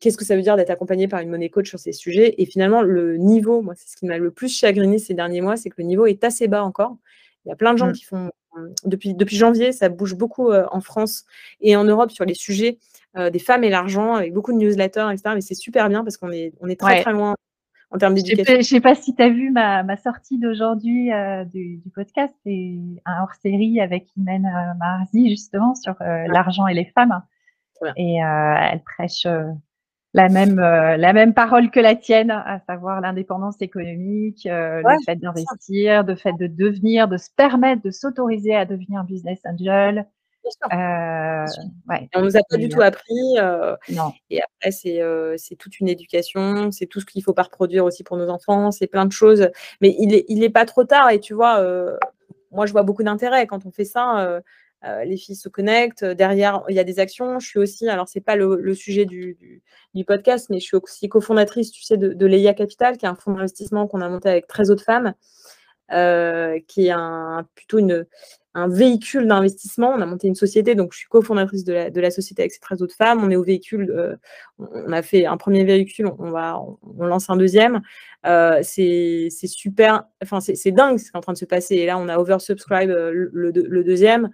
qu'est-ce 0.00 0.16
que 0.16 0.24
ça 0.24 0.34
veut 0.34 0.42
dire 0.42 0.56
d'être 0.56 0.70
accompagné 0.70 1.06
par 1.06 1.20
une 1.20 1.30
monnaie 1.30 1.50
coach 1.50 1.68
sur 1.68 1.78
ces 1.78 1.92
sujets? 1.92 2.34
Et 2.38 2.46
finalement, 2.46 2.82
le 2.82 3.16
niveau, 3.16 3.62
moi, 3.62 3.74
c'est 3.76 3.88
ce 3.88 3.96
qui 3.96 4.06
m'a 4.06 4.18
le 4.18 4.32
plus 4.32 4.52
chagriné 4.52 4.98
ces 4.98 5.14
derniers 5.14 5.40
mois, 5.40 5.56
c'est 5.56 5.70
que 5.70 5.76
le 5.78 5.84
niveau 5.84 6.06
est 6.06 6.24
assez 6.24 6.48
bas 6.48 6.64
encore. 6.64 6.96
Il 7.46 7.50
y 7.50 7.52
a 7.52 7.56
plein 7.56 7.74
de 7.74 7.78
gens 7.78 7.90
mmh. 7.90 7.92
qui 7.92 8.04
font, 8.04 8.30
depuis, 8.84 9.14
depuis 9.14 9.36
janvier, 9.36 9.70
ça 9.70 9.88
bouge 9.88 10.16
beaucoup 10.16 10.52
en 10.52 10.80
France 10.80 11.26
et 11.60 11.76
en 11.76 11.84
Europe 11.84 12.10
sur 12.10 12.24
les 12.24 12.34
sujets 12.34 12.78
des 13.16 13.38
femmes 13.38 13.62
et 13.62 13.70
l'argent, 13.70 14.14
avec 14.14 14.32
beaucoup 14.32 14.52
de 14.52 14.58
newsletters, 14.58 15.06
etc. 15.12 15.30
Mais 15.36 15.40
c'est 15.42 15.54
super 15.54 15.88
bien 15.88 16.02
parce 16.02 16.16
qu'on 16.16 16.32
est, 16.32 16.52
on 16.60 16.68
est 16.68 16.80
très, 16.80 17.02
très 17.02 17.12
loin 17.12 17.36
je 18.00 18.56
ne 18.56 18.62
sais 18.62 18.80
pas 18.80 18.94
si 18.94 19.14
tu 19.14 19.22
as 19.22 19.28
vu 19.28 19.50
ma, 19.50 19.96
sortie 19.96 20.38
d'aujourd'hui 20.38 21.12
euh, 21.12 21.44
du, 21.44 21.80
podcast. 21.94 22.34
C'est 22.44 22.78
un 23.04 23.22
hors-série 23.22 23.80
avec 23.80 24.08
Imen 24.16 24.46
euh, 24.46 24.74
Marzi, 24.78 25.30
justement, 25.30 25.74
sur 25.74 25.94
euh, 26.00 26.26
l'argent 26.28 26.66
et 26.66 26.74
les 26.74 26.86
femmes. 26.86 27.22
Et 27.96 28.16
elle 28.16 28.82
prêche 28.82 29.26
la, 30.14 30.28
même, 30.30 30.56
la 30.56 31.12
même 31.12 31.34
parole 31.34 31.70
que 31.70 31.80
la 31.80 31.94
tienne, 31.96 32.30
à 32.30 32.60
savoir 32.60 33.02
l'indépendance 33.02 33.60
économique, 33.60 34.48
le 34.50 35.04
fait 35.04 35.16
d'investir, 35.16 36.02
le 36.04 36.14
fait 36.14 36.32
de 36.32 36.46
devenir, 36.46 37.08
de 37.08 37.18
se 37.18 37.28
permettre, 37.36 37.82
de 37.82 37.90
s'autoriser 37.90 38.54
à 38.54 38.64
devenir 38.64 39.04
business 39.04 39.40
angel, 39.44 40.06
euh, 40.72 41.46
on 42.14 42.20
ne 42.20 42.24
nous 42.24 42.36
a 42.36 42.40
pas 42.48 42.56
du 42.56 42.68
tout 42.68 42.82
appris. 42.82 43.38
Euh, 43.38 43.76
non. 43.90 44.12
Et 44.30 44.40
après, 44.42 44.70
c'est 44.70 45.56
toute 45.56 45.80
une 45.80 45.88
éducation, 45.88 46.70
c'est 46.70 46.86
tout 46.86 47.00
ce 47.00 47.06
qu'il 47.06 47.20
ne 47.20 47.24
faut 47.24 47.34
pas 47.34 47.44
reproduire 47.44 47.84
aussi 47.84 48.04
pour 48.04 48.16
nos 48.16 48.28
enfants, 48.28 48.70
c'est 48.70 48.86
plein 48.86 49.06
de 49.06 49.12
choses. 49.12 49.48
Mais 49.80 49.94
il 49.98 50.08
n'est 50.08 50.24
il 50.28 50.42
est 50.42 50.50
pas 50.50 50.64
trop 50.64 50.84
tard. 50.84 51.10
Et 51.10 51.20
tu 51.20 51.34
vois, 51.34 51.62
moi, 52.50 52.66
je 52.66 52.72
vois 52.72 52.82
beaucoup 52.82 53.02
d'intérêt 53.02 53.46
quand 53.46 53.66
on 53.66 53.70
fait 53.70 53.84
ça. 53.84 54.40
les 55.04 55.16
filles 55.16 55.36
se 55.36 55.48
connectent. 55.48 56.04
Derrière, 56.04 56.62
il 56.68 56.74
y 56.74 56.80
a 56.80 56.84
des 56.84 56.98
actions. 56.98 57.38
Je 57.38 57.46
suis 57.46 57.58
aussi, 57.58 57.88
alors 57.88 58.08
c'est 58.08 58.20
pas 58.20 58.36
le, 58.36 58.74
sujet 58.74 59.04
du, 59.04 59.38
du, 59.94 60.04
podcast, 60.04 60.48
mais 60.50 60.60
je 60.60 60.64
suis 60.64 60.76
aussi 60.76 61.08
cofondatrice, 61.08 61.70
tu 61.70 61.82
sais, 61.82 61.96
de, 61.96 62.12
de 62.12 62.26
Leia 62.26 62.54
Capital, 62.54 62.96
qui 62.96 63.06
est 63.06 63.08
un 63.08 63.16
fonds 63.16 63.32
d'investissement 63.32 63.86
qu'on 63.86 64.00
a 64.00 64.08
monté 64.08 64.28
avec 64.28 64.46
13 64.46 64.70
autres 64.70 64.84
femmes, 64.84 65.14
qui 65.88 66.86
est 66.86 66.90
un, 66.90 67.46
plutôt 67.54 67.78
une, 67.78 68.06
un 68.54 68.68
véhicule 68.68 69.26
d'investissement. 69.26 69.90
On 69.90 70.00
a 70.00 70.06
monté 70.06 70.28
une 70.28 70.36
société, 70.36 70.74
donc 70.74 70.92
je 70.92 70.98
suis 70.98 71.08
cofondatrice 71.08 71.64
de 71.64 72.00
la, 72.00 72.10
société 72.10 72.42
avec 72.42 72.52
ces 72.52 72.60
13 72.60 72.82
autres 72.82 72.94
femmes. 72.94 73.22
On 73.22 73.30
est 73.30 73.36
au 73.36 73.42
véhicule, 73.42 73.90
euh, 73.90 74.16
on 74.58 74.92
a 74.92 75.02
fait 75.02 75.26
un 75.26 75.36
premier 75.36 75.64
véhicule, 75.64 76.06
on, 76.18 76.30
va, 76.30 76.60
on, 76.82 77.04
lance 77.04 77.28
un 77.30 77.36
deuxième. 77.36 77.82
Euh, 78.26 78.60
c'est 78.62 79.28
super, 79.30 80.04
enfin 80.22 80.40
c'est 80.40 80.70
dingue 80.70 80.98
ce 80.98 81.04
qui 81.04 81.10
est 81.10 81.16
en 81.16 81.20
train 81.20 81.32
de 81.32 81.38
se 81.38 81.44
passer. 81.44 81.74
Et 81.76 81.86
là, 81.86 81.98
on 81.98 82.08
a 82.08 82.16
oversubscribe 82.16 82.90
euh, 82.90 83.10
le, 83.12 83.50
le, 83.50 83.84
deuxième. 83.84 84.30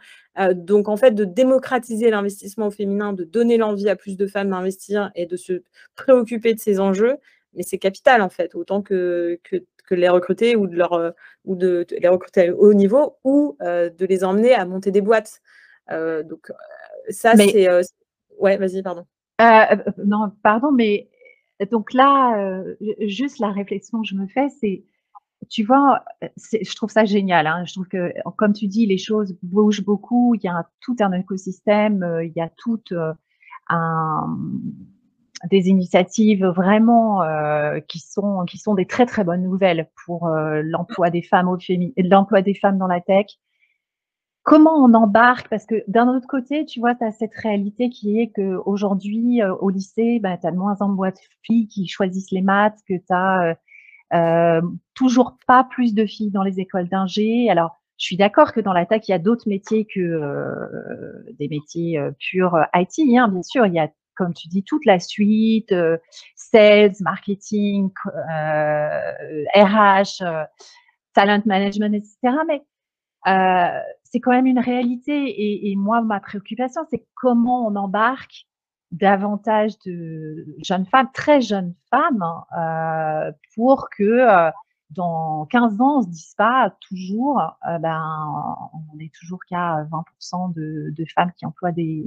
donc 0.52 0.88
en 0.88 0.96
fait, 0.96 1.12
de 1.12 1.24
démocratiser 1.24 2.10
l'investissement 2.10 2.66
au 2.66 2.70
féminin, 2.70 3.12
de 3.14 3.24
donner 3.24 3.56
l'envie 3.56 3.88
à 3.88 3.96
plus 3.96 4.16
de 4.16 4.26
femmes 4.26 4.50
d'investir 4.50 5.10
et 5.14 5.26
de 5.26 5.36
se 5.36 5.62
préoccuper 5.96 6.52
de 6.54 6.60
ces 6.60 6.78
enjeux, 6.78 7.16
mais 7.54 7.62
c'est 7.62 7.78
capital 7.78 8.22
en 8.22 8.28
fait, 8.28 8.54
autant 8.54 8.82
que, 8.82 9.38
que, 9.42 9.56
que 9.90 9.96
les 9.96 10.08
recruter 10.08 10.54
ou 10.54 10.68
de, 10.68 10.76
leur, 10.76 10.92
euh, 10.92 11.10
ou 11.44 11.56
de, 11.56 11.84
les 11.90 12.08
recruter 12.08 12.48
à 12.48 12.54
haut 12.54 12.72
niveau 12.72 13.16
ou 13.24 13.56
euh, 13.60 13.90
de 13.90 14.06
les 14.06 14.22
emmener 14.22 14.54
à 14.54 14.64
monter 14.64 14.92
des 14.92 15.00
boîtes. 15.00 15.40
Euh, 15.90 16.22
donc, 16.22 16.52
ça, 17.08 17.34
c'est. 17.36 17.68
ouais, 18.38 18.56
vas-y, 18.56 18.82
pardon. 18.82 19.04
non, 20.04 20.32
pardon, 20.42 20.70
mais 20.70 21.10
donc 21.70 21.92
là, 21.92 22.62
juste 23.00 23.40
la 23.40 23.50
réflexion 23.50 24.00
que 24.00 24.06
je 24.06 24.14
me 24.14 24.28
fais, 24.28 24.48
c'est 24.60 24.84
tu 25.48 25.64
vois, 25.64 26.04
je 26.36 26.74
trouve 26.76 26.90
ça 26.90 27.04
génial. 27.04 27.46
Hein. 27.46 27.64
Je 27.66 27.72
trouve 27.72 27.88
que, 27.88 28.12
comme 28.36 28.52
tu 28.52 28.68
dis, 28.68 28.86
les 28.86 28.98
choses 28.98 29.36
bougent 29.42 29.82
beaucoup. 29.82 30.34
Il 30.36 30.44
y 30.44 30.48
a 30.48 30.68
tout 30.80 30.94
un 31.00 31.12
écosystème, 31.12 32.20
il 32.22 32.32
y 32.36 32.40
a 32.40 32.50
tout 32.56 32.82
un, 33.68 34.38
des 35.48 35.68
initiatives 35.68 36.44
vraiment 36.44 37.22
euh, 37.22 37.80
qui 37.80 37.98
sont 37.98 38.44
qui 38.46 38.58
sont 38.58 38.74
des 38.74 38.86
très 38.86 39.06
très 39.06 39.24
bonnes 39.24 39.42
nouvelles 39.42 39.88
pour 40.04 40.26
euh, 40.28 40.60
l'emploi 40.62 41.10
des 41.10 41.22
femmes 41.22 41.48
au 41.48 41.56
l'emploi 41.96 42.42
des 42.42 42.54
femmes 42.54 42.78
dans 42.78 42.86
la 42.86 43.00
tech. 43.00 43.26
Comment 44.42 44.74
on 44.74 44.94
embarque? 44.94 45.48
Parce 45.48 45.66
que 45.66 45.84
d'un 45.86 46.08
autre 46.08 46.26
côté, 46.26 46.64
tu 46.64 46.80
vois, 46.80 46.94
tu 46.94 47.04
as 47.04 47.12
cette 47.12 47.34
réalité 47.34 47.90
qui 47.90 48.18
est 48.18 48.28
que 48.30 48.56
aujourd'hui 48.66 49.42
euh, 49.42 49.54
au 49.56 49.70
lycée, 49.70 50.18
ben, 50.20 50.36
tu 50.38 50.46
as 50.46 50.50
de 50.50 50.56
moins 50.56 50.76
en 50.80 50.88
moins 50.88 51.10
de 51.10 51.16
filles 51.42 51.68
qui 51.68 51.86
choisissent 51.86 52.30
les 52.32 52.42
maths, 52.42 52.78
que 52.88 52.94
tu 52.94 53.12
as 53.12 53.56
toujours 54.94 55.36
pas 55.46 55.64
plus 55.64 55.94
de 55.94 56.04
filles 56.04 56.30
dans 56.30 56.42
les 56.42 56.58
écoles 56.58 56.88
d'ingé. 56.88 57.48
Alors, 57.50 57.80
je 57.96 58.06
suis 58.06 58.16
d'accord 58.16 58.52
que 58.52 58.60
dans 58.60 58.72
la 58.72 58.86
tech, 58.86 59.02
il 59.08 59.12
y 59.12 59.14
a 59.14 59.18
d'autres 59.18 59.48
métiers 59.48 59.86
que 59.86 60.20
des 61.38 61.48
métiers 61.48 62.00
purs 62.18 62.58
IT. 62.74 63.16
Hein, 63.16 63.28
bien 63.28 63.42
sûr, 63.42 63.66
il 63.66 63.74
y 63.74 63.78
a 63.78 63.88
comme 64.20 64.34
tu 64.34 64.48
dis, 64.48 64.62
toute 64.62 64.84
la 64.84 65.00
suite, 65.00 65.72
euh, 65.72 65.96
sales, 66.36 66.92
marketing, 67.00 67.88
RH, 67.96 69.48
euh, 69.56 70.26
euh, 70.26 70.44
talent 71.14 71.40
management, 71.46 71.94
etc. 71.94 72.36
Mais 72.46 72.62
c'est 74.04 74.20
quand 74.20 74.32
même 74.32 74.44
une 74.44 74.58
réalité. 74.58 75.70
Et, 75.70 75.74
moi, 75.74 76.02
ma 76.02 76.20
préoccupation, 76.20 76.82
c'est 76.90 77.06
comment 77.14 77.66
on 77.66 77.76
embarque 77.76 78.46
davantage 78.90 79.78
de 79.86 80.44
jeunes 80.62 80.84
femmes, 80.84 81.08
très 81.14 81.40
jeunes 81.40 81.72
femmes, 81.90 82.22
pour 83.54 83.88
que 83.88 84.50
dans 84.90 85.46
15 85.46 85.80
ans, 85.80 86.00
on 86.00 86.02
se 86.02 86.08
dise 86.08 86.34
pas 86.36 86.74
toujours, 86.80 87.40
ben, 87.80 88.68
on 88.74 88.98
est 88.98 89.14
toujours 89.14 89.40
qu'à 89.48 89.84
20% 89.84 90.52
de, 90.52 90.92
de, 90.94 91.04
femmes 91.14 91.32
qui 91.36 91.46
emploient 91.46 91.72
des, 91.72 92.04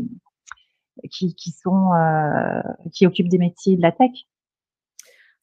qui, 1.12 1.36
qui 1.36 1.52
sont, 1.52 1.92
euh, 1.94 2.62
qui 2.92 3.06
occupent 3.06 3.30
des 3.30 3.38
métiers 3.38 3.76
de 3.76 3.82
la 3.82 3.92
tech 3.92 4.12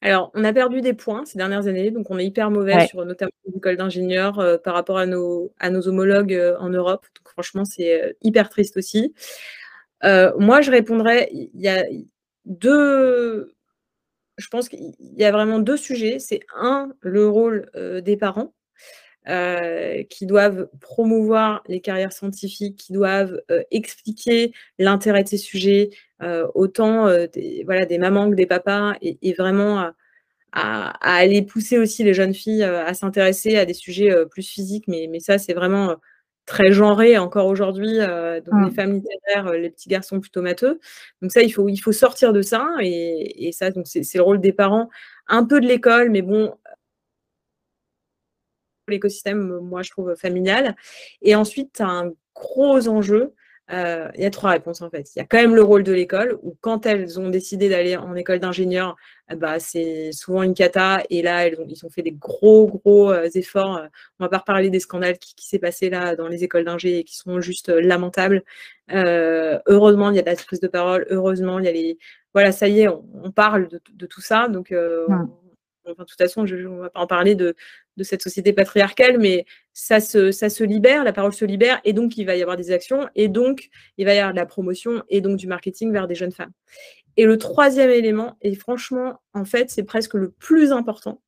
alors, 0.03 0.31
on 0.33 0.43
a 0.43 0.51
perdu 0.51 0.81
des 0.81 0.95
points 0.95 1.25
ces 1.25 1.37
dernières 1.37 1.67
années, 1.67 1.91
donc 1.91 2.09
on 2.09 2.17
est 2.17 2.25
hyper 2.25 2.49
mauvais 2.49 2.87
sur 2.87 3.05
notamment 3.05 3.29
les 3.45 3.55
écoles 3.55 3.77
d'ingénieurs 3.77 4.39
euh, 4.39 4.57
par 4.57 4.73
rapport 4.73 4.97
à 4.97 5.05
nos, 5.05 5.53
à 5.59 5.69
nos 5.69 5.87
homologues 5.87 6.33
euh, 6.33 6.57
en 6.57 6.69
Europe. 6.69 7.05
Donc 7.15 7.29
franchement, 7.29 7.65
c'est 7.65 8.17
hyper 8.23 8.49
triste 8.49 8.77
aussi. 8.77 9.13
moi, 10.01 10.61
je 10.61 10.71
répondrais, 10.71 11.29
il 11.31 11.51
y 11.53 11.67
a 11.67 11.85
deux, 12.45 13.53
je 14.39 14.47
pense 14.47 14.69
qu'il 14.69 14.91
y 14.99 15.23
a 15.23 15.31
vraiment 15.31 15.59
deux 15.59 15.77
sujets. 15.77 16.17
C'est 16.17 16.39
un, 16.55 16.91
le 17.01 17.29
rôle 17.29 17.69
des 18.03 18.17
parents. 18.17 18.55
Euh, 19.29 20.01
qui 20.09 20.25
doivent 20.25 20.67
promouvoir 20.79 21.61
les 21.67 21.79
carrières 21.79 22.11
scientifiques, 22.11 22.75
qui 22.75 22.91
doivent 22.91 23.39
euh, 23.51 23.61
expliquer 23.69 24.51
l'intérêt 24.79 25.21
de 25.21 25.27
ces 25.27 25.37
sujets, 25.37 25.91
euh, 26.23 26.47
autant 26.55 27.05
des, 27.31 27.61
voilà, 27.65 27.85
des 27.85 27.99
mamans 27.99 28.31
que 28.31 28.35
des 28.35 28.47
papas, 28.47 28.95
et, 29.03 29.33
vraiment 29.33 29.91
à, 30.53 30.93
aller 31.01 31.43
pousser 31.43 31.77
aussi 31.77 32.03
les 32.03 32.15
jeunes 32.15 32.33
filles 32.33 32.63
à 32.63 32.95
s'intéresser 32.95 33.57
à 33.57 33.65
des 33.65 33.75
sujets 33.75 34.11
plus 34.25 34.41
physiques, 34.41 34.85
mais, 34.87 35.07
mais 35.07 35.19
ça, 35.19 35.37
c'est 35.37 35.53
vraiment 35.53 35.97
très 36.47 36.71
genré 36.71 37.19
encore 37.19 37.45
aujourd'hui. 37.45 37.99
donc, 37.99 38.63
les 38.63 38.71
mmh. 38.71 38.73
femmes 38.73 38.93
littéraires, 38.93 39.53
les 39.53 39.69
petits 39.69 39.87
garçons 39.87 40.19
plutôt 40.19 40.41
matheux. 40.41 40.79
Donc, 41.21 41.31
ça, 41.31 41.43
il 41.43 41.51
faut, 41.51 41.69
il 41.69 41.77
faut 41.77 41.91
sortir 41.91 42.33
de 42.33 42.41
ça. 42.41 42.67
Et, 42.81 43.47
et 43.47 43.51
ça, 43.51 43.69
donc 43.69 43.85
c'est 43.85 44.15
le 44.15 44.23
rôle 44.23 44.41
des 44.41 44.51
parents, 44.51 44.89
un 45.27 45.45
peu 45.45 45.61
de 45.61 45.67
l'école, 45.67 46.09
mais 46.09 46.23
bon, 46.23 46.55
l'écosystème, 48.91 49.59
moi, 49.59 49.81
je 49.81 49.91
trouve 49.91 50.15
familial. 50.15 50.75
Et 51.21 51.35
ensuite, 51.35 51.73
tu 51.77 51.81
as 51.81 51.87
un 51.87 52.11
gros 52.35 52.87
enjeu. 52.87 53.33
Euh, 53.71 54.09
il 54.15 54.21
y 54.21 54.25
a 54.25 54.29
trois 54.29 54.49
réponses 54.49 54.81
en 54.81 54.89
fait. 54.89 55.15
Il 55.15 55.19
y 55.19 55.21
a 55.21 55.25
quand 55.25 55.37
même 55.37 55.55
le 55.55 55.63
rôle 55.63 55.83
de 55.83 55.93
l'école, 55.93 56.37
où 56.41 56.57
quand 56.59 56.85
elles 56.85 57.19
ont 57.19 57.29
décidé 57.29 57.69
d'aller 57.69 57.95
en 57.95 58.15
école 58.15 58.39
d'ingénieur, 58.39 58.97
bah, 59.37 59.59
c'est 59.59 60.11
souvent 60.11 60.43
une 60.43 60.53
cata. 60.53 61.03
Et 61.09 61.21
là, 61.21 61.47
ils 61.47 61.85
ont 61.85 61.89
fait 61.89 62.01
des 62.01 62.11
gros, 62.11 62.67
gros 62.67 63.13
efforts. 63.13 63.81
On 64.19 64.25
va 64.25 64.29
pas 64.29 64.39
reparler 64.39 64.69
des 64.69 64.81
scandales 64.81 65.17
qui, 65.19 65.35
qui 65.35 65.47
s'est 65.47 65.59
passé 65.59 65.89
là 65.89 66.15
dans 66.15 66.27
les 66.27 66.43
écoles 66.43 66.65
d'ingé 66.65 66.99
et 66.99 67.03
qui 67.05 67.15
sont 67.15 67.39
juste 67.39 67.69
lamentables. 67.69 68.43
heureusement, 68.89 70.09
il 70.09 70.17
y 70.17 70.19
a 70.19 70.23
de 70.23 70.29
la 70.29 70.35
prise 70.35 70.59
de 70.59 70.67
parole. 70.67 71.05
Heureusement, 71.09 71.59
il 71.59 71.65
y 71.65 71.69
a 71.69 71.71
les. 71.71 71.97
Voilà, 72.33 72.51
ça 72.51 72.67
y 72.67 72.81
est, 72.81 72.87
on, 72.87 73.31
parle 73.31 73.69
de, 73.69 74.05
tout 74.05 74.21
ça. 74.21 74.47
Donc, 74.49 74.71
mmh. 74.71 75.27
Enfin, 75.85 76.03
de 76.03 76.07
toute 76.07 76.17
façon, 76.17 76.41
on 76.41 76.43
ne 76.45 76.81
va 76.81 76.89
pas 76.89 76.99
en 76.99 77.07
parler 77.07 77.35
de, 77.35 77.55
cette 78.01 78.21
société 78.21 78.53
patriarcale, 78.53 79.19
mais 79.19 79.45
ça 79.73 79.99
se, 79.99 80.63
libère, 80.63 81.03
la 81.03 81.13
parole 81.13 81.33
se 81.33 81.45
libère, 81.45 81.79
et 81.83 81.93
donc 81.93 82.17
il 82.17 82.25
va 82.25 82.35
y 82.35 82.41
avoir 82.41 82.57
des 82.57 82.71
actions, 82.71 83.07
et 83.15 83.27
donc 83.27 83.69
il 83.97 84.05
va 84.05 84.13
y 84.13 84.17
avoir 84.17 84.33
de 84.33 84.39
la 84.39 84.45
promotion, 84.45 85.03
et 85.09 85.21
donc 85.21 85.37
du 85.37 85.47
marketing 85.47 85.91
vers 85.91 86.07
des 86.07 86.15
jeunes 86.15 86.31
femmes. 86.31 86.51
Et 87.17 87.25
le 87.25 87.37
troisième 87.37 87.89
élément, 87.89 88.37
et 88.41 88.55
franchement, 88.55 89.21
en 89.33 89.45
fait, 89.45 89.69
c'est 89.69 89.83
presque 89.83 90.13
le 90.13 90.31
plus 90.31 90.71
important, 90.71 91.21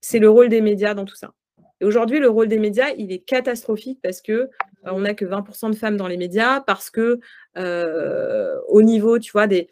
c'est 0.00 0.18
le 0.18 0.28
rôle 0.28 0.48
des 0.48 0.60
médias 0.60 0.94
dans 0.94 1.04
tout 1.04 1.16
ça. 1.16 1.32
Et 1.80 1.84
aujourd'hui, 1.84 2.20
le 2.20 2.28
rôle 2.28 2.46
des 2.46 2.60
médias, 2.60 2.90
il 2.96 3.10
est 3.10 3.18
catastrophique 3.18 3.98
parce 4.02 4.22
que 4.22 4.32
euh, 4.32 4.48
on 4.86 5.00
n'a 5.00 5.14
que 5.14 5.24
20% 5.24 5.70
de 5.70 5.76
femmes 5.76 5.96
dans 5.96 6.06
les 6.06 6.16
médias, 6.16 6.60
parce 6.60 6.90
que 6.90 7.18
euh, 7.56 8.56
au 8.68 8.82
niveau, 8.82 9.18
tu 9.18 9.32
vois, 9.32 9.48
des, 9.48 9.68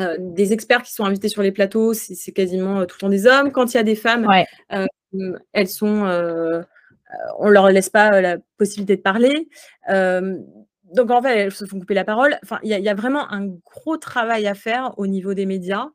euh, 0.00 0.16
des 0.18 0.52
experts 0.52 0.82
qui 0.82 0.92
sont 0.92 1.04
invités 1.04 1.28
sur 1.28 1.42
les 1.42 1.52
plateaux, 1.52 1.94
c'est 1.94 2.32
quasiment 2.32 2.80
euh, 2.80 2.84
tout 2.84 2.96
le 2.96 3.00
temps 3.00 3.08
des 3.08 3.26
hommes. 3.26 3.52
Quand 3.52 3.72
il 3.72 3.76
y 3.76 3.80
a 3.80 3.84
des 3.84 3.94
femmes, 3.94 4.28
euh, 4.72 4.86
elles 5.52 5.68
sont, 5.68 6.04
on 7.38 7.48
leur 7.48 7.70
laisse 7.70 7.90
pas 7.90 8.20
la 8.20 8.38
possibilité 8.58 8.96
de 8.96 9.02
parler. 9.02 9.48
donc 9.88 11.10
en 11.10 11.22
fait, 11.22 11.38
elles 11.38 11.52
se 11.52 11.64
font 11.64 11.78
couper 11.78 11.94
la 11.94 12.04
parole. 12.04 12.36
Enfin, 12.42 12.58
il 12.64 12.70
y, 12.70 12.88
a 12.88 12.94
vraiment 12.94 13.30
un 13.32 13.46
gros 13.46 13.96
travail 13.96 14.48
à 14.48 14.54
faire 14.54 14.98
au 14.98 15.06
niveau 15.06 15.34
des 15.34 15.46
médias. 15.46 15.88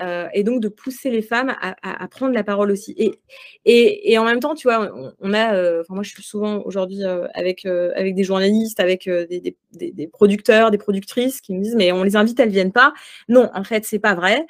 Euh, 0.00 0.28
et 0.34 0.42
donc 0.42 0.60
de 0.60 0.68
pousser 0.68 1.10
les 1.10 1.22
femmes 1.22 1.54
à, 1.60 2.08
prendre 2.08 2.34
la 2.34 2.42
parole 2.42 2.70
aussi. 2.70 2.94
Et, 2.96 4.12
et, 4.12 4.18
en 4.18 4.24
même 4.24 4.40
temps, 4.40 4.54
tu 4.54 4.66
vois, 4.66 4.90
on, 5.20 5.32
a, 5.32 5.54
euh, 5.54 5.84
moi 5.88 6.02
je 6.02 6.10
suis 6.10 6.22
souvent 6.22 6.62
aujourd'hui 6.64 7.04
euh, 7.04 7.26
avec, 7.34 7.64
avec 7.64 8.14
des 8.14 8.24
journalistes, 8.24 8.80
avec 8.80 9.08
des, 9.08 9.56
des, 9.72 10.06
producteurs, 10.08 10.70
des 10.70 10.78
productrices 10.78 11.40
qui 11.40 11.54
me 11.54 11.62
disent 11.62 11.76
mais 11.76 11.92
on 11.92 12.02
les 12.02 12.16
invite, 12.16 12.40
elles 12.40 12.50
viennent 12.50 12.72
pas. 12.72 12.92
Non, 13.28 13.50
en 13.54 13.64
fait, 13.64 13.84
c'est 13.84 13.98
pas 14.00 14.14
vrai. 14.14 14.46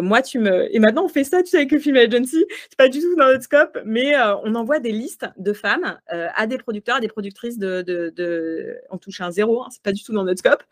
moi, 0.00 0.20
tu 0.22 0.38
me. 0.38 0.74
Et 0.74 0.78
maintenant, 0.80 1.04
on 1.04 1.08
fait 1.08 1.24
ça, 1.24 1.42
tu 1.42 1.50
sais, 1.50 1.58
avec 1.58 1.70
le 1.70 1.78
Film 1.78 1.96
Agency, 1.96 2.44
c'est 2.68 2.78
pas 2.78 2.88
du 2.88 3.00
tout 3.00 3.14
dans 3.16 3.26
notre 3.26 3.44
scope, 3.44 3.78
mais 3.84 4.14
on 4.44 4.54
envoie 4.54 4.80
des 4.80 4.92
listes 4.92 5.26
de 5.36 5.52
femmes 5.52 5.98
à 6.08 6.46
des 6.46 6.58
producteurs, 6.58 6.96
à 6.96 7.00
des 7.00 7.08
productrices 7.08 7.58
de. 7.58 7.82
de, 7.82 8.12
de... 8.16 8.78
On 8.90 8.98
touche 8.98 9.20
un 9.20 9.30
zéro, 9.30 9.62
hein, 9.62 9.68
c'est 9.70 9.82
pas 9.82 9.92
du 9.92 10.02
tout 10.02 10.12
dans 10.12 10.24
notre 10.24 10.40
scope, 10.40 10.64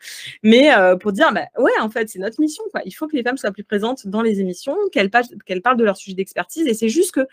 mais 0.43 0.69
pour 0.99 1.13
dire, 1.13 1.31
bah, 1.33 1.45
ouais, 1.57 1.71
en 1.79 1.89
fait, 1.89 2.09
c'est 2.09 2.19
notre 2.19 2.41
mission, 2.41 2.63
quoi. 2.71 2.81
Il 2.85 2.91
faut 2.91 3.07
que 3.07 3.15
les 3.15 3.23
femmes 3.23 3.37
soient 3.37 3.51
plus 3.51 3.63
présentes 3.63 4.00
dans 4.07 4.21
les 4.21 4.39
émissions, 4.39 4.75
qu'elles 4.91 5.09
parlent 5.09 5.77
de 5.77 5.83
leur 5.83 5.97
sujet 5.97 6.15
d'expertise. 6.15 6.67
Et 6.67 6.73
c'est 6.73 6.89
juste 6.89 7.13
que, 7.13 7.27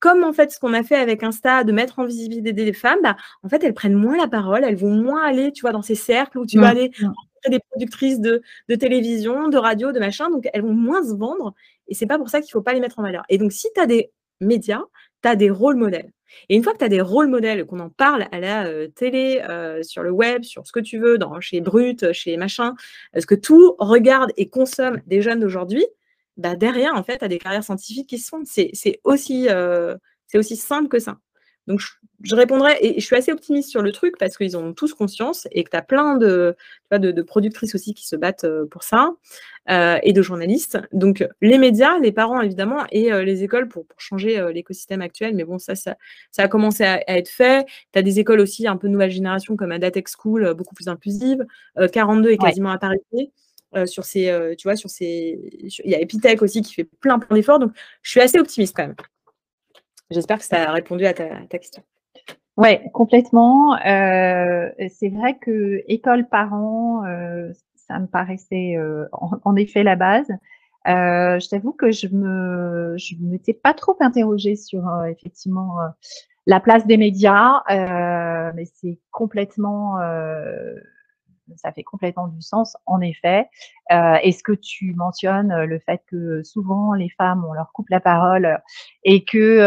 comme 0.00 0.24
en 0.24 0.32
fait 0.32 0.50
ce 0.50 0.58
qu'on 0.58 0.72
a 0.72 0.82
fait 0.82 0.96
avec 0.96 1.22
Insta, 1.22 1.62
de 1.62 1.72
mettre 1.72 1.98
en 1.98 2.06
visibilité 2.06 2.52
des 2.52 2.72
femmes, 2.72 2.98
bah, 3.02 3.16
en 3.42 3.48
fait, 3.48 3.62
elles 3.62 3.74
prennent 3.74 3.94
moins 3.94 4.16
la 4.16 4.28
parole, 4.28 4.64
elles 4.64 4.76
vont 4.76 4.94
moins 4.94 5.22
aller, 5.22 5.52
tu 5.52 5.60
vois, 5.60 5.72
dans 5.72 5.82
ces 5.82 5.94
cercles 5.94 6.38
où 6.38 6.46
tu 6.46 6.58
vas 6.58 6.68
aller 6.68 6.90
rencontrer 7.00 7.50
des 7.50 7.60
productrices 7.70 8.20
de, 8.20 8.42
télévision, 8.68 9.48
de 9.48 9.58
radio, 9.58 9.92
de 9.92 10.00
machin, 10.00 10.30
donc 10.30 10.48
elles 10.52 10.62
vont 10.62 10.74
moins 10.74 11.04
se 11.04 11.14
vendre. 11.14 11.54
Et 11.88 11.94
c'est 11.94 12.06
pas 12.06 12.18
pour 12.18 12.30
ça 12.30 12.40
qu'il 12.40 12.50
faut 12.50 12.62
pas 12.62 12.72
les 12.72 12.80
mettre 12.80 12.98
en 12.98 13.02
valeur. 13.02 13.24
Et 13.28 13.38
donc, 13.38 13.52
si 13.52 13.68
tu 13.74 13.80
as 13.80 13.86
des 13.86 14.10
médias, 14.40 14.82
tu 15.22 15.28
as 15.28 15.36
des 15.36 15.50
rôles 15.50 15.76
modèles. 15.76 16.10
Et 16.48 16.56
une 16.56 16.62
fois 16.62 16.72
que 16.72 16.78
tu 16.78 16.84
as 16.84 16.88
des 16.88 17.00
rôles 17.00 17.28
modèles, 17.28 17.66
qu'on 17.66 17.80
en 17.80 17.90
parle 17.90 18.26
à 18.32 18.40
la 18.40 18.66
euh, 18.66 18.88
télé, 18.88 19.42
euh, 19.48 19.82
sur 19.82 20.02
le 20.02 20.10
web, 20.10 20.44
sur 20.44 20.66
ce 20.66 20.72
que 20.72 20.80
tu 20.80 20.98
veux, 20.98 21.18
dans, 21.18 21.40
chez 21.40 21.60
Brut, 21.60 22.12
chez 22.12 22.36
machin, 22.36 22.74
ce 23.18 23.26
que 23.26 23.34
tout 23.34 23.74
regarde 23.78 24.30
et 24.36 24.48
consomme 24.48 25.00
des 25.06 25.22
jeunes 25.22 25.40
d'aujourd'hui, 25.40 25.84
bah, 26.40 26.56
derrière, 26.56 26.94
en 26.94 27.02
fait, 27.02 27.18
tu 27.18 27.24
as 27.24 27.28
des 27.28 27.38
carrières 27.38 27.62
scientifiques 27.62 28.08
qui 28.08 28.18
se 28.18 28.28
font. 28.28 28.42
C'est 28.44 29.00
aussi, 29.04 29.48
euh, 29.50 29.96
aussi 30.34 30.56
simple 30.56 30.88
que 30.88 30.98
ça. 30.98 31.18
Donc, 31.66 31.80
je, 32.22 32.34
répondrai, 32.34 32.78
et 32.80 32.98
je 32.98 33.04
suis 33.04 33.14
assez 33.14 33.30
optimiste 33.30 33.68
sur 33.68 33.82
le 33.82 33.92
truc 33.92 34.16
parce 34.18 34.36
qu'ils 34.36 34.56
ont 34.56 34.72
tous 34.72 34.94
conscience 34.94 35.46
et 35.52 35.62
que 35.62 35.70
tu 35.70 35.76
as 35.76 35.82
plein 35.82 36.16
de, 36.16 36.56
de, 36.90 37.22
productrices 37.22 37.74
aussi 37.74 37.92
qui 37.92 38.06
se 38.08 38.16
battent 38.16 38.44
euh, 38.44 38.64
pour 38.66 38.82
ça 38.82 39.12
euh, 39.68 39.98
et 40.02 40.14
de 40.14 40.22
journalistes. 40.22 40.78
Donc, 40.92 41.24
les 41.42 41.58
médias, 41.58 41.98
les 41.98 42.10
parents 42.10 42.40
évidemment 42.40 42.86
et 42.90 43.10
les 43.22 43.44
écoles 43.44 43.68
pour, 43.68 43.84
changer 43.98 44.42
l'écosystème 44.52 45.02
actuel. 45.02 45.34
Mais 45.36 45.44
bon, 45.44 45.58
ça, 45.58 45.74
ça, 45.74 45.96
ça 46.32 46.44
a 46.44 46.48
commencé 46.48 46.84
à, 46.84 47.02
être 47.18 47.28
fait. 47.28 47.66
Tu 47.92 47.98
as 47.98 48.02
des 48.02 48.18
écoles 48.18 48.40
aussi 48.40 48.66
un 48.66 48.78
peu 48.78 48.88
nouvelle 48.88 49.10
génération 49.10 49.56
comme 49.56 49.72
Adatech 49.72 50.08
School, 50.08 50.54
beaucoup 50.54 50.74
plus 50.74 50.88
inclusive. 50.88 51.44
42 51.92 52.30
est 52.30 52.38
quasiment 52.38 52.70
à 52.70 52.78
parité. 52.78 53.30
Euh, 53.76 53.86
sur 53.86 54.04
ces, 54.04 54.28
euh, 54.28 54.56
tu 54.56 54.66
vois, 54.66 54.74
sur 54.74 54.90
ces, 54.90 55.38
il 55.84 55.90
y 55.90 55.94
a 55.94 56.00
Epitech 56.00 56.42
aussi 56.42 56.60
qui 56.60 56.74
fait 56.74 56.88
plein 57.00 57.20
d'efforts, 57.30 57.60
donc 57.60 57.70
je 58.02 58.10
suis 58.10 58.20
assez 58.20 58.38
optimiste 58.38 58.74
quand 58.74 58.86
même. 58.88 58.96
J'espère 60.10 60.38
que 60.38 60.44
ça 60.44 60.70
a 60.70 60.72
répondu 60.72 61.06
à 61.06 61.14
ta, 61.14 61.46
question. 61.46 61.84
Oui, 62.56 62.80
complètement. 62.92 63.76
Euh, 63.86 64.68
c'est 64.88 65.08
vrai 65.08 65.38
que 65.38 65.84
école 65.86 66.28
parents, 66.28 67.04
ça 67.76 68.00
me 68.00 68.08
paraissait 68.08 68.76
en, 69.12 69.54
effet 69.54 69.84
la 69.84 69.94
base. 69.94 70.26
je 70.84 71.48
t'avoue 71.48 71.72
que 71.72 71.92
je 71.92 72.08
me, 72.08 72.96
je 72.98 73.14
m'étais 73.20 73.54
pas 73.54 73.72
trop 73.72 73.96
interrogée 74.00 74.56
sur 74.56 74.82
effectivement 75.06 75.76
la 76.46 76.58
place 76.58 76.88
des 76.88 76.96
médias, 76.96 77.62
mais 77.68 78.64
c'est 78.64 78.98
complètement 79.12 79.96
ça 81.56 81.72
fait 81.72 81.82
complètement 81.82 82.28
du 82.28 82.40
sens, 82.42 82.76
en 82.86 83.00
effet. 83.00 83.48
Euh, 83.92 84.14
Est-ce 84.22 84.42
que 84.42 84.52
tu 84.52 84.94
mentionnes 84.94 85.52
euh, 85.52 85.66
le 85.66 85.78
fait 85.80 86.02
que 86.06 86.42
souvent 86.42 86.94
les 86.94 87.08
femmes, 87.10 87.44
on 87.48 87.52
leur 87.52 87.72
coupe 87.72 87.88
la 87.90 88.00
parole 88.00 88.46
euh, 88.46 88.56
et 89.04 89.24
que 89.24 89.60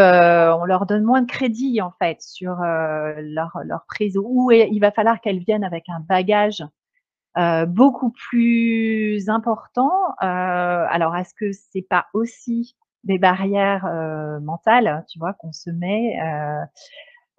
on 0.54 0.64
leur 0.64 0.86
donne 0.86 1.04
moins 1.04 1.22
de 1.22 1.26
crédit 1.26 1.80
en 1.82 1.92
fait 1.98 2.20
sur 2.22 2.56
leur, 2.56 3.58
leur 3.64 3.84
prise 3.86 4.16
ou 4.16 4.50
il 4.50 4.78
va 4.78 4.90
falloir 4.90 5.20
qu'elles 5.20 5.40
viennent 5.40 5.64
avec 5.64 5.88
un 5.88 6.00
bagage 6.00 6.62
beaucoup 7.68 8.12
plus 8.12 9.28
important. 9.28 9.90
alors, 10.18 11.16
est-ce 11.16 11.34
que 11.34 11.52
c'est 11.52 11.86
pas 11.88 12.06
aussi 12.14 12.76
des 13.02 13.18
barrières 13.18 13.86
mentales, 14.42 15.04
tu 15.10 15.18
vois, 15.18 15.34
qu'on 15.34 15.52
se 15.52 15.70
met 15.70 16.16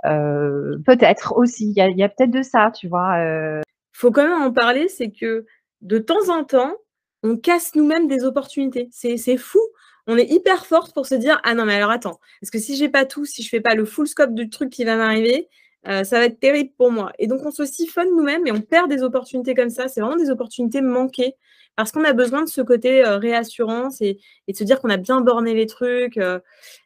Peut-être 0.04 1.38
aussi. 1.38 1.74
Il 1.76 1.98
y 1.98 2.04
a 2.04 2.10
peut-être 2.10 2.32
de 2.32 2.42
ça, 2.42 2.72
tu 2.72 2.88
vois 2.88 3.64
faut 3.96 4.12
quand 4.12 4.28
même 4.28 4.42
en 4.42 4.52
parler, 4.52 4.90
c'est 4.90 5.10
que 5.10 5.46
de 5.82 5.98
temps 6.00 6.30
en 6.30 6.44
temps, 6.44 6.76
on 7.24 7.38
casse 7.38 7.76
nous-mêmes 7.76 8.08
des 8.08 8.26
opportunités. 8.26 8.90
C'est 8.92 9.38
fou. 9.38 9.60
On 10.06 10.18
est 10.18 10.30
hyper 10.30 10.66
forte 10.66 10.94
pour 10.94 11.06
se 11.06 11.16
dire 11.16 11.40
Ah 11.44 11.54
non, 11.56 11.66
mais 11.66 11.76
alors 11.76 11.92
attends, 11.92 12.20
parce 12.42 12.52
que 12.52 12.60
si 12.60 12.76
j'ai 12.76 12.90
pas 12.90 13.06
tout, 13.06 13.26
si 13.26 13.42
je 13.42 13.50
fais 13.50 13.62
pas 13.62 13.74
le 13.74 13.86
full 13.86 14.08
scope 14.08 14.36
du 14.36 14.50
truc 14.50 14.70
qui 14.70 14.84
va 14.84 14.98
m'arriver, 14.98 15.48
euh, 15.88 16.04
ça 16.04 16.20
va 16.20 16.26
être 16.26 16.40
terrible 16.40 16.72
pour 16.78 16.92
moi. 16.92 17.12
Et 17.20 17.28
donc, 17.28 17.46
on 17.46 17.52
se 17.52 17.66
siphonne 17.66 18.10
nous-mêmes 18.10 18.46
et 18.48 18.52
on 18.52 18.62
perd 18.62 18.90
des 18.90 19.04
opportunités 19.04 19.54
comme 19.56 19.70
ça. 19.70 19.88
C'est 19.88 20.02
vraiment 20.02 20.18
des 20.18 20.30
opportunités 20.30 20.82
manquées 20.82 21.36
parce 21.76 21.92
qu'on 21.92 22.04
a 22.06 22.14
besoin 22.14 22.42
de 22.44 22.50
ce 22.50 22.62
côté 22.62 23.06
euh, 23.06 23.18
réassurance 23.18 24.02
et, 24.02 24.20
de 24.48 24.56
se 24.56 24.64
dire 24.64 24.80
qu'on 24.80 24.90
a 24.90 24.98
bien 24.98 25.22
borné 25.22 25.54
les 25.54 25.66
trucs. 25.66 26.18
Euh. 26.18 26.40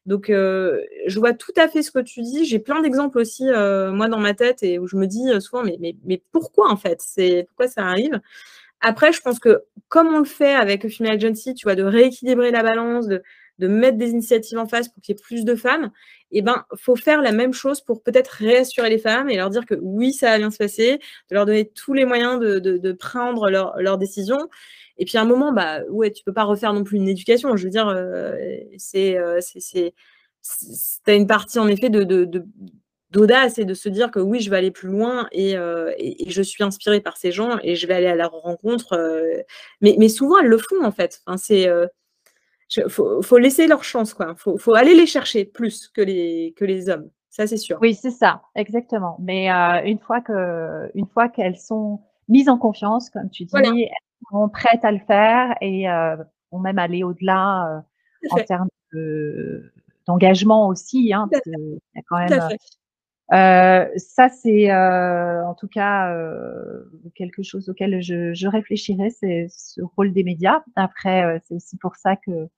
donc, 0.05 0.27
je 0.29 1.19
vois 1.19 1.33
tout 1.33 1.53
à 1.57 1.67
fait 1.67 1.81
ce 1.81 1.91
que 1.91 1.99
tu 1.99 2.21
dis. 2.21 2.45
J'ai 2.45 2.59
plein 2.59 2.81
d'exemples 2.81 3.19
aussi, 3.19 3.45
moi, 3.45 4.07
dans 4.07 4.19
ma 4.19 4.33
tête, 4.33 4.63
et 4.63 4.79
où 4.79 4.87
je 4.87 4.95
me 4.95 5.07
dis 5.07 5.29
souvent, 5.39 5.63
mais, 5.63 5.77
mais, 5.79 5.95
mais 6.05 6.21
pourquoi 6.31 6.71
en 6.71 6.77
fait? 6.77 7.01
C'est 7.01 7.45
pourquoi 7.49 7.67
ça 7.67 7.85
arrive? 7.85 8.19
Après, 8.81 9.11
je 9.11 9.21
pense 9.21 9.39
que 9.39 9.63
comme 9.89 10.07
on 10.07 10.19
le 10.19 10.25
fait 10.25 10.53
avec 10.53 10.87
Female 10.89 11.13
Agency, 11.13 11.53
tu 11.53 11.65
vois, 11.65 11.75
de 11.75 11.83
rééquilibrer 11.83 12.51
la 12.51 12.63
balance, 12.63 13.07
de, 13.07 13.21
de 13.59 13.67
mettre 13.67 13.97
des 13.97 14.09
initiatives 14.09 14.57
en 14.57 14.67
face 14.67 14.87
pour 14.87 15.03
qu'il 15.03 15.13
y 15.13 15.17
ait 15.17 15.21
plus 15.21 15.45
de 15.45 15.55
femmes, 15.55 15.91
eh 16.31 16.41
ben, 16.41 16.65
faut 16.75 16.95
faire 16.95 17.21
la 17.21 17.31
même 17.31 17.53
chose 17.53 17.81
pour 17.81 18.01
peut-être 18.01 18.29
réassurer 18.29 18.89
les 18.89 18.97
femmes 18.97 19.29
et 19.29 19.35
leur 19.35 19.49
dire 19.49 19.65
que 19.65 19.75
oui, 19.81 20.13
ça 20.13 20.31
va 20.31 20.37
bien 20.37 20.49
se 20.49 20.57
passer, 20.57 20.99
de 21.29 21.35
leur 21.35 21.45
donner 21.45 21.69
tous 21.69 21.93
les 21.93 22.05
moyens 22.05 22.39
de, 22.39 22.91
prendre 22.93 23.49
leurs 23.49 23.77
leur 23.79 23.97
décisions. 23.97 24.49
Et 24.97 25.05
puis 25.05 25.17
à 25.17 25.21
un 25.21 25.25
moment, 25.25 25.51
bah 25.53 25.81
ouais, 25.89 26.11
tu 26.11 26.23
peux 26.23 26.33
pas 26.33 26.43
refaire 26.43 26.73
non 26.73 26.83
plus 26.83 26.97
une 26.97 27.07
éducation. 27.09 27.55
Je 27.55 27.63
veux 27.65 27.69
dire, 27.69 27.87
euh, 27.87 28.35
c'est, 28.77 29.17
euh, 29.17 29.39
c'est, 29.41 29.93
une 31.07 31.27
partie 31.27 31.59
en 31.59 31.67
effet 31.67 31.89
de, 31.89 32.03
d'audace 33.11 33.57
et 33.57 33.65
de 33.65 33.73
se 33.73 33.89
dire 33.89 34.11
que 34.11 34.19
oui, 34.19 34.39
je 34.39 34.49
vais 34.49 34.57
aller 34.57 34.71
plus 34.71 34.89
loin 34.89 35.27
et, 35.31 35.57
euh, 35.57 35.91
je 36.27 36.41
suis 36.41 36.63
inspirée 36.63 37.01
par 37.01 37.17
ces 37.17 37.31
gens 37.31 37.57
et 37.63 37.75
je 37.75 37.87
vais 37.87 37.95
aller 37.95 38.07
à 38.07 38.15
leur 38.15 38.31
rencontre. 38.31 38.97
mais, 39.81 39.95
mais 39.97 40.09
souvent, 40.09 40.37
elles 40.39 40.47
le 40.47 40.57
font 40.57 40.83
en 40.83 40.91
fait. 40.91 41.21
Enfin, 41.25 41.37
c'est, 41.37 41.67
il 42.77 42.89
faut, 42.89 43.37
laisser 43.37 43.67
leur 43.67 43.83
chance, 43.83 44.13
quoi. 44.13 44.35
Faut, 44.35 44.57
faut 44.57 44.73
aller 44.73 44.93
les 44.93 45.05
chercher 45.05 45.45
plus 45.45 45.87
que 45.87 46.01
les, 46.01 46.53
que 46.55 46.65
les 46.65 46.89
hommes. 46.89 47.09
Ça, 47.29 47.47
c'est 47.47 47.57
sûr. 47.57 47.77
Oui, 47.81 47.93
c'est 47.93 48.11
ça, 48.11 48.41
exactement. 48.55 49.17
Mais 49.19 49.51
euh, 49.51 49.81
une 49.85 49.99
fois 49.99 50.21
que, 50.21 50.91
une 50.95 51.07
fois 51.07 51.29
qu'elles 51.29 51.57
sont 51.57 52.01
mises 52.29 52.47
en 52.47 52.57
confiance, 52.57 53.09
comme 53.09 53.29
tu 53.29 53.43
dis, 53.45 53.55
elles 53.55 53.89
sont 54.31 54.49
prêtes 54.49 54.85
à 54.85 54.91
le 54.91 54.99
faire 54.99 55.55
et 55.61 55.89
euh, 55.89 56.15
vont 56.51 56.59
même 56.59 56.79
aller 56.79 57.03
au-delà 57.03 57.83
euh, 58.23 58.27
en 58.31 58.43
termes 58.43 58.69
d'engagement 60.07 60.67
aussi, 60.67 61.13
hein, 61.13 61.27
parce 61.29 61.43
qu'il 61.43 61.79
y 61.95 61.99
a 61.99 62.01
quand 62.07 62.17
même. 62.17 62.57
Euh, 63.31 63.87
ça, 63.97 64.29
c'est 64.29 64.73
en 64.73 65.53
tout 65.53 65.67
cas 65.67 66.15
quelque 67.15 67.43
chose 67.43 67.69
auquel 67.69 68.01
je, 68.01 68.33
je 68.33 68.47
réfléchirais, 68.47 69.09
c'est 69.11 69.47
ce 69.49 69.81
rôle 69.95 70.13
des 70.13 70.23
médias. 70.23 70.61
Après, 70.75 71.39
c'est 71.47 71.55
aussi 71.55 71.77
pour 71.77 71.95
ça 71.95 72.15
que 72.15 72.49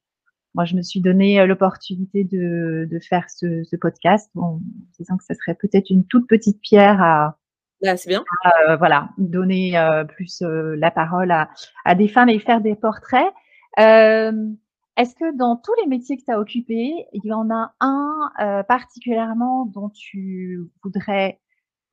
moi, 0.54 0.66
je 0.66 0.76
me 0.76 0.82
suis 0.82 1.02
donné 1.02 1.45
l'opportunité 1.45 2.24
de, 2.24 2.88
de, 2.89 2.99
faire 2.99 3.30
ce, 3.30 3.64
ce 3.64 3.76
podcast 3.76 4.30
en 4.36 4.60
disant 4.99 5.18
que 5.18 5.24
ce 5.24 5.34
serait 5.34 5.56
peut-être 5.56 5.89
une 5.89 6.06
toute 6.06 6.28
petite 6.28 6.60
pierre 6.62 7.02
à, 7.02 7.38
bah, 7.82 7.97
c'est 7.97 8.10
bien. 8.10 8.24
Euh, 8.68 8.76
voilà, 8.78 9.10
donner 9.18 9.78
euh, 9.78 10.04
plus 10.04 10.41
euh, 10.43 10.76
la 10.76 10.91
parole 10.91 11.32
à, 11.32 11.49
à, 11.84 11.95
des 11.95 12.08
femmes 12.08 12.30
et 12.30 12.39
faire 12.39 12.62
des 12.62 12.76
portraits. 12.76 13.34
Est-ce 13.78 15.16
que 15.16 15.36
dans 15.36 15.56
tous 15.56 15.74
les 15.82 15.88
métiers 15.88 16.18
que 16.18 16.24
tu 16.24 16.32
as 16.32 16.39
occupés, 16.39 17.08
il 17.14 17.26
y 17.26 17.34
en 17.34 17.49
a 17.49 17.74
un 17.80 18.64
particulièrement 18.68 19.66
dont 19.66 19.89
tu 19.89 20.60
voudrais 20.84 21.39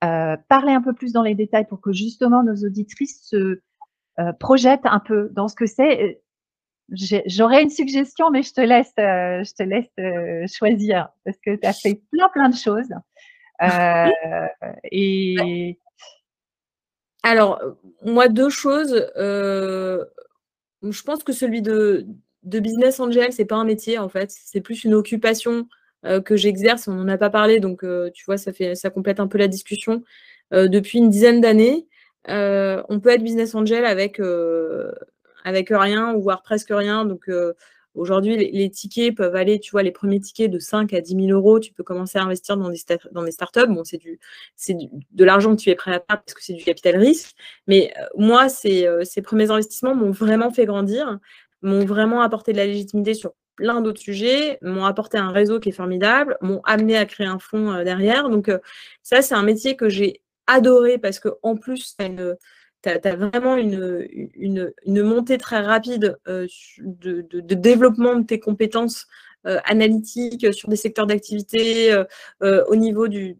parler 0.01 0.73
un 0.73 0.81
peu 0.81 0.93
plus 0.93 1.13
dans 1.13 1.23
les 1.23 1.33
détails 1.33 1.65
pour 1.65 1.79
que 1.81 1.93
justement 1.93 2.43
nos 2.43 2.55
auditrices 2.65 3.21
se 3.23 3.61
projettent 4.39 4.85
un 4.85 4.99
peu 4.99 5.29
dans 5.31 5.47
ce 5.47 5.55
que 5.55 5.65
c'est? 5.65 6.21
J'aurais 7.27 7.63
une 7.63 7.69
suggestion, 7.69 8.31
mais 8.31 8.43
je 8.43 8.53
te 8.53 8.61
laisse, 8.61 8.93
je 8.97 9.53
te 9.53 9.63
laisse 9.63 10.51
choisir 10.51 11.09
parce 11.23 11.37
que 11.37 11.55
tu 11.55 11.67
as 11.67 11.73
fait 11.73 12.01
plein 12.11 12.29
plein 12.29 12.49
de 12.49 12.55
choses. 12.55 12.89
Euh, 13.61 14.09
et 14.91 15.77
alors, 17.23 17.61
moi, 18.03 18.27
deux 18.29 18.49
choses. 18.49 19.11
Euh, 19.17 20.05
je 20.83 21.01
pense 21.03 21.23
que 21.23 21.33
celui 21.33 21.61
de, 21.61 22.05
de 22.43 22.59
business 22.59 22.99
angel, 22.99 23.33
c'est 23.33 23.45
pas 23.45 23.57
un 23.57 23.65
métier 23.65 23.97
en 23.97 24.07
fait, 24.07 24.31
c'est 24.31 24.61
plus 24.61 24.85
une 24.85 24.93
occupation 24.93 25.67
euh, 26.05 26.21
que 26.21 26.37
j'exerce. 26.37 26.87
On 26.87 26.93
n'en 26.93 27.07
a 27.09 27.17
pas 27.17 27.29
parlé, 27.29 27.59
donc 27.59 27.83
tu 28.13 28.25
vois, 28.25 28.37
ça 28.37 28.53
fait 28.53 28.75
ça 28.75 28.89
complète 28.89 29.19
un 29.19 29.27
peu 29.27 29.37
la 29.37 29.47
discussion. 29.47 30.03
depuis 30.51 30.99
une 30.99 31.09
dizaine 31.09 31.41
d'années, 31.41 31.87
on 32.27 32.99
peut 33.01 33.09
être 33.09 33.23
business 33.23 33.55
angel 33.55 33.85
avec 33.85 34.19
avec 35.49 35.69
rien 35.69 36.13
ou 36.13 36.21
voire 36.21 36.41
presque 36.41 36.69
rien. 36.71 37.05
Donc 37.05 37.27
Aujourd'hui, 37.95 38.37
les, 38.37 38.69
tickets 38.69 39.15
peuvent 39.15 39.35
aller, 39.35 39.59
tu 39.59 39.71
vois, 39.71 39.81
les 39.81 39.91
premiers 39.91 40.19
tickets 40.19 40.49
de 40.49 40.59
5 40.59 40.93
à 40.93 41.01
10 41.01 41.25
000 41.25 41.27
euros, 41.37 41.59
tu 41.59 41.73
peux 41.73 41.83
commencer 41.83 42.19
à 42.19 42.23
investir 42.23 42.55
dans 42.55 42.69
des, 42.69 42.79
dans 43.11 43.23
des 43.23 43.31
startups. 43.31 43.67
Bon, 43.67 43.83
c'est 43.83 43.99
de 45.11 45.25
l'argent 45.25 45.55
que 45.55 45.61
tu 45.61 45.69
es 45.69 45.75
prêt 45.75 45.93
à 45.93 45.99
perdre 45.99 46.23
parce 46.23 46.35
que 46.35 46.43
c'est 46.43 46.53
du 46.53 46.63
capital 46.63 46.97
risque. 46.97 47.35
Mais 47.67 47.91
euh, 47.99 48.05
moi, 48.15 48.47
ces, 48.47 48.85
euh, 48.85 49.03
ces 49.03 49.21
premiers 49.23 49.49
investissements 49.49 49.95
m'ont 49.95 50.11
vraiment 50.11 50.51
fait 50.51 50.65
grandir, 50.65 51.17
m'ont 51.63 51.83
vraiment 51.83 52.21
apporté 52.21 52.53
de 52.53 52.57
la 52.57 52.67
légitimité 52.67 53.15
sur 53.15 53.33
plein 53.55 53.81
d'autres 53.81 53.99
sujets, 53.99 54.59
m'ont 54.61 54.85
apporté 54.85 55.17
un 55.17 55.31
réseau 55.31 55.59
qui 55.59 55.69
est 55.69 55.73
formidable, 55.73 56.37
m'ont 56.41 56.61
amené 56.65 56.95
à 56.95 57.05
créer 57.05 57.27
un 57.27 57.39
fonds 57.39 57.71
euh, 57.71 57.83
derrière. 57.83 58.29
Donc, 58.29 58.51
ça, 59.01 59.23
c'est 59.23 59.35
un 59.35 59.43
métier 59.43 59.75
que 59.75 59.89
j'ai 59.89 60.21
adoré 60.45 60.99
parce 60.99 61.19
plus, 61.59 61.95
tu 61.97 62.03
as 62.03 62.07
une 62.07 62.37
tu 62.81 62.89
as, 62.89 63.15
vraiment 63.15 63.55
une, 63.55 64.71
montée 64.87 65.37
très 65.37 65.59
rapide 65.59 66.17
euh, 66.27 66.47
de, 66.79 67.39
développement 67.55 68.15
de 68.15 68.25
tes 68.25 68.39
compétences 68.39 69.07
euh, 69.45 69.59
analytiques 69.65 70.53
sur 70.53 70.69
des 70.69 70.75
secteurs 70.75 71.07
d'activité, 71.07 71.93
euh, 72.43 72.63
au 72.67 72.75
niveau 72.75 73.07
du 73.07 73.37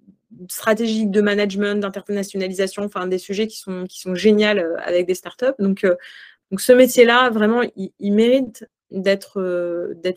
stratégique 0.50 1.12
de 1.12 1.22
management, 1.22 1.80
d'internationalisation, 1.80 2.84
enfin 2.84 3.08
des 3.08 3.18
sujets 3.18 3.48
qui 3.48 3.58
sont, 3.58 3.86
qui 3.88 4.04
géniaux 4.16 4.76
avec 4.78 5.08
des 5.08 5.16
startups. 5.16 5.56
Donc 5.60 5.86
ce 6.58 6.72
métier-là, 6.72 7.30
vraiment, 7.30 7.62
il, 7.76 8.14
mérite 8.14 8.68
d'être 8.92 9.40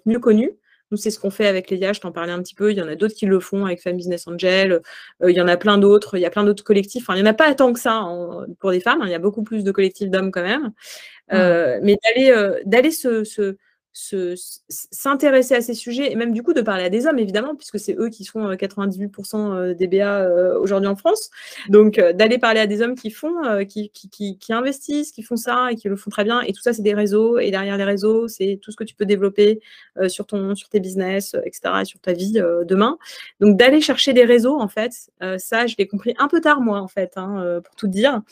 mieux 0.07 0.18
connu. 0.18 0.51
Nous, 0.93 0.99
c'est 0.99 1.11
ce 1.11 1.18
qu'on 1.18 1.30
fait 1.30 1.47
avec 1.47 1.70
les 1.70 1.93
je 1.93 2.01
t'en 2.01 2.12
parlais 2.12 2.32
un 2.32 2.43
petit 2.43 2.55
peu. 2.55 2.70
Il 2.70 2.76
y 2.76 2.82
en 2.82 2.86
a 2.86 2.95
d'autres 2.95 3.14
qui 3.14 3.24
le 3.24 3.40
font 3.40 3.64
avec 3.64 3.80
Femme 3.80 3.97
Business 3.97 4.28
Angel. 4.28 4.82
Euh, 5.22 5.30
il 5.30 5.36
y 5.36 5.40
en 5.40 5.49
a 5.49 5.57
plein 5.57 5.78
d'autres. 5.78 6.18
Il 6.18 6.20
y 6.20 6.26
a 6.26 6.30
plein 6.30 6.45
d'autres 6.45 6.62
collectifs. 6.62 7.05
Enfin, 7.05 7.14
il 7.18 7.22
n'y 7.22 7.28
en 7.28 7.30
a 7.30 7.34
pas 7.34 7.53
tant 7.55 7.72
que 7.72 7.80
ça 7.80 8.07
pour 8.61 8.70
des 8.70 8.80
femmes. 8.80 9.01
Hein. 9.01 9.07
Il 9.07 9.11
y 9.11 9.14
a 9.14 9.18
beaucoup 9.18 9.43
plus 9.43 9.64
de 9.64 9.72
collectifs 9.72 10.11
d'hommes 10.11 10.30
quand 10.30 10.43
même. 10.43 10.72
Euh, 11.32 11.80
mais 11.82 11.97
d'aller 12.05 12.30
euh, 12.30 12.61
d'aller 12.66 12.90
se, 12.90 13.57
s'intéresser 13.95 15.55
à 15.55 15.61
ces 15.61 15.74
sujets 15.74 16.11
et 16.11 16.16
même 16.16 16.32
du 16.32 16.43
coup 16.43 16.55
de 16.55 16.62
parler 16.62 16.84
à 16.84 16.88
des 16.88 17.07
hommes 17.07 17.18
évidemment 17.18 17.55
puisque 17.55 17.78
c'est 17.78 17.95
eux 17.99 18.09
qui 18.09 18.24
font 18.24 18.51
98% 18.53 19.34
euh, 19.34 19.55
euh, 19.55 19.74
des 19.74 19.86
BA 19.86 20.20
euh, 20.20 20.59
aujourd'hui 20.59 20.88
en 20.88 20.97
France. 20.97 21.30
Donc 21.68 22.01
d'aller 22.01 22.38
parler 22.38 22.61
à 22.61 22.66
des 22.66 22.80
hommes 22.80 22.95
qui 22.95 23.11
font 23.11 23.34
qui, 23.68 23.90
qui, 23.90 24.38
qui, 24.38 24.53
investissent 24.53 25.12
qui 25.12 25.22
font 25.22 25.36
ça 25.36 25.68
et 25.70 25.76
qui 25.76 25.88
le 25.88 25.97
font 25.97 26.11
très 26.11 26.24
bien. 26.24 26.40
Et 26.40 26.53
tout 26.53 26.62
ça 26.62 26.72
c'est 26.72 26.82
des 26.82 26.95
réseaux. 26.95 27.38
Et 27.38 27.51
derrière 27.51 27.76
les 27.76 27.84
réseaux 27.84 28.28
c'est 28.28 28.59
tout 28.62 28.70
ce 28.70 28.76
que 28.76 28.84
tu 28.84 28.95
peux 28.95 29.05
développer 29.05 29.61
sur 30.09 30.26
ton 30.26 30.55
sur 30.55 30.70
tes 30.70 30.80
business 30.80 31.36
etc 31.45 31.74
et 31.82 31.84
sur 31.84 32.01
ta 32.01 32.12
vie 32.12 32.40
demain. 32.64 32.97
Donc 33.40 33.59
d'aller 33.59 33.82
chercher 33.82 34.14
des 34.14 34.24
réseaux 34.24 34.59
en 34.59 34.68
fait 34.68 34.93
ça 35.36 35.66
je 35.66 35.74
l'ai 35.78 35.86
compris 35.86 36.14
un 36.18 36.28
peu 36.28 36.40
tard 36.40 36.62
moi 36.62 36.80
en 36.80 36.88
fait 36.88 37.12
hein, 37.16 37.61
pour 37.62 37.74
tout 37.74 37.88
dire. 37.88 38.22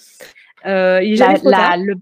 Il 0.64 1.18
la, 1.44 1.76
le 1.76 1.96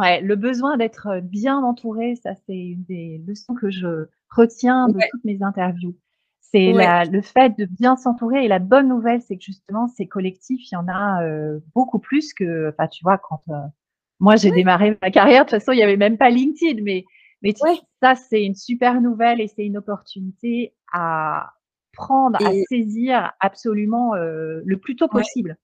Ouais, 0.00 0.22
le 0.22 0.34
besoin 0.34 0.78
d'être 0.78 1.20
bien 1.22 1.58
entouré, 1.58 2.16
ça 2.16 2.34
c'est 2.46 2.56
une 2.56 2.84
des 2.84 3.22
leçons 3.26 3.54
que 3.54 3.70
je 3.70 4.06
retiens 4.30 4.88
de 4.88 4.98
toutes 5.10 5.24
mes 5.24 5.42
interviews. 5.42 5.94
C'est 6.40 6.72
le 6.72 7.20
fait 7.20 7.56
de 7.58 7.66
bien 7.66 7.96
s'entourer 7.96 8.44
et 8.44 8.48
la 8.48 8.58
bonne 8.58 8.88
nouvelle, 8.88 9.20
c'est 9.20 9.36
que 9.36 9.44
justement 9.44 9.88
ces 9.88 10.06
collectifs, 10.06 10.70
il 10.70 10.74
y 10.74 10.76
en 10.76 10.88
a 10.88 11.22
beaucoup 11.74 11.98
plus 11.98 12.32
que, 12.32 12.70
enfin 12.70 12.88
tu 12.88 13.04
vois, 13.04 13.18
quand 13.18 13.42
moi 14.20 14.36
j'ai 14.36 14.50
démarré 14.50 14.98
ma 15.02 15.10
carrière, 15.10 15.44
de 15.44 15.50
toute 15.50 15.58
façon 15.58 15.72
il 15.72 15.76
n'y 15.76 15.82
avait 15.82 15.96
même 15.96 16.16
pas 16.16 16.30
LinkedIn, 16.30 16.82
mais 16.82 17.04
mais 17.42 17.52
ça 18.02 18.14
c'est 18.14 18.44
une 18.44 18.54
super 18.54 19.00
nouvelle 19.00 19.40
et 19.40 19.48
c'est 19.48 19.64
une 19.64 19.76
opportunité 19.76 20.74
à 20.92 21.52
prendre, 21.92 22.36
à 22.44 22.52
saisir 22.70 23.32
absolument 23.40 24.14
le 24.14 24.76
plus 24.76 24.96
tôt 24.96 25.08
possible. 25.08 25.56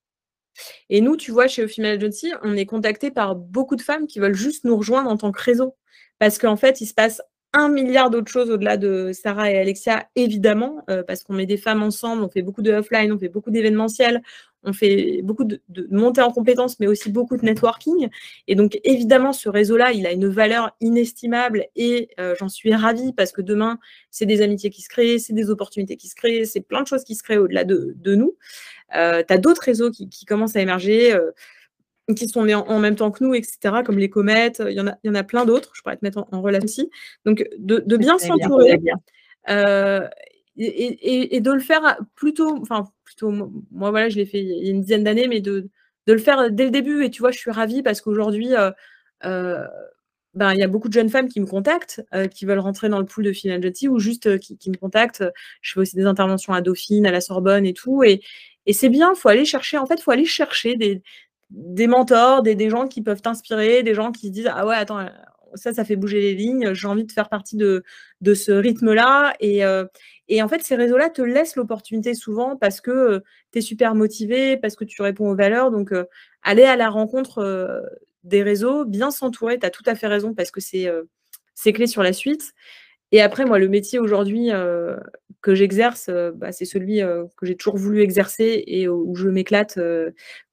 Et 0.91 1.01
nous, 1.01 1.17
tu 1.17 1.31
vois, 1.31 1.47
chez 1.49 1.65
Au 1.65 1.69
Female 1.69 1.97
Agency, 1.97 2.33
on 2.43 2.57
est 2.57 2.67
contacté 2.67 3.11
par 3.11 3.37
beaucoup 3.37 3.77
de 3.77 3.83
femmes 3.83 4.07
qui 4.07 4.19
veulent 4.19 4.35
juste 4.35 4.65
nous 4.65 4.77
rejoindre 4.77 5.11
en 5.11 5.17
tant 5.17 5.33
que 5.33 5.43
réseau. 5.43 5.77
Parce 6.19 6.39
qu'en 6.39 6.57
fait, 6.57 6.81
il 6.81 6.87
se 6.87 6.95
passe 6.95 7.21
un 7.53 7.69
milliard 7.69 8.11
d'autres 8.11 8.31
choses 8.31 8.51
au-delà 8.51 8.77
de 8.77 9.13
Sarah 9.13 9.51
et 9.51 9.59
Alexia, 9.59 10.09
évidemment, 10.15 10.85
euh, 10.91 11.03
parce 11.03 11.23
qu'on 11.23 11.33
met 11.33 11.47
des 11.47 11.57
femmes 11.57 11.83
ensemble, 11.83 12.23
on 12.23 12.29
fait 12.29 12.43
beaucoup 12.43 12.63
de 12.63 12.73
offline, 12.73 13.13
on 13.13 13.19
fait 13.19 13.31
beaucoup 13.31 13.51
d'événementiels, 13.51 14.23
on 14.67 14.73
fait 14.73 15.21
beaucoup 15.23 15.45
de, 15.45 15.61
montées 15.91 16.21
en 16.21 16.33
compétences, 16.33 16.79
mais 16.81 16.89
aussi 16.89 17.11
beaucoup 17.11 17.37
de 17.37 17.45
networking. 17.45 18.09
Et 18.49 18.57
donc, 18.57 18.79
évidemment, 18.83 19.33
ce 19.33 19.49
réseau-là, 19.49 19.93
il 19.93 20.07
a 20.07 20.13
une 20.13 20.27
valeur 20.27 20.77
inestimable 20.81 21.67
et 21.77 22.11
euh, 22.19 22.35
j'en 22.39 22.49
suis 22.49 22.75
ravie 22.75 23.13
parce 23.13 23.31
que 23.33 23.41
demain, 23.43 23.79
c'est 24.11 24.27
des 24.27 24.43
amitiés 24.43 24.71
qui 24.71 24.83
se 24.83 24.89
créent, 24.89 25.19
c'est 25.19 25.33
des 25.33 25.51
opportunités 25.51 25.97
qui 25.97 26.09
se 26.09 26.17
créent, 26.17 26.45
c'est 26.45 26.61
plein 26.61 26.83
de 26.83 26.89
choses 26.89 27.05
qui 27.05 27.15
se 27.15 27.23
créent 27.23 27.39
au-delà 27.39 27.65
de, 27.65 27.95
nous. 28.05 28.37
Euh, 28.97 29.23
tu 29.27 29.33
as 29.33 29.39
d'autres 29.39 29.63
réseaux 29.63 29.91
qui, 29.91 30.25
commencent 30.27 30.57
à 30.57 30.61
émerger. 30.61 31.15
Euh, 31.15 31.31
qui 32.15 32.29
sont 32.29 32.45
nés 32.45 32.55
en, 32.55 32.79
même 32.79 32.95
temps 32.95 33.11
que 33.11 33.25
nous, 33.25 33.35
etc., 33.35 33.59
comme 33.85 33.99
les 33.99 34.09
comètes, 34.09 34.63
il 34.65 34.75
y 34.75 34.81
en 34.81 34.87
a, 34.87 34.97
il 35.03 35.09
y 35.09 35.11
en 35.11 35.17
a 35.17 35.25
plein 35.25 35.45
d'autres, 35.45 35.73
je 35.75 35.83
pourrais 35.83 35.97
te 35.97 36.05
mettre 36.05 36.25
en, 36.31 36.41
relation 36.41 36.65
aussi. 36.65 36.91
Donc, 37.25 37.45
de, 37.59 37.97
bien 37.97 38.17
s'entourer 38.17 38.79
et, 40.57 41.41
de 41.41 41.51
le 41.51 41.61
faire 41.61 41.99
plutôt, 42.15 42.57
enfin, 42.63 42.93
plutôt, 43.07 43.31
moi, 43.31 43.91
voilà, 43.91 44.11
je 44.11 44.17
l'ai 44.17 44.27
fait 44.27 44.41
il 44.41 44.65
y 44.67 44.69
a 44.69 44.71
une 44.71 44.83
dizaine 44.83 45.05
d'années, 45.05 45.29
mais 45.29 45.41
de, 45.41 45.71
le 46.07 46.19
faire 46.19 46.51
dès 46.51 46.65
le 46.65 46.71
début. 46.71 47.05
Et 47.05 47.11
tu 47.11 47.21
vois, 47.21 47.31
je 47.31 47.39
suis 47.39 47.51
ravie 47.51 47.83
parce 47.83 48.03
qu'aujourd'hui, 48.03 48.55
euh, 48.55 48.71
euh, 49.25 49.67
ben, 50.35 50.53
il 50.53 50.59
y 50.59 50.63
a 50.63 50.69
beaucoup 50.69 50.89
de 50.89 50.93
jeunes 50.93 51.09
femmes 51.09 51.29
qui 51.29 51.41
me 51.41 51.47
contactent, 51.47 52.05
euh, 52.15 52.27
qui 52.27 52.45
veulent 52.45 52.59
rentrer 52.59 52.91
dans 52.91 52.99
le 52.99 53.07
pool 53.07 53.25
de 53.25 53.33
Final 53.33 53.59
Agency 53.65 53.89
ou 53.89 53.99
juste 53.99 54.39
qui, 54.39 54.71
me 54.71 54.77
contactent. 54.77 55.25
Je 55.63 55.73
fais 55.73 55.81
aussi 55.81 55.97
des 55.97 56.05
interventions 56.05 56.53
à 56.53 56.61
Dauphine, 56.61 57.07
à 57.07 57.13
la 57.13 57.23
Sorbonne 57.23 57.65
et 57.65 57.73
tout. 57.73 58.03
Et, 58.03 58.21
c'est 58.73 58.89
bien, 58.89 59.15
faut 59.15 59.29
aller 59.29 59.45
chercher, 59.45 59.79
en 59.79 59.87
fait, 59.87 60.01
faut 60.01 60.11
aller 60.11 60.25
chercher 60.25 60.75
des, 60.77 61.87
mentors, 61.87 62.43
des, 62.43 62.69
gens 62.69 62.89
qui 62.89 63.01
peuvent 63.01 63.23
t'inspirer, 63.23 63.85
des 63.85 63.95
gens 63.95 64.11
qui 64.11 64.27
se 64.27 64.33
disent 64.33 64.51
Ah 64.53 64.67
ouais, 64.67 64.75
attends, 64.75 65.09
ça, 65.55 65.73
ça 65.73 65.85
fait 65.85 65.95
bouger 65.95 66.21
les 66.21 66.35
lignes, 66.35 66.75
j'ai 66.75 66.89
envie 66.89 67.05
de 67.05 67.13
faire 67.13 67.29
partie 67.29 67.57
de, 67.57 67.85
de 68.21 68.35
ce 68.35 68.51
rythme-là. 68.51 69.35
Et, 69.39 69.63
et 70.29 70.43
en 70.43 70.49
fait, 70.49 70.63
ces 70.63 70.75
réseaux-là 70.77 71.11
te 71.11 71.23
laissent 71.23 71.57
l'opportunité 71.57 72.15
souvent 72.15 72.57
parce 72.57 72.81
que 72.81 73.23
tu 73.53 73.59
es 73.59 73.63
super 73.63 73.95
motivé, 73.95 74.57
parce 74.57 74.77
que 74.77 74.85
tu 74.85 75.03
réponds 75.03 75.31
aux 75.31 75.37
valeurs. 75.37 75.71
Donc, 75.71 75.93
aller 76.43 76.65
à 76.65 76.77
la 76.77 76.91
rencontre 76.91 77.83
des 78.25 78.43
réseaux, 78.43 78.85
bien 78.85 79.11
s'entourer, 79.11 79.59
tu 79.59 79.67
as 79.67 79.71
tout 79.71 79.85
à 79.87 79.95
fait 79.95 80.09
raison 80.09 80.35
parce 80.35 80.51
que 80.51 80.61
c'est 80.61 80.91
c'est 81.55 81.73
clé 81.73 81.87
sur 81.87 82.03
la 82.03 82.13
suite. 82.13 82.53
Et 83.13 83.21
après, 83.21 83.45
moi, 83.45 83.59
le 83.59 83.69
métier 83.69 83.99
aujourd'hui 83.99 84.51
que 85.41 85.55
j'exerce, 85.55 86.11
bah, 86.35 86.51
c'est 86.53 86.65
celui 86.65 87.01
que 87.37 87.47
j'ai 87.47 87.57
toujours 87.57 87.77
voulu 87.77 88.01
exercer 88.01 88.65
et 88.67 88.89
où 88.89 89.15
je 89.15 89.29
m'éclate 89.29 89.79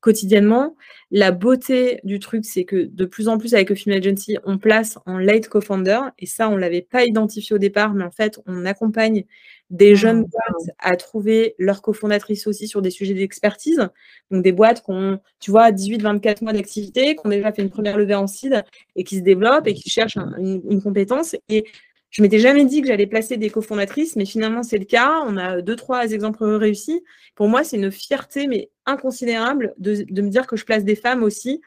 quotidiennement. 0.03 0.75
La 1.09 1.31
beauté 1.31 1.99
du 2.03 2.19
truc, 2.19 2.45
c'est 2.45 2.65
que 2.65 2.85
de 2.85 3.05
plus 3.05 3.27
en 3.27 3.37
plus 3.37 3.55
avec 3.55 3.69
le 3.69 3.75
Female 3.75 3.99
Agency, 3.99 4.37
on 4.43 4.57
place 4.57 4.99
en 5.05 5.17
late 5.17 5.47
co-founder. 5.47 5.99
Et 6.19 6.25
ça, 6.25 6.49
on 6.49 6.55
ne 6.55 6.59
l'avait 6.59 6.81
pas 6.81 7.05
identifié 7.05 7.55
au 7.55 7.59
départ, 7.59 7.93
mais 7.93 8.03
en 8.03 8.11
fait, 8.11 8.39
on 8.45 8.65
accompagne 8.65 9.23
des 9.69 9.95
jeunes 9.95 10.19
mmh. 10.19 10.25
boîtes 10.25 10.75
à 10.77 10.95
trouver 10.97 11.55
leur 11.57 11.81
cofondatrice 11.81 12.45
aussi 12.45 12.67
sur 12.67 12.81
des 12.81 12.91
sujets 12.91 13.13
d'expertise. 13.13 13.89
Donc 14.29 14.43
des 14.43 14.51
boîtes 14.51 14.83
qui 14.83 14.91
ont, 14.91 15.19
tu 15.39 15.51
vois, 15.51 15.71
18-24 15.71 16.43
mois 16.43 16.53
d'activité, 16.53 17.15
qui 17.15 17.21
ont 17.25 17.29
déjà 17.29 17.51
fait 17.51 17.63
une 17.63 17.71
première 17.71 17.97
levée 17.97 18.15
en 18.15 18.27
seed 18.27 18.63
et 18.95 19.03
qui 19.03 19.17
se 19.17 19.21
développent 19.21 19.67
et 19.67 19.73
qui 19.73 19.89
cherchent 19.89 20.17
une, 20.17 20.61
une 20.69 20.81
compétence. 20.81 21.35
Et 21.49 21.65
je 22.13 22.21
m'étais 22.21 22.37
jamais 22.37 22.63
dit 22.63 22.81
que 22.81 22.87
j'allais 22.87 23.07
placer 23.07 23.37
des 23.37 23.49
cofondatrices, 23.49 24.15
mais 24.15 24.25
finalement 24.25 24.61
c'est 24.61 24.77
le 24.77 24.85
cas. 24.85 25.23
On 25.25 25.35
a 25.35 25.63
deux, 25.63 25.75
trois 25.75 26.11
exemples 26.11 26.43
réussis. 26.43 27.03
Pour 27.33 27.49
moi, 27.49 27.63
c'est 27.63 27.75
une 27.75 27.91
fierté, 27.91 28.45
mais 28.45 28.69
inconsidérable, 28.85 29.73
de, 29.77 30.05
me 30.21 30.29
dire 30.29 30.45
que 30.45 30.55
je 30.55 30.63
place 30.63 30.83
des 30.85 30.95
femmes 30.95 31.23
aussi 31.23 31.59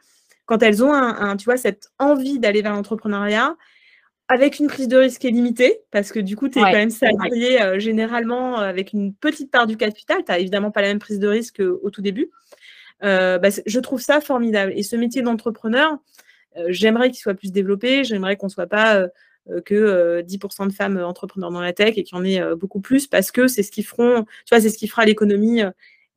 quand 0.45 0.63
elles 0.63 0.81
ont 0.81 0.93
un, 0.93 1.35
tu 1.35 1.43
vois, 1.43 1.57
cette 1.57 1.89
envie 1.99 2.39
d'aller 2.39 2.61
vers 2.61 2.71
l'entrepreneuriat. 2.71 3.57
avec 4.29 4.59
une 4.59 4.67
prise 4.67 4.87
de 4.87 4.95
risque 4.95 5.23
limitée, 5.23 5.81
parce 5.91 6.13
que 6.13 6.19
du 6.19 6.37
coup, 6.37 6.47
tu 6.47 6.59
es 6.59 6.61
quand 6.61 6.71
même 6.71 6.89
salarié 6.91 7.77
généralement 7.79 8.57
avec 8.57 8.93
une 8.93 9.13
petite 9.13 9.51
part 9.51 9.67
du 9.67 9.75
capital. 9.75 10.19
Tu 10.19 10.31
n'as 10.31 10.39
évidemment 10.39 10.71
pas 10.71 10.81
la 10.81 10.87
même 10.87 10.99
prise 10.99 11.19
de 11.19 11.27
risque 11.27 11.59
au 11.59 11.89
tout 11.89 12.01
début. 12.01 12.31
Bah, 13.01 13.49
je 13.65 13.79
trouve 13.81 13.99
ça 13.99 14.21
formidable. 14.21 14.71
Et 14.77 14.83
ce 14.83 14.95
métier 14.95 15.21
d'entrepreneur, 15.21 15.97
j'aimerais 16.69 17.09
qu'il 17.09 17.19
soit 17.19 17.33
plus 17.33 17.51
développé. 17.51 18.05
J'aimerais 18.05 18.37
qu'on 18.37 18.47
ne 18.47 18.51
soit 18.51 18.67
pas 18.67 19.07
que 19.65 20.21
10% 20.21 20.67
de 20.67 20.73
femmes 20.73 20.97
entrepreneurs 20.97 21.51
dans 21.51 21.61
la 21.61 21.73
tech 21.73 21.97
et 21.97 22.03
qu'il 22.03 22.17
y 22.17 22.19
en 22.19 22.23
ait 22.23 22.55
beaucoup 22.55 22.81
plus 22.81 23.07
parce 23.07 23.31
que 23.31 23.47
c'est 23.47 23.63
ce 23.63 23.71
qui 23.71 23.83
feront, 23.83 24.23
tu 24.23 24.49
vois, 24.51 24.59
c'est 24.59 24.69
ce 24.69 24.77
qui 24.77 24.87
fera 24.87 25.05
l'économie 25.05 25.61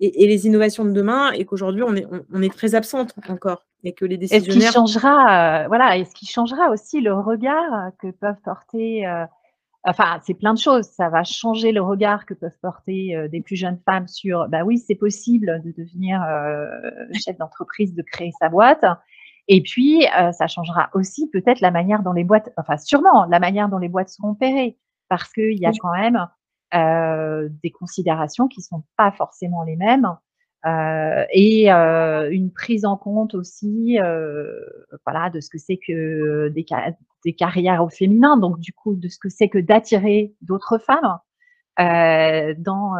et, 0.01 0.27
les 0.27 0.47
innovations 0.47 0.85
de 0.85 0.93
demain 0.93 1.33
et 1.33 1.45
qu'aujourd'hui 1.45 1.83
on 1.83 1.95
est, 1.95 2.07
on, 2.33 2.43
est 2.43 2.53
très 2.53 2.75
absente 2.75 3.15
encore 3.29 3.67
et 3.85 3.93
que 3.93 4.05
les 4.05 4.17
décisionnaires. 4.17 4.57
Est-ce 4.57 4.67
qui 4.67 4.73
changera, 4.73 5.69
voilà, 5.69 5.99
est-ce 5.99 6.15
qui 6.15 6.27
changera 6.27 6.71
aussi 6.71 7.01
le 7.01 7.15
regard 7.15 7.91
que 8.01 8.11
peuvent 8.11 8.41
porter 8.45 9.07
Enfin, 9.83 10.21
c'est 10.27 10.35
plein 10.35 10.53
de 10.53 10.59
choses. 10.59 10.85
Ça 10.85 11.09
va 11.09 11.25
changer 11.25 11.73
le 11.73 11.81
regard 11.81 12.27
que 12.27 12.35
peuvent 12.35 12.59
porter 12.61 13.17
des 13.31 13.41
plus 13.41 13.57
jeunes 13.57 13.81
femmes 13.87 14.09
sur, 14.09 14.47
bah 14.49 14.63
oui, 14.63 14.79
c'est 14.79 14.95
possible 14.95 15.63
de 15.65 15.73
devenir 15.73 16.23
chef 17.13 17.39
d'entreprise, 17.39 17.95
de 17.95 18.03
créer 18.03 18.33
sa 18.39 18.49
boîte. 18.49 18.85
Et 19.53 19.63
puis, 19.63 20.07
euh, 20.17 20.31
ça 20.31 20.47
changera 20.47 20.91
aussi 20.95 21.29
peut-être 21.29 21.61
la 21.61 21.73
manière 21.73 22.05
dont 22.05 22.13
les 22.13 22.23
boîtes, 22.23 22.53
enfin 22.57 22.79
sûrement 22.79 23.25
la 23.25 23.41
manière 23.41 23.69
dont 23.69 23.79
les 23.79 23.89
boîtes 23.89 24.09
seront 24.09 24.31
opérées, 24.31 24.79
parce 25.09 25.33
qu'il 25.33 25.59
y 25.59 25.67
a 25.67 25.73
quand 25.73 25.91
même 25.91 26.29
euh, 26.73 27.49
des 27.65 27.73
considérations 27.73 28.47
qui 28.47 28.63
sont 28.63 28.85
pas 28.97 29.11
forcément 29.11 29.65
les 29.65 29.75
mêmes. 29.75 30.09
Euh, 30.67 31.25
et 31.33 31.73
euh, 31.73 32.31
une 32.31 32.53
prise 32.53 32.85
en 32.85 32.97
compte 32.97 33.35
aussi 33.35 33.99
euh, 33.99 34.61
voilà 35.07 35.31
de 35.31 35.41
ce 35.41 35.49
que 35.49 35.57
c'est 35.57 35.79
que 35.79 36.49
des, 36.49 36.67
des, 37.25 37.33
carrières 37.33 37.83
au 37.83 37.89
féminin 37.89 38.37
donc 38.37 38.61
du 38.61 38.75
coup 38.75 38.95
de 38.95 39.09
ce 39.09 39.19
que 39.19 39.31
c'est 39.31 39.49
que 39.49 39.57
d'attirer 39.57 40.35
d'autres 40.43 40.77
femmes 40.77 41.19
euh, 41.79 42.55
dans, 42.59 42.93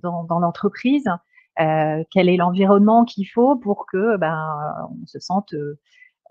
dans, 0.00 0.22
dans 0.22 0.38
l'entreprise 0.38 1.08
euh, 1.08 1.16
quel 1.56 2.28
est 2.28 2.36
l'environnement 2.36 3.04
qu'il 3.04 3.26
faut 3.26 3.56
pour 3.56 3.86
que 3.86 4.16
ben, 4.16 4.88
on 4.90 5.06
se 5.06 5.18
sente 5.20 5.54
euh, 5.54 5.78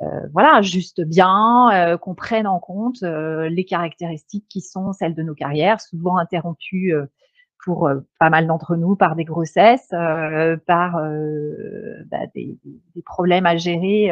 euh, 0.02 0.28
voilà, 0.34 0.62
juste 0.62 1.02
bien, 1.02 1.98
qu'on 2.02 2.16
prenne 2.16 2.48
en 2.48 2.60
compte 2.60 3.02
les 3.04 3.66
caractéristiques 3.66 4.48
qui 4.50 4.62
sont 4.62 4.94
celles 4.94 5.14
de 5.14 5.22
nos 5.22 5.36
carrières, 5.36 5.80
souvent 5.80 6.18
interrompues 6.18 6.94
pour 7.64 7.88
pas 8.20 8.32
mal 8.32 8.48
d'entre 8.48 8.76
nous 8.76 8.96
par 8.96 9.16
des 9.16 9.26
grossesses, 9.26 9.90
par 9.90 10.94
bah, 10.96 12.26
des, 12.34 12.58
des, 12.96 13.02
problèmes 13.04 13.46
à 13.46 13.58
gérer, 13.58 14.12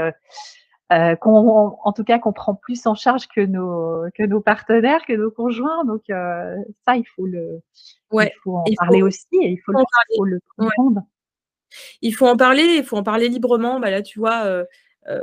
qu'on, 0.89 1.77
en 1.83 1.93
tout 1.93 2.03
cas 2.03 2.19
qu'on 2.19 2.33
prend 2.33 2.55
plus 2.55 2.87
en 2.87 2.95
charge 2.95 3.27
que 3.27 3.41
nos, 3.41 4.09
que 4.15 4.23
nos 4.23 4.41
partenaires, 4.41 5.05
que 5.05 5.13
nos 5.13 5.31
conjoints. 5.31 5.85
Donc 5.85 6.03
ça, 6.07 6.95
il 6.95 7.05
faut 7.15 7.25
le, 7.25 7.61
il 8.13 8.31
faut 8.43 8.57
en 8.57 8.63
parler 8.77 9.01
aussi 9.01 9.27
et 9.41 9.49
il 9.49 9.57
faut, 9.57 9.71
le, 9.71 10.39
comprendre. 10.57 11.03
Il 12.01 12.13
faut 12.13 12.27
en 12.27 12.37
parler, 12.37 12.77
il 12.77 12.83
faut 12.83 12.97
en 12.97 13.03
parler 13.03 13.29
librement. 13.29 13.79
Bah 13.79 13.91
là, 13.91 14.01
tu 14.01 14.19
vois, 14.19 14.45
euh, 14.45 14.65
euh, 15.07 15.21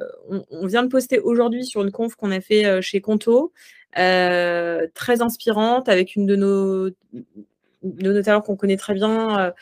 on, 0.51 0.67
vient 0.67 0.83
de 0.83 0.89
poster 0.89 1.19
aujourd'hui 1.19 1.65
sur 1.65 1.83
une 1.83 1.91
conf 1.91 2.15
qu'on 2.15 2.31
a 2.31 2.41
fait 2.41 2.67
euh, 2.67 2.81
chez 2.81 3.01
Conto, 3.01 3.53
très 3.93 5.23
inspirante, 5.23 5.89
avec 5.89 6.17
une 6.17 6.27
de 6.27 6.37
nos, 6.37 6.91
de 7.87 8.13
nos 8.13 8.23
talents 8.23 8.41
qu'on 8.41 8.57
connaît 8.57 8.77
très 8.77 8.95
bien 8.95 9.53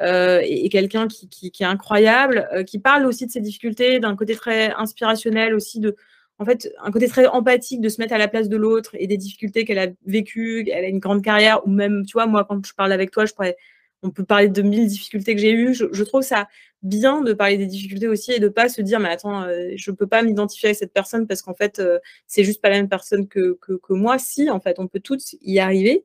et, 0.00 0.68
quelqu'un 0.70 1.08
qui, 1.08 1.28
qui, 1.28 1.62
est 1.62 1.66
incroyable, 1.66 2.48
qui 2.66 2.78
parle 2.78 3.06
aussi 3.06 3.26
de 3.26 3.30
ses 3.30 3.40
difficultés, 3.40 4.00
d'un 4.00 4.16
côté 4.16 4.34
très 4.34 4.72
inspirationnel 4.72 5.54
aussi 5.54 5.80
de 5.80 5.96
en 6.42 6.44
fait, 6.44 6.72
un 6.82 6.90
côté 6.90 7.08
très 7.08 7.26
empathique 7.26 7.80
de 7.80 7.88
se 7.88 8.00
mettre 8.00 8.14
à 8.14 8.18
la 8.18 8.26
place 8.26 8.48
de 8.48 8.56
l'autre 8.56 8.90
et 8.98 9.06
des 9.06 9.16
difficultés 9.16 9.64
qu'elle 9.64 9.78
a 9.78 9.86
vécues. 10.06 10.68
Elle 10.70 10.84
a 10.84 10.88
une 10.88 10.98
grande 10.98 11.22
carrière, 11.22 11.64
ou 11.66 11.70
même, 11.70 12.04
tu 12.04 12.14
vois, 12.14 12.26
moi, 12.26 12.44
quand 12.44 12.66
je 12.66 12.74
parle 12.74 12.92
avec 12.92 13.12
toi, 13.12 13.26
je 13.26 13.32
pourrais, 13.32 13.56
on 14.02 14.10
peut 14.10 14.24
parler 14.24 14.48
de 14.48 14.62
mille 14.62 14.88
difficultés 14.88 15.34
que 15.36 15.40
j'ai 15.40 15.52
eues. 15.52 15.74
Je, 15.74 16.02
trouve 16.02 16.22
ça 16.22 16.48
bien 16.82 17.20
de 17.20 17.32
parler 17.32 17.56
des 17.58 17.66
difficultés 17.66 18.08
aussi 18.08 18.32
et 18.32 18.40
de 18.40 18.48
pas 18.48 18.68
se 18.68 18.82
dire, 18.82 18.98
mais 18.98 19.10
attends, 19.10 19.42
euh, 19.42 19.70
je 19.76 19.90
peux 19.92 20.08
pas 20.08 20.22
m'identifier 20.22 20.70
à 20.70 20.74
cette 20.74 20.92
personne 20.92 21.28
parce 21.28 21.42
qu'en 21.42 21.54
fait, 21.54 21.78
euh, 21.78 22.00
c'est 22.26 22.42
juste 22.42 22.60
pas 22.60 22.70
la 22.70 22.76
même 22.76 22.88
personne 22.88 23.28
que, 23.28 23.56
que, 23.60 23.74
que, 23.74 23.92
moi. 23.92 24.18
Si, 24.18 24.50
en 24.50 24.58
fait, 24.58 24.80
on 24.80 24.88
peut 24.88 25.00
toutes 25.00 25.34
y 25.42 25.60
arriver. 25.60 26.04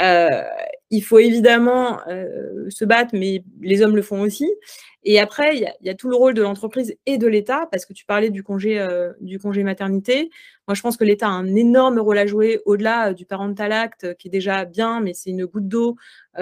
Euh, 0.00 0.28
il 0.90 1.02
faut 1.02 1.18
évidemment 1.18 2.00
se 2.68 2.84
battre, 2.84 3.10
mais 3.14 3.44
les 3.60 3.82
hommes 3.82 3.96
le 3.96 4.02
font 4.02 4.20
aussi. 4.22 4.50
Et 5.04 5.18
après, 5.18 5.56
il 5.56 5.72
y, 5.80 5.90
a 5.90 5.94
tout 5.94 6.08
le 6.08 6.14
rôle 6.14 6.34
de 6.34 6.42
l'entreprise 6.42 6.94
et 7.06 7.18
de 7.18 7.26
l'État, 7.26 7.66
parce 7.72 7.86
que 7.86 7.92
tu 7.92 8.04
parlais 8.04 8.30
du 8.30 8.44
congé, 8.44 8.78
euh, 8.78 9.12
du 9.20 9.40
congé 9.40 9.64
maternité. 9.64 10.30
Moi, 10.68 10.76
je 10.76 10.80
pense 10.80 10.96
que 10.96 11.02
l'État 11.02 11.26
a 11.26 11.30
un 11.30 11.56
énorme 11.56 11.98
rôle 11.98 12.18
à 12.18 12.26
jouer 12.26 12.60
au-delà 12.66 13.08
euh, 13.08 13.12
du 13.12 13.26
parental 13.26 13.72
act, 13.72 14.04
euh, 14.04 14.14
qui 14.14 14.28
est 14.28 14.30
déjà 14.30 14.64
bien, 14.64 15.00
mais 15.00 15.12
c'est 15.12 15.30
une 15.30 15.44
goutte 15.44 15.66
d'eau 15.66 15.96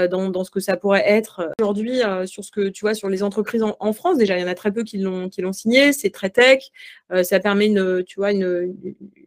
dans, 0.09 0.45
ce 0.45 0.53
que 0.53 0.61
ça 0.61 0.77
pourrait 0.77 1.03
être 1.05 1.51
aujourd'hui 1.61 1.99
sur 2.25 2.45
ce 2.45 2.53
que 2.53 2.69
tu 2.69 2.83
vois 2.83 2.95
sur 2.95 3.09
les 3.09 3.25
entreprises 3.25 3.65
en, 3.65 3.93
France. 3.93 4.19
Déjà, 4.19 4.39
il 4.39 4.41
y 4.41 4.45
en 4.45 4.47
a 4.47 4.55
très 4.55 4.71
peu 4.71 4.85
qui 4.85 4.99
l'ont 4.99 5.53
signé. 5.53 5.93
C'est 5.93 6.11
très 6.11 6.31
tech. 6.31 6.71
ça 7.25 7.41
permet 7.41 7.67
une, 7.67 8.05
tu 8.05 8.21
vois, 8.21 8.31
une, 8.31 8.73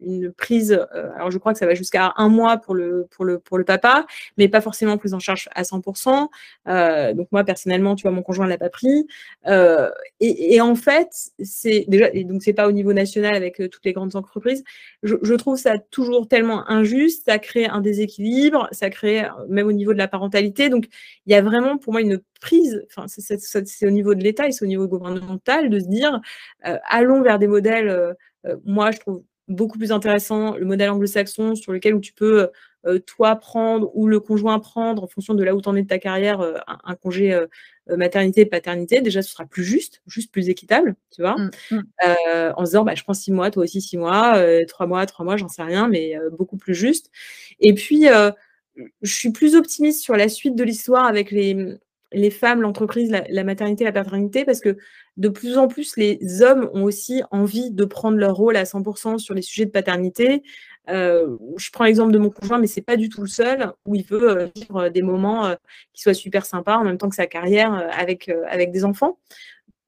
une 0.00 0.32
prise. 0.32 0.72
alors, 1.16 1.30
je 1.30 1.36
crois 1.36 1.52
que 1.52 1.58
ça 1.58 1.66
va 1.66 1.74
jusqu'à 1.74 2.14
un 2.16 2.30
mois 2.30 2.56
pour 2.56 2.74
le 2.74 3.06
pour 3.10 3.26
le 3.26 3.38
pour 3.38 3.58
le 3.58 3.64
papa, 3.64 4.06
mais 4.38 4.48
pas 4.48 4.62
forcément 4.62 4.96
prise 4.96 5.12
en 5.12 5.18
charge 5.18 5.50
à 5.54 5.64
100%. 5.64 7.14
donc 7.14 7.28
moi, 7.30 7.44
personnellement, 7.44 7.94
tu 7.94 8.04
vois, 8.04 8.12
mon 8.12 8.22
conjoint 8.22 8.46
l'a 8.46 8.56
pas 8.56 8.70
pris. 8.70 9.06
Euh, 9.46 9.90
et, 10.20 10.60
en 10.60 10.74
fait, 10.74 11.08
c'est 11.42 11.84
déjà, 11.88 12.08
et 12.12 12.24
donc 12.24 12.42
c'est 12.42 12.54
pas 12.54 12.66
au 12.66 12.72
niveau 12.72 12.92
national 12.92 13.34
avec 13.34 13.60
euh, 13.60 13.68
toutes 13.68 13.84
les 13.84 13.92
grandes 13.92 14.16
entreprises. 14.16 14.64
Je, 15.02 15.34
trouve 15.34 15.58
ça 15.58 15.78
toujours 15.78 16.28
tellement 16.28 16.68
injuste. 16.70 17.24
Ça 17.26 17.38
crée 17.38 17.66
un 17.66 17.80
déséquilibre, 17.80 18.68
ça 18.72 18.88
crée 18.90 19.24
euh, 19.24 19.28
même 19.48 19.66
au 19.66 19.72
niveau 19.72 19.92
de 19.92 19.98
la 19.98 20.08
parentalité. 20.08 20.68
Donc 20.70 20.86
il 21.26 21.32
y 21.32 21.34
a 21.34 21.42
vraiment 21.42 21.76
pour 21.76 21.92
moi 21.92 22.00
une 22.00 22.20
prise. 22.40 22.84
Enfin, 22.86 23.06
c'est 23.08 23.86
au 23.86 23.90
niveau 23.90 24.14
de 24.14 24.22
l'État 24.22 24.48
et 24.48 24.52
c'est 24.52 24.64
au 24.64 24.68
niveau 24.68 24.88
gouvernemental 24.88 25.68
de 25.68 25.78
se 25.78 25.86
dire 25.86 26.20
allons 26.62 27.22
vers 27.22 27.38
des 27.38 27.46
modèles. 27.46 28.14
moi, 28.64 28.90
je 28.90 28.98
trouve 28.98 29.22
beaucoup 29.48 29.78
plus 29.78 29.92
intéressant 29.92 30.56
le 30.56 30.64
modèle 30.64 30.90
anglo-saxon 30.90 31.54
sur 31.54 31.72
lequel 31.72 32.00
tu 32.00 32.12
peux 32.12 32.50
toi 33.06 33.36
prendre 33.36 33.90
ou 33.94 34.06
le 34.06 34.20
conjoint 34.20 34.58
prendre 34.58 35.04
en 35.04 35.06
fonction 35.06 35.34
de 35.34 35.42
là 35.42 35.54
où 35.54 35.62
tu 35.62 35.68
en 35.68 35.76
es 35.76 35.82
de 35.82 35.88
ta 35.88 35.98
carrière 35.98 36.40
un, 36.66 36.94
congé 36.96 37.38
maternité 37.88 38.46
paternité, 38.46 39.00
déjà 39.00 39.22
ce 39.22 39.30
sera 39.30 39.44
plus 39.44 39.64
juste, 39.64 40.02
juste 40.06 40.32
plus 40.32 40.48
équitable, 40.48 40.94
tu 41.14 41.22
vois, 41.22 41.36
mmh, 41.36 41.50
mmh. 41.70 41.82
Euh, 42.06 42.52
en 42.56 42.64
se 42.64 42.70
disant 42.70 42.84
bah, 42.84 42.94
je 42.94 43.02
prends 43.02 43.14
six 43.14 43.32
mois, 43.32 43.50
toi 43.50 43.64
aussi 43.64 43.80
six 43.80 43.96
mois, 43.98 44.36
euh, 44.36 44.64
trois 44.66 44.86
mois, 44.86 45.04
trois 45.06 45.24
mois, 45.24 45.36
j'en 45.36 45.48
sais 45.48 45.62
rien, 45.62 45.88
mais 45.88 46.14
beaucoup 46.38 46.56
plus 46.56 46.74
juste. 46.74 47.10
Et 47.60 47.74
puis 47.74 48.06
je 49.02 49.14
suis 49.14 49.30
plus 49.30 49.54
optimiste 49.54 50.02
sur 50.02 50.16
la 50.16 50.28
suite 50.28 50.56
de 50.56 50.64
l'histoire 50.64 51.04
avec 51.04 51.30
les, 51.30 51.76
les 52.14 52.30
femmes, 52.30 52.62
l'entreprise, 52.62 53.10
la, 53.10 53.44
maternité, 53.44 53.84
la 53.84 53.92
paternité, 53.92 54.44
parce 54.44 54.60
que 54.60 54.76
de 55.16 55.28
plus 55.28 55.58
en 55.58 55.68
plus, 55.68 55.96
les 55.96 56.42
hommes 56.42 56.70
ont 56.72 56.84
aussi 56.84 57.22
envie 57.30 57.70
de 57.70 57.84
prendre 57.84 58.16
leur 58.16 58.34
rôle 58.34 58.56
à 58.56 58.64
100% 58.64 59.18
sur 59.18 59.34
les 59.34 59.42
sujets 59.42 59.66
de 59.66 59.70
paternité. 59.70 60.42
Euh, 60.90 61.36
je 61.56 61.70
prends 61.70 61.84
l'exemple 61.84 62.12
de 62.12 62.18
mon 62.18 62.30
conjoint, 62.30 62.58
mais 62.58 62.66
c'est 62.66 62.82
pas 62.82 62.96
du 62.96 63.08
tout 63.08 63.22
le 63.22 63.26
seul, 63.26 63.72
où 63.86 63.94
il 63.94 64.04
veut 64.04 64.30
euh, 64.30 64.48
vivre 64.54 64.88
des 64.88 65.02
moments 65.02 65.46
euh, 65.46 65.54
qui 65.92 66.02
soient 66.02 66.14
super 66.14 66.44
sympas 66.44 66.76
en 66.76 66.84
même 66.84 66.98
temps 66.98 67.08
que 67.08 67.14
sa 67.14 67.26
carrière 67.26 67.72
avec, 67.98 68.30
avec 68.48 68.70
des 68.70 68.84
enfants. 68.84 69.18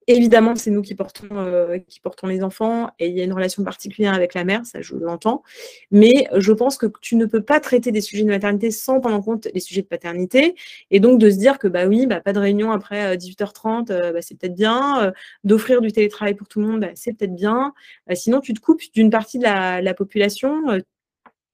Évidemment, 0.09 0.55
c'est 0.55 0.71
nous 0.71 0.83
qui 0.83 0.95
portons, 0.95 1.27
euh, 1.33 1.79
qui 1.79 1.99
portons 1.99 2.29
les 2.29 2.45
enfants 2.45 2.91
et 3.01 3.09
il 3.09 3.17
y 3.17 3.21
a 3.21 3.25
une 3.25 3.33
relation 3.33 3.65
particulière 3.65 4.15
avec 4.15 4.35
la 4.35 4.45
mère, 4.45 4.65
ça 4.65 4.81
je 4.81 4.95
l'entends. 4.95 5.43
Mais 5.91 6.29
je 6.37 6.53
pense 6.53 6.77
que 6.77 6.87
tu 7.01 7.17
ne 7.17 7.27
peux 7.27 7.43
pas 7.43 7.59
traiter 7.59 7.91
des 7.91 8.01
sujets 8.01 8.23
de 8.23 8.29
maternité 8.29 8.71
sans 8.71 9.01
prendre 9.01 9.17
en 9.17 9.23
compte 9.23 9.49
les 9.53 9.59
sujets 9.59 9.83
de 9.83 9.89
paternité. 9.89 10.55
Et 10.93 11.01
donc 11.01 11.19
de 11.19 11.29
se 11.29 11.37
dire 11.37 11.59
que 11.59 11.67
bah 11.67 11.87
oui, 11.87 12.07
bah, 12.07 12.21
pas 12.21 12.33
de 12.33 12.39
réunion 12.39 12.71
après 12.71 13.17
18h30, 13.17 13.91
euh, 13.91 14.13
bah, 14.13 14.23
c'est 14.23 14.37
peut-être 14.39 14.55
bien. 14.55 15.07
Euh, 15.07 15.13
d'offrir 15.43 15.81
du 15.81 15.91
télétravail 15.91 16.35
pour 16.35 16.47
tout 16.47 16.61
le 16.61 16.67
monde, 16.69 16.81
bah, 16.83 16.91
c'est 16.95 17.13
peut-être 17.13 17.35
bien. 17.35 17.75
sinon, 18.15 18.41
tu 18.41 18.55
te 18.55 18.61
coupes 18.61 18.83
d'une 18.95 19.11
partie 19.11 19.39
de 19.39 19.45
la, 19.45 19.83
la 19.83 19.95
population. 19.95 20.63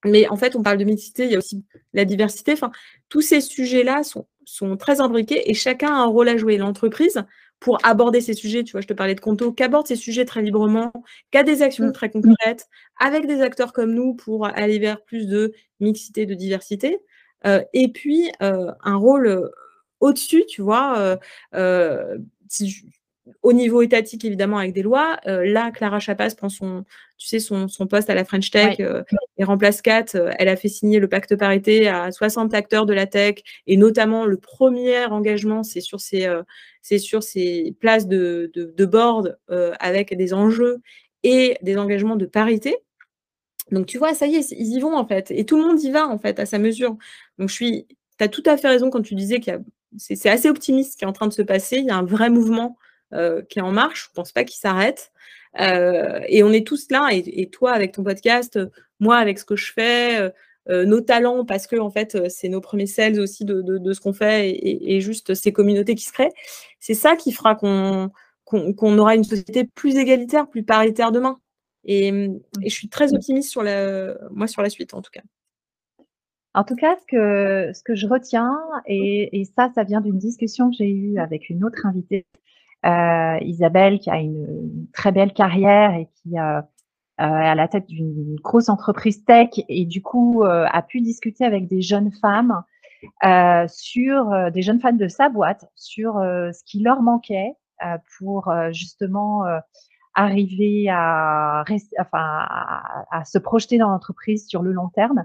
mais 0.05 0.29
en 0.29 0.37
fait, 0.37 0.57
on 0.57 0.63
parle 0.63 0.79
de 0.79 0.85
mixité, 0.85 1.25
il 1.25 1.33
y 1.33 1.35
a 1.37 1.39
aussi 1.39 1.65
la 1.95 2.05
diversité. 2.05 2.53
Enfin, 2.53 2.71
tous 3.09 3.23
ces 3.23 3.41
sujets-là 3.41 4.03
sont, 4.03 4.27
sont 4.45 4.77
très 4.77 5.01
imbriqués 5.01 5.51
et 5.51 5.55
chacun 5.55 5.89
a 5.89 6.01
un 6.03 6.07
rôle 6.07 6.29
à 6.29 6.37
jouer. 6.37 6.57
L'entreprise, 6.59 7.25
pour 7.63 7.79
aborder 7.85 8.21
ces 8.21 8.35
sujets, 8.35 8.65
tu 8.65 8.73
vois, 8.73 8.81
je 8.81 8.89
te 8.89 8.93
parlais 8.93 9.15
de 9.15 9.21
Conto, 9.21 9.53
qu'aborde 9.53 9.87
ces 9.87 9.95
sujets 9.95 10.25
très 10.25 10.43
librement, 10.43 10.93
qu'a 11.31 11.45
des 11.45 11.63
actions 11.63 11.87
mm. 11.87 11.93
très 11.93 12.11
concrètes, 12.11 12.67
avec 12.99 13.29
des 13.29 13.41
acteurs 13.41 13.73
comme 13.73 13.95
nous 13.95 14.15
pour 14.15 14.47
aller 14.47 14.81
vers 14.81 15.01
plus 15.05 15.29
de 15.29 15.53
mixité, 15.79 16.27
de 16.27 16.35
diversité. 16.35 16.99
Euh, 17.47 17.63
et 17.73 17.87
puis, 17.93 18.33
euh, 18.43 18.73
un 18.83 18.97
rôle 18.97 19.29
euh, 19.29 19.49
au-dessus, 20.01 20.45
tu 20.49 20.61
vois, 20.61 21.19
au 23.43 23.53
niveau 23.53 23.83
étatique, 23.83 24.25
évidemment, 24.25 24.59
avec 24.59 24.73
des 24.73 24.83
lois. 24.83 25.19
là, 25.25 25.71
Clara 25.71 26.01
Chapas 26.01 26.35
prend 26.37 26.49
son, 26.49 26.85
tu 27.19 27.27
sais, 27.27 27.39
son, 27.39 27.69
poste 27.89 28.11
à 28.11 28.15
la 28.15 28.25
French 28.25 28.51
Tech 28.51 28.81
et 28.81 29.45
remplace 29.45 29.83
Kat. 29.83 30.07
elle 30.39 30.49
a 30.49 30.57
fait 30.57 30.69
signer 30.69 30.99
le 30.99 31.09
pacte 31.09 31.37
parité 31.37 31.89
à 31.89 32.11
60 32.11 32.55
acteurs 32.55 32.87
de 32.87 32.93
la 32.93 33.07
tech 33.07 33.37
et 33.67 33.77
notamment 33.77 34.25
le 34.25 34.37
premier 34.37 35.05
engagement, 35.07 35.63
c'est 35.63 35.81
sur 35.81 36.01
ces, 36.01 36.29
c'est 36.81 36.99
sur 36.99 37.23
ces 37.23 37.75
places 37.81 38.07
de, 38.07 38.51
de, 38.55 38.85
board 38.85 39.39
avec 39.79 40.17
des 40.17 40.35
enjeux 40.35 40.81
et 41.23 41.57
des 41.63 41.77
engagements 41.77 42.17
de 42.17 42.27
parité. 42.27 42.77
Donc, 43.71 43.87
tu 43.87 43.99
vois, 43.99 44.15
ça 44.15 44.27
y 44.27 44.37
est, 44.37 44.53
ils 44.53 44.77
y 44.77 44.81
vont, 44.81 44.97
en 44.97 45.07
fait. 45.07 45.31
Et 45.31 45.45
tout 45.45 45.57
le 45.57 45.63
monde 45.63 45.83
y 45.83 45.91
va, 45.91 46.09
en 46.09 46.19
fait, 46.19 46.39
à 46.39 46.47
sa 46.47 46.59
mesure. 46.59 46.97
Donc, 47.39 47.49
je 47.49 47.55
suis. 47.55 47.87
Tu 48.19 48.25
as 48.25 48.29
tout 48.29 48.43
à 48.47 48.57
fait 48.57 48.69
raison 48.69 48.91
quand 48.91 49.03
tu 49.03 49.15
disais 49.15 49.41
que 49.41 49.51
c'est 49.97 50.29
assez 50.29 50.49
optimiste 50.49 50.93
ce 50.93 50.97
qui 50.97 51.05
est 51.05 51.09
en 51.09 51.13
train 51.13 51.29
de 51.29 51.33
se 51.33 51.43
passer. 51.43 51.77
Il 51.79 51.87
y 51.87 51.91
a 51.91 51.97
un 51.97 52.05
vrai 52.05 52.29
mouvement 52.31 52.77
euh, 52.77 52.82
qui 53.49 53.59
est 53.59 53.63
en 53.63 53.73
marche. 53.73 54.05
Je 54.05 54.11
ne 54.11 54.15
pense 54.15 54.33
pas 54.33 54.45
qu'il 54.45 54.59
s'arrête. 54.59 55.13
Euh, 55.61 56.21
et 56.29 56.43
on 56.43 56.51
est 56.51 56.67
tous 56.67 56.91
là. 56.91 57.09
Et, 57.13 57.49
toi, 57.51 57.73
avec 57.73 57.93
ton 57.93 58.03
podcast, 58.03 58.59
moi, 59.01 59.17
avec 59.17 59.39
ce 59.39 59.45
que 59.45 59.57
je 59.57 59.73
fais, 59.73 60.33
euh, 60.69 60.85
nos 60.87 61.01
talents, 61.01 61.45
parce 61.45 61.67
que, 61.67 61.77
en 61.77 61.91
fait, 61.91 62.29
c'est 62.31 62.49
nos 62.49 62.61
premiers 62.61 62.87
sales 62.87 63.21
aussi 63.21 63.45
de, 63.45 63.63
de, 63.63 63.93
ce 63.93 64.01
qu'on 64.01 64.13
fait 64.13 64.51
et, 64.51 64.97
et, 64.97 65.01
juste 65.01 65.35
ces 65.35 65.53
communautés 65.53 65.95
qui 65.95 66.05
se 66.05 66.13
créent. 66.13 66.33
C'est 66.81 66.95
ça 66.95 67.17
qui 67.17 67.33
fera 67.33 67.55
qu'on 67.55 68.11
aura 68.99 69.15
une 69.15 69.25
société 69.25 69.65
plus 69.65 69.97
égalitaire, 69.97 70.49
plus 70.49 70.63
paritaire 70.63 71.13
demain. 71.13 71.39
Et, 71.85 72.09
et, 72.09 72.69
je 72.69 72.75
suis 72.75 72.89
très 72.89 73.13
optimiste 73.13 73.51
sur 73.51 73.63
la, 73.63 74.15
moi 74.31 74.47
sur 74.47 74.63
la 74.63 74.71
suite, 74.71 74.95
en 74.95 75.03
tout 75.03 75.11
cas. 75.11 75.23
En 76.55 76.65
tout 76.65 76.77
cas, 76.77 76.97
ce 77.01 77.07
que, 77.07 77.73
ce 77.73 77.83
que 77.83 77.95
je 77.95 78.07
retiens, 78.07 78.59
et, 78.87 79.41
et 79.41 79.45
ça, 79.57 79.71
ça 79.75 79.85
vient 79.85 80.03
d'une 80.03 80.19
discussion 80.19 80.71
que 80.71 80.77
j'ai 80.77 80.91
eue 80.91 81.19
avec 81.19 81.49
une 81.49 81.65
autre 81.65 81.87
invitée, 81.87 82.27
euh, 82.27 82.42
Isabelle, 82.85 83.99
qui 83.99 84.11
a 84.11 84.19
une, 84.19 84.87
très 84.93 85.13
belle 85.13 85.33
carrière 85.33 85.95
et 85.95 86.09
qui 86.23 86.39
euh, 86.39 86.61
euh, 87.21 87.25
est 87.25 87.49
à 87.49 87.55
la 87.55 87.69
tête 87.69 87.87
d'une 87.87 88.37
grosse 88.37 88.69
entreprise 88.69 89.25
tech 89.25 89.51
et 89.69 89.85
du 89.85 90.03
coup 90.03 90.43
euh, 90.43 90.67
a 90.71 90.83
pu 90.83 91.01
discuter 91.01 91.45
avec 91.45 91.69
des 91.69 91.83
jeunes 91.83 92.11
femmes 92.11 92.63
euh, 93.25 93.67
sur 93.69 94.51
des 94.51 94.63
jeunes 94.63 94.81
femmes 94.81 94.97
de 94.97 95.09
sa 95.09 95.29
boîte, 95.29 95.71
sur 95.75 96.15
ce 96.15 96.65
qui 96.65 96.81
leur 96.81 97.03
manquait 97.03 97.53
pour 98.17 98.53
justement 98.71 99.43
arriver 100.15 100.89
à, 100.89 101.65
enfin, 101.99 102.47
à, 103.11 103.25
se 103.25 103.39
projeter 103.39 103.77
dans 103.77 103.89
l'entreprise 103.89 104.47
sur 104.47 104.63
le 104.63 104.71
long 104.71 104.89
terme. 104.89 105.25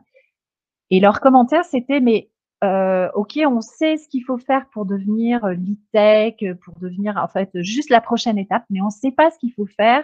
Et 0.89 0.99
leur 0.99 1.19
commentaire, 1.19 1.65
c'était, 1.65 1.99
mais 1.99 2.31
euh, 2.63 3.09
ok, 3.13 3.39
on 3.45 3.61
sait 3.61 3.97
ce 3.97 4.07
qu'il 4.07 4.23
faut 4.23 4.37
faire 4.37 4.67
pour 4.69 4.85
devenir 4.85 5.45
euh, 5.45 5.53
lead 5.53 5.79
tech, 5.91 6.35
pour 6.63 6.79
devenir 6.79 7.17
en 7.17 7.27
fait 7.27 7.49
juste 7.61 7.89
la 7.89 8.01
prochaine 8.01 8.37
étape, 8.37 8.63
mais 8.69 8.81
on 8.81 8.87
ne 8.87 8.91
sait 8.91 9.11
pas 9.11 9.31
ce 9.31 9.37
qu'il 9.39 9.53
faut 9.53 9.67
faire 9.67 10.03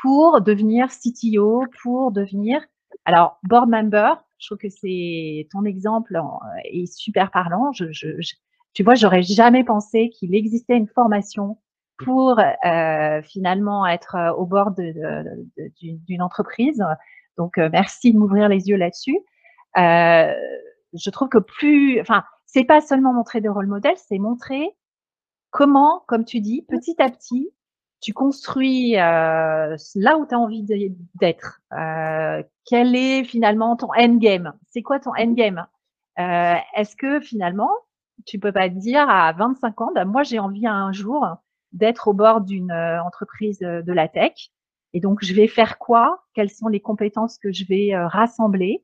pour 0.00 0.40
devenir 0.40 0.88
CTO, 0.88 1.64
pour 1.82 2.12
devenir 2.12 2.62
alors 3.04 3.38
board 3.44 3.68
member. 3.68 4.14
Je 4.38 4.46
trouve 4.46 4.58
que 4.58 4.70
c'est 4.70 5.48
ton 5.52 5.64
exemple 5.64 6.18
est 6.64 6.86
super 6.86 7.30
parlant. 7.30 7.72
Je, 7.72 7.92
je, 7.92 8.08
tu 8.72 8.82
vois, 8.82 8.94
j'aurais 8.94 9.22
jamais 9.22 9.64
pensé 9.64 10.10
qu'il 10.10 10.34
existait 10.34 10.76
une 10.76 10.88
formation 10.88 11.58
pour 12.04 12.38
euh, 12.38 13.22
finalement 13.22 13.86
être 13.86 14.14
euh, 14.14 14.32
au 14.32 14.46
bord 14.46 14.70
d'une 14.72 16.22
entreprise. 16.22 16.82
Donc, 17.36 17.58
euh, 17.58 17.68
merci 17.70 18.12
de 18.12 18.18
m'ouvrir 18.18 18.48
les 18.48 18.68
yeux 18.68 18.76
là-dessus. 18.76 19.18
Euh, 19.76 20.34
je 20.94 21.10
trouve 21.10 21.28
que 21.28 21.38
plus, 21.38 22.00
enfin, 22.00 22.24
c'est 22.46 22.64
pas 22.64 22.80
seulement 22.80 23.12
montrer 23.12 23.40
des 23.40 23.48
rôles 23.48 23.66
modèles, 23.66 23.96
c'est 23.96 24.18
montrer 24.18 24.76
comment, 25.50 26.04
comme 26.06 26.24
tu 26.24 26.40
dis, 26.40 26.62
petit 26.68 27.00
à 27.00 27.10
petit, 27.10 27.50
tu 28.00 28.12
construis 28.12 28.96
euh, 28.96 29.76
là 29.94 30.16
où 30.18 30.26
tu 30.26 30.34
as 30.34 30.38
envie 30.38 30.64
d'être. 31.14 31.60
Euh, 31.72 32.42
quel 32.64 32.96
est 32.96 33.24
finalement 33.24 33.76
ton 33.76 33.88
endgame? 33.96 34.54
C'est 34.70 34.82
quoi 34.82 35.00
ton 35.00 35.12
endgame? 35.18 35.66
Euh, 36.18 36.54
Est-ce 36.76 36.96
que 36.96 37.20
finalement, 37.20 37.70
tu 38.26 38.38
peux 38.38 38.52
pas 38.52 38.68
dire 38.68 39.08
à 39.08 39.32
25 39.32 39.80
ans, 39.80 39.90
bah, 39.94 40.04
moi 40.04 40.22
j'ai 40.22 40.38
envie 40.38 40.66
un 40.66 40.92
jour 40.92 41.26
d'être 41.72 42.08
au 42.08 42.14
bord 42.14 42.40
d'une 42.40 42.72
entreprise 42.72 43.58
de 43.60 43.92
la 43.92 44.08
tech. 44.08 44.50
Et 44.92 44.98
donc, 44.98 45.22
je 45.22 45.32
vais 45.34 45.46
faire 45.46 45.78
quoi? 45.78 46.24
Quelles 46.34 46.50
sont 46.50 46.66
les 46.66 46.80
compétences 46.80 47.38
que 47.38 47.52
je 47.52 47.64
vais 47.64 47.92
rassembler? 47.94 48.82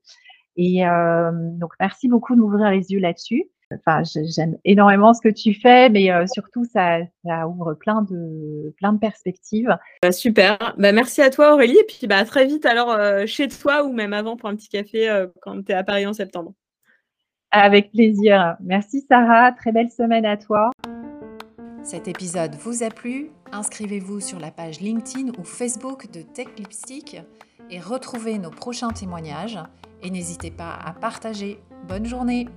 Et 0.56 0.86
euh, 0.86 1.30
donc, 1.32 1.72
merci 1.80 2.08
beaucoup 2.08 2.34
de 2.34 2.40
m'ouvrir 2.40 2.70
les 2.70 2.90
yeux 2.90 3.00
là-dessus. 3.00 3.44
Enfin, 3.74 4.02
j'aime 4.04 4.56
énormément 4.64 5.12
ce 5.12 5.20
que 5.20 5.28
tu 5.28 5.52
fais, 5.52 5.88
mais 5.88 6.08
surtout, 6.28 6.64
ça, 6.64 6.98
ça, 7.24 7.48
ouvre 7.48 7.74
plein 7.74 8.02
de, 8.02 8.72
plein 8.78 8.92
de 8.92 8.98
perspectives. 8.98 9.76
Bah, 10.02 10.12
super. 10.12 10.56
Bah, 10.78 10.92
merci 10.92 11.20
à 11.20 11.30
toi, 11.30 11.54
Aurélie. 11.54 11.76
Et 11.76 11.84
puis, 11.84 12.06
bah, 12.06 12.18
à 12.18 12.24
très 12.24 12.46
vite, 12.46 12.64
alors, 12.64 12.96
chez 13.26 13.48
toi 13.48 13.82
ou 13.82 13.92
même 13.92 14.12
avant 14.12 14.36
pour 14.36 14.48
un 14.48 14.54
petit 14.54 14.68
café 14.68 15.26
quand 15.42 15.64
tu 15.64 15.72
es 15.72 15.74
à 15.74 15.82
Paris 15.82 16.06
en 16.06 16.12
septembre. 16.12 16.54
Avec 17.50 17.90
plaisir. 17.90 18.56
Merci, 18.60 19.04
Sarah. 19.10 19.50
Très 19.50 19.72
belle 19.72 19.90
semaine 19.90 20.26
à 20.26 20.36
toi. 20.36 20.70
Cet 21.82 22.08
épisode 22.08 22.54
vous 22.56 22.82
a 22.82 22.90
plu? 22.90 23.30
Inscrivez-vous 23.52 24.20
sur 24.20 24.40
la 24.40 24.50
page 24.50 24.80
LinkedIn 24.80 25.30
ou 25.38 25.44
Facebook 25.44 26.10
de 26.10 26.20
Tech 26.20 26.48
Lipstick 26.58 27.16
et 27.70 27.78
retrouvez 27.78 28.38
nos 28.38 28.50
prochains 28.50 28.90
témoignages. 28.90 29.58
Et 30.02 30.10
n'hésitez 30.10 30.50
pas 30.50 30.74
à 30.74 30.92
partager. 30.92 31.60
Bonne 31.88 32.06
journée 32.06 32.48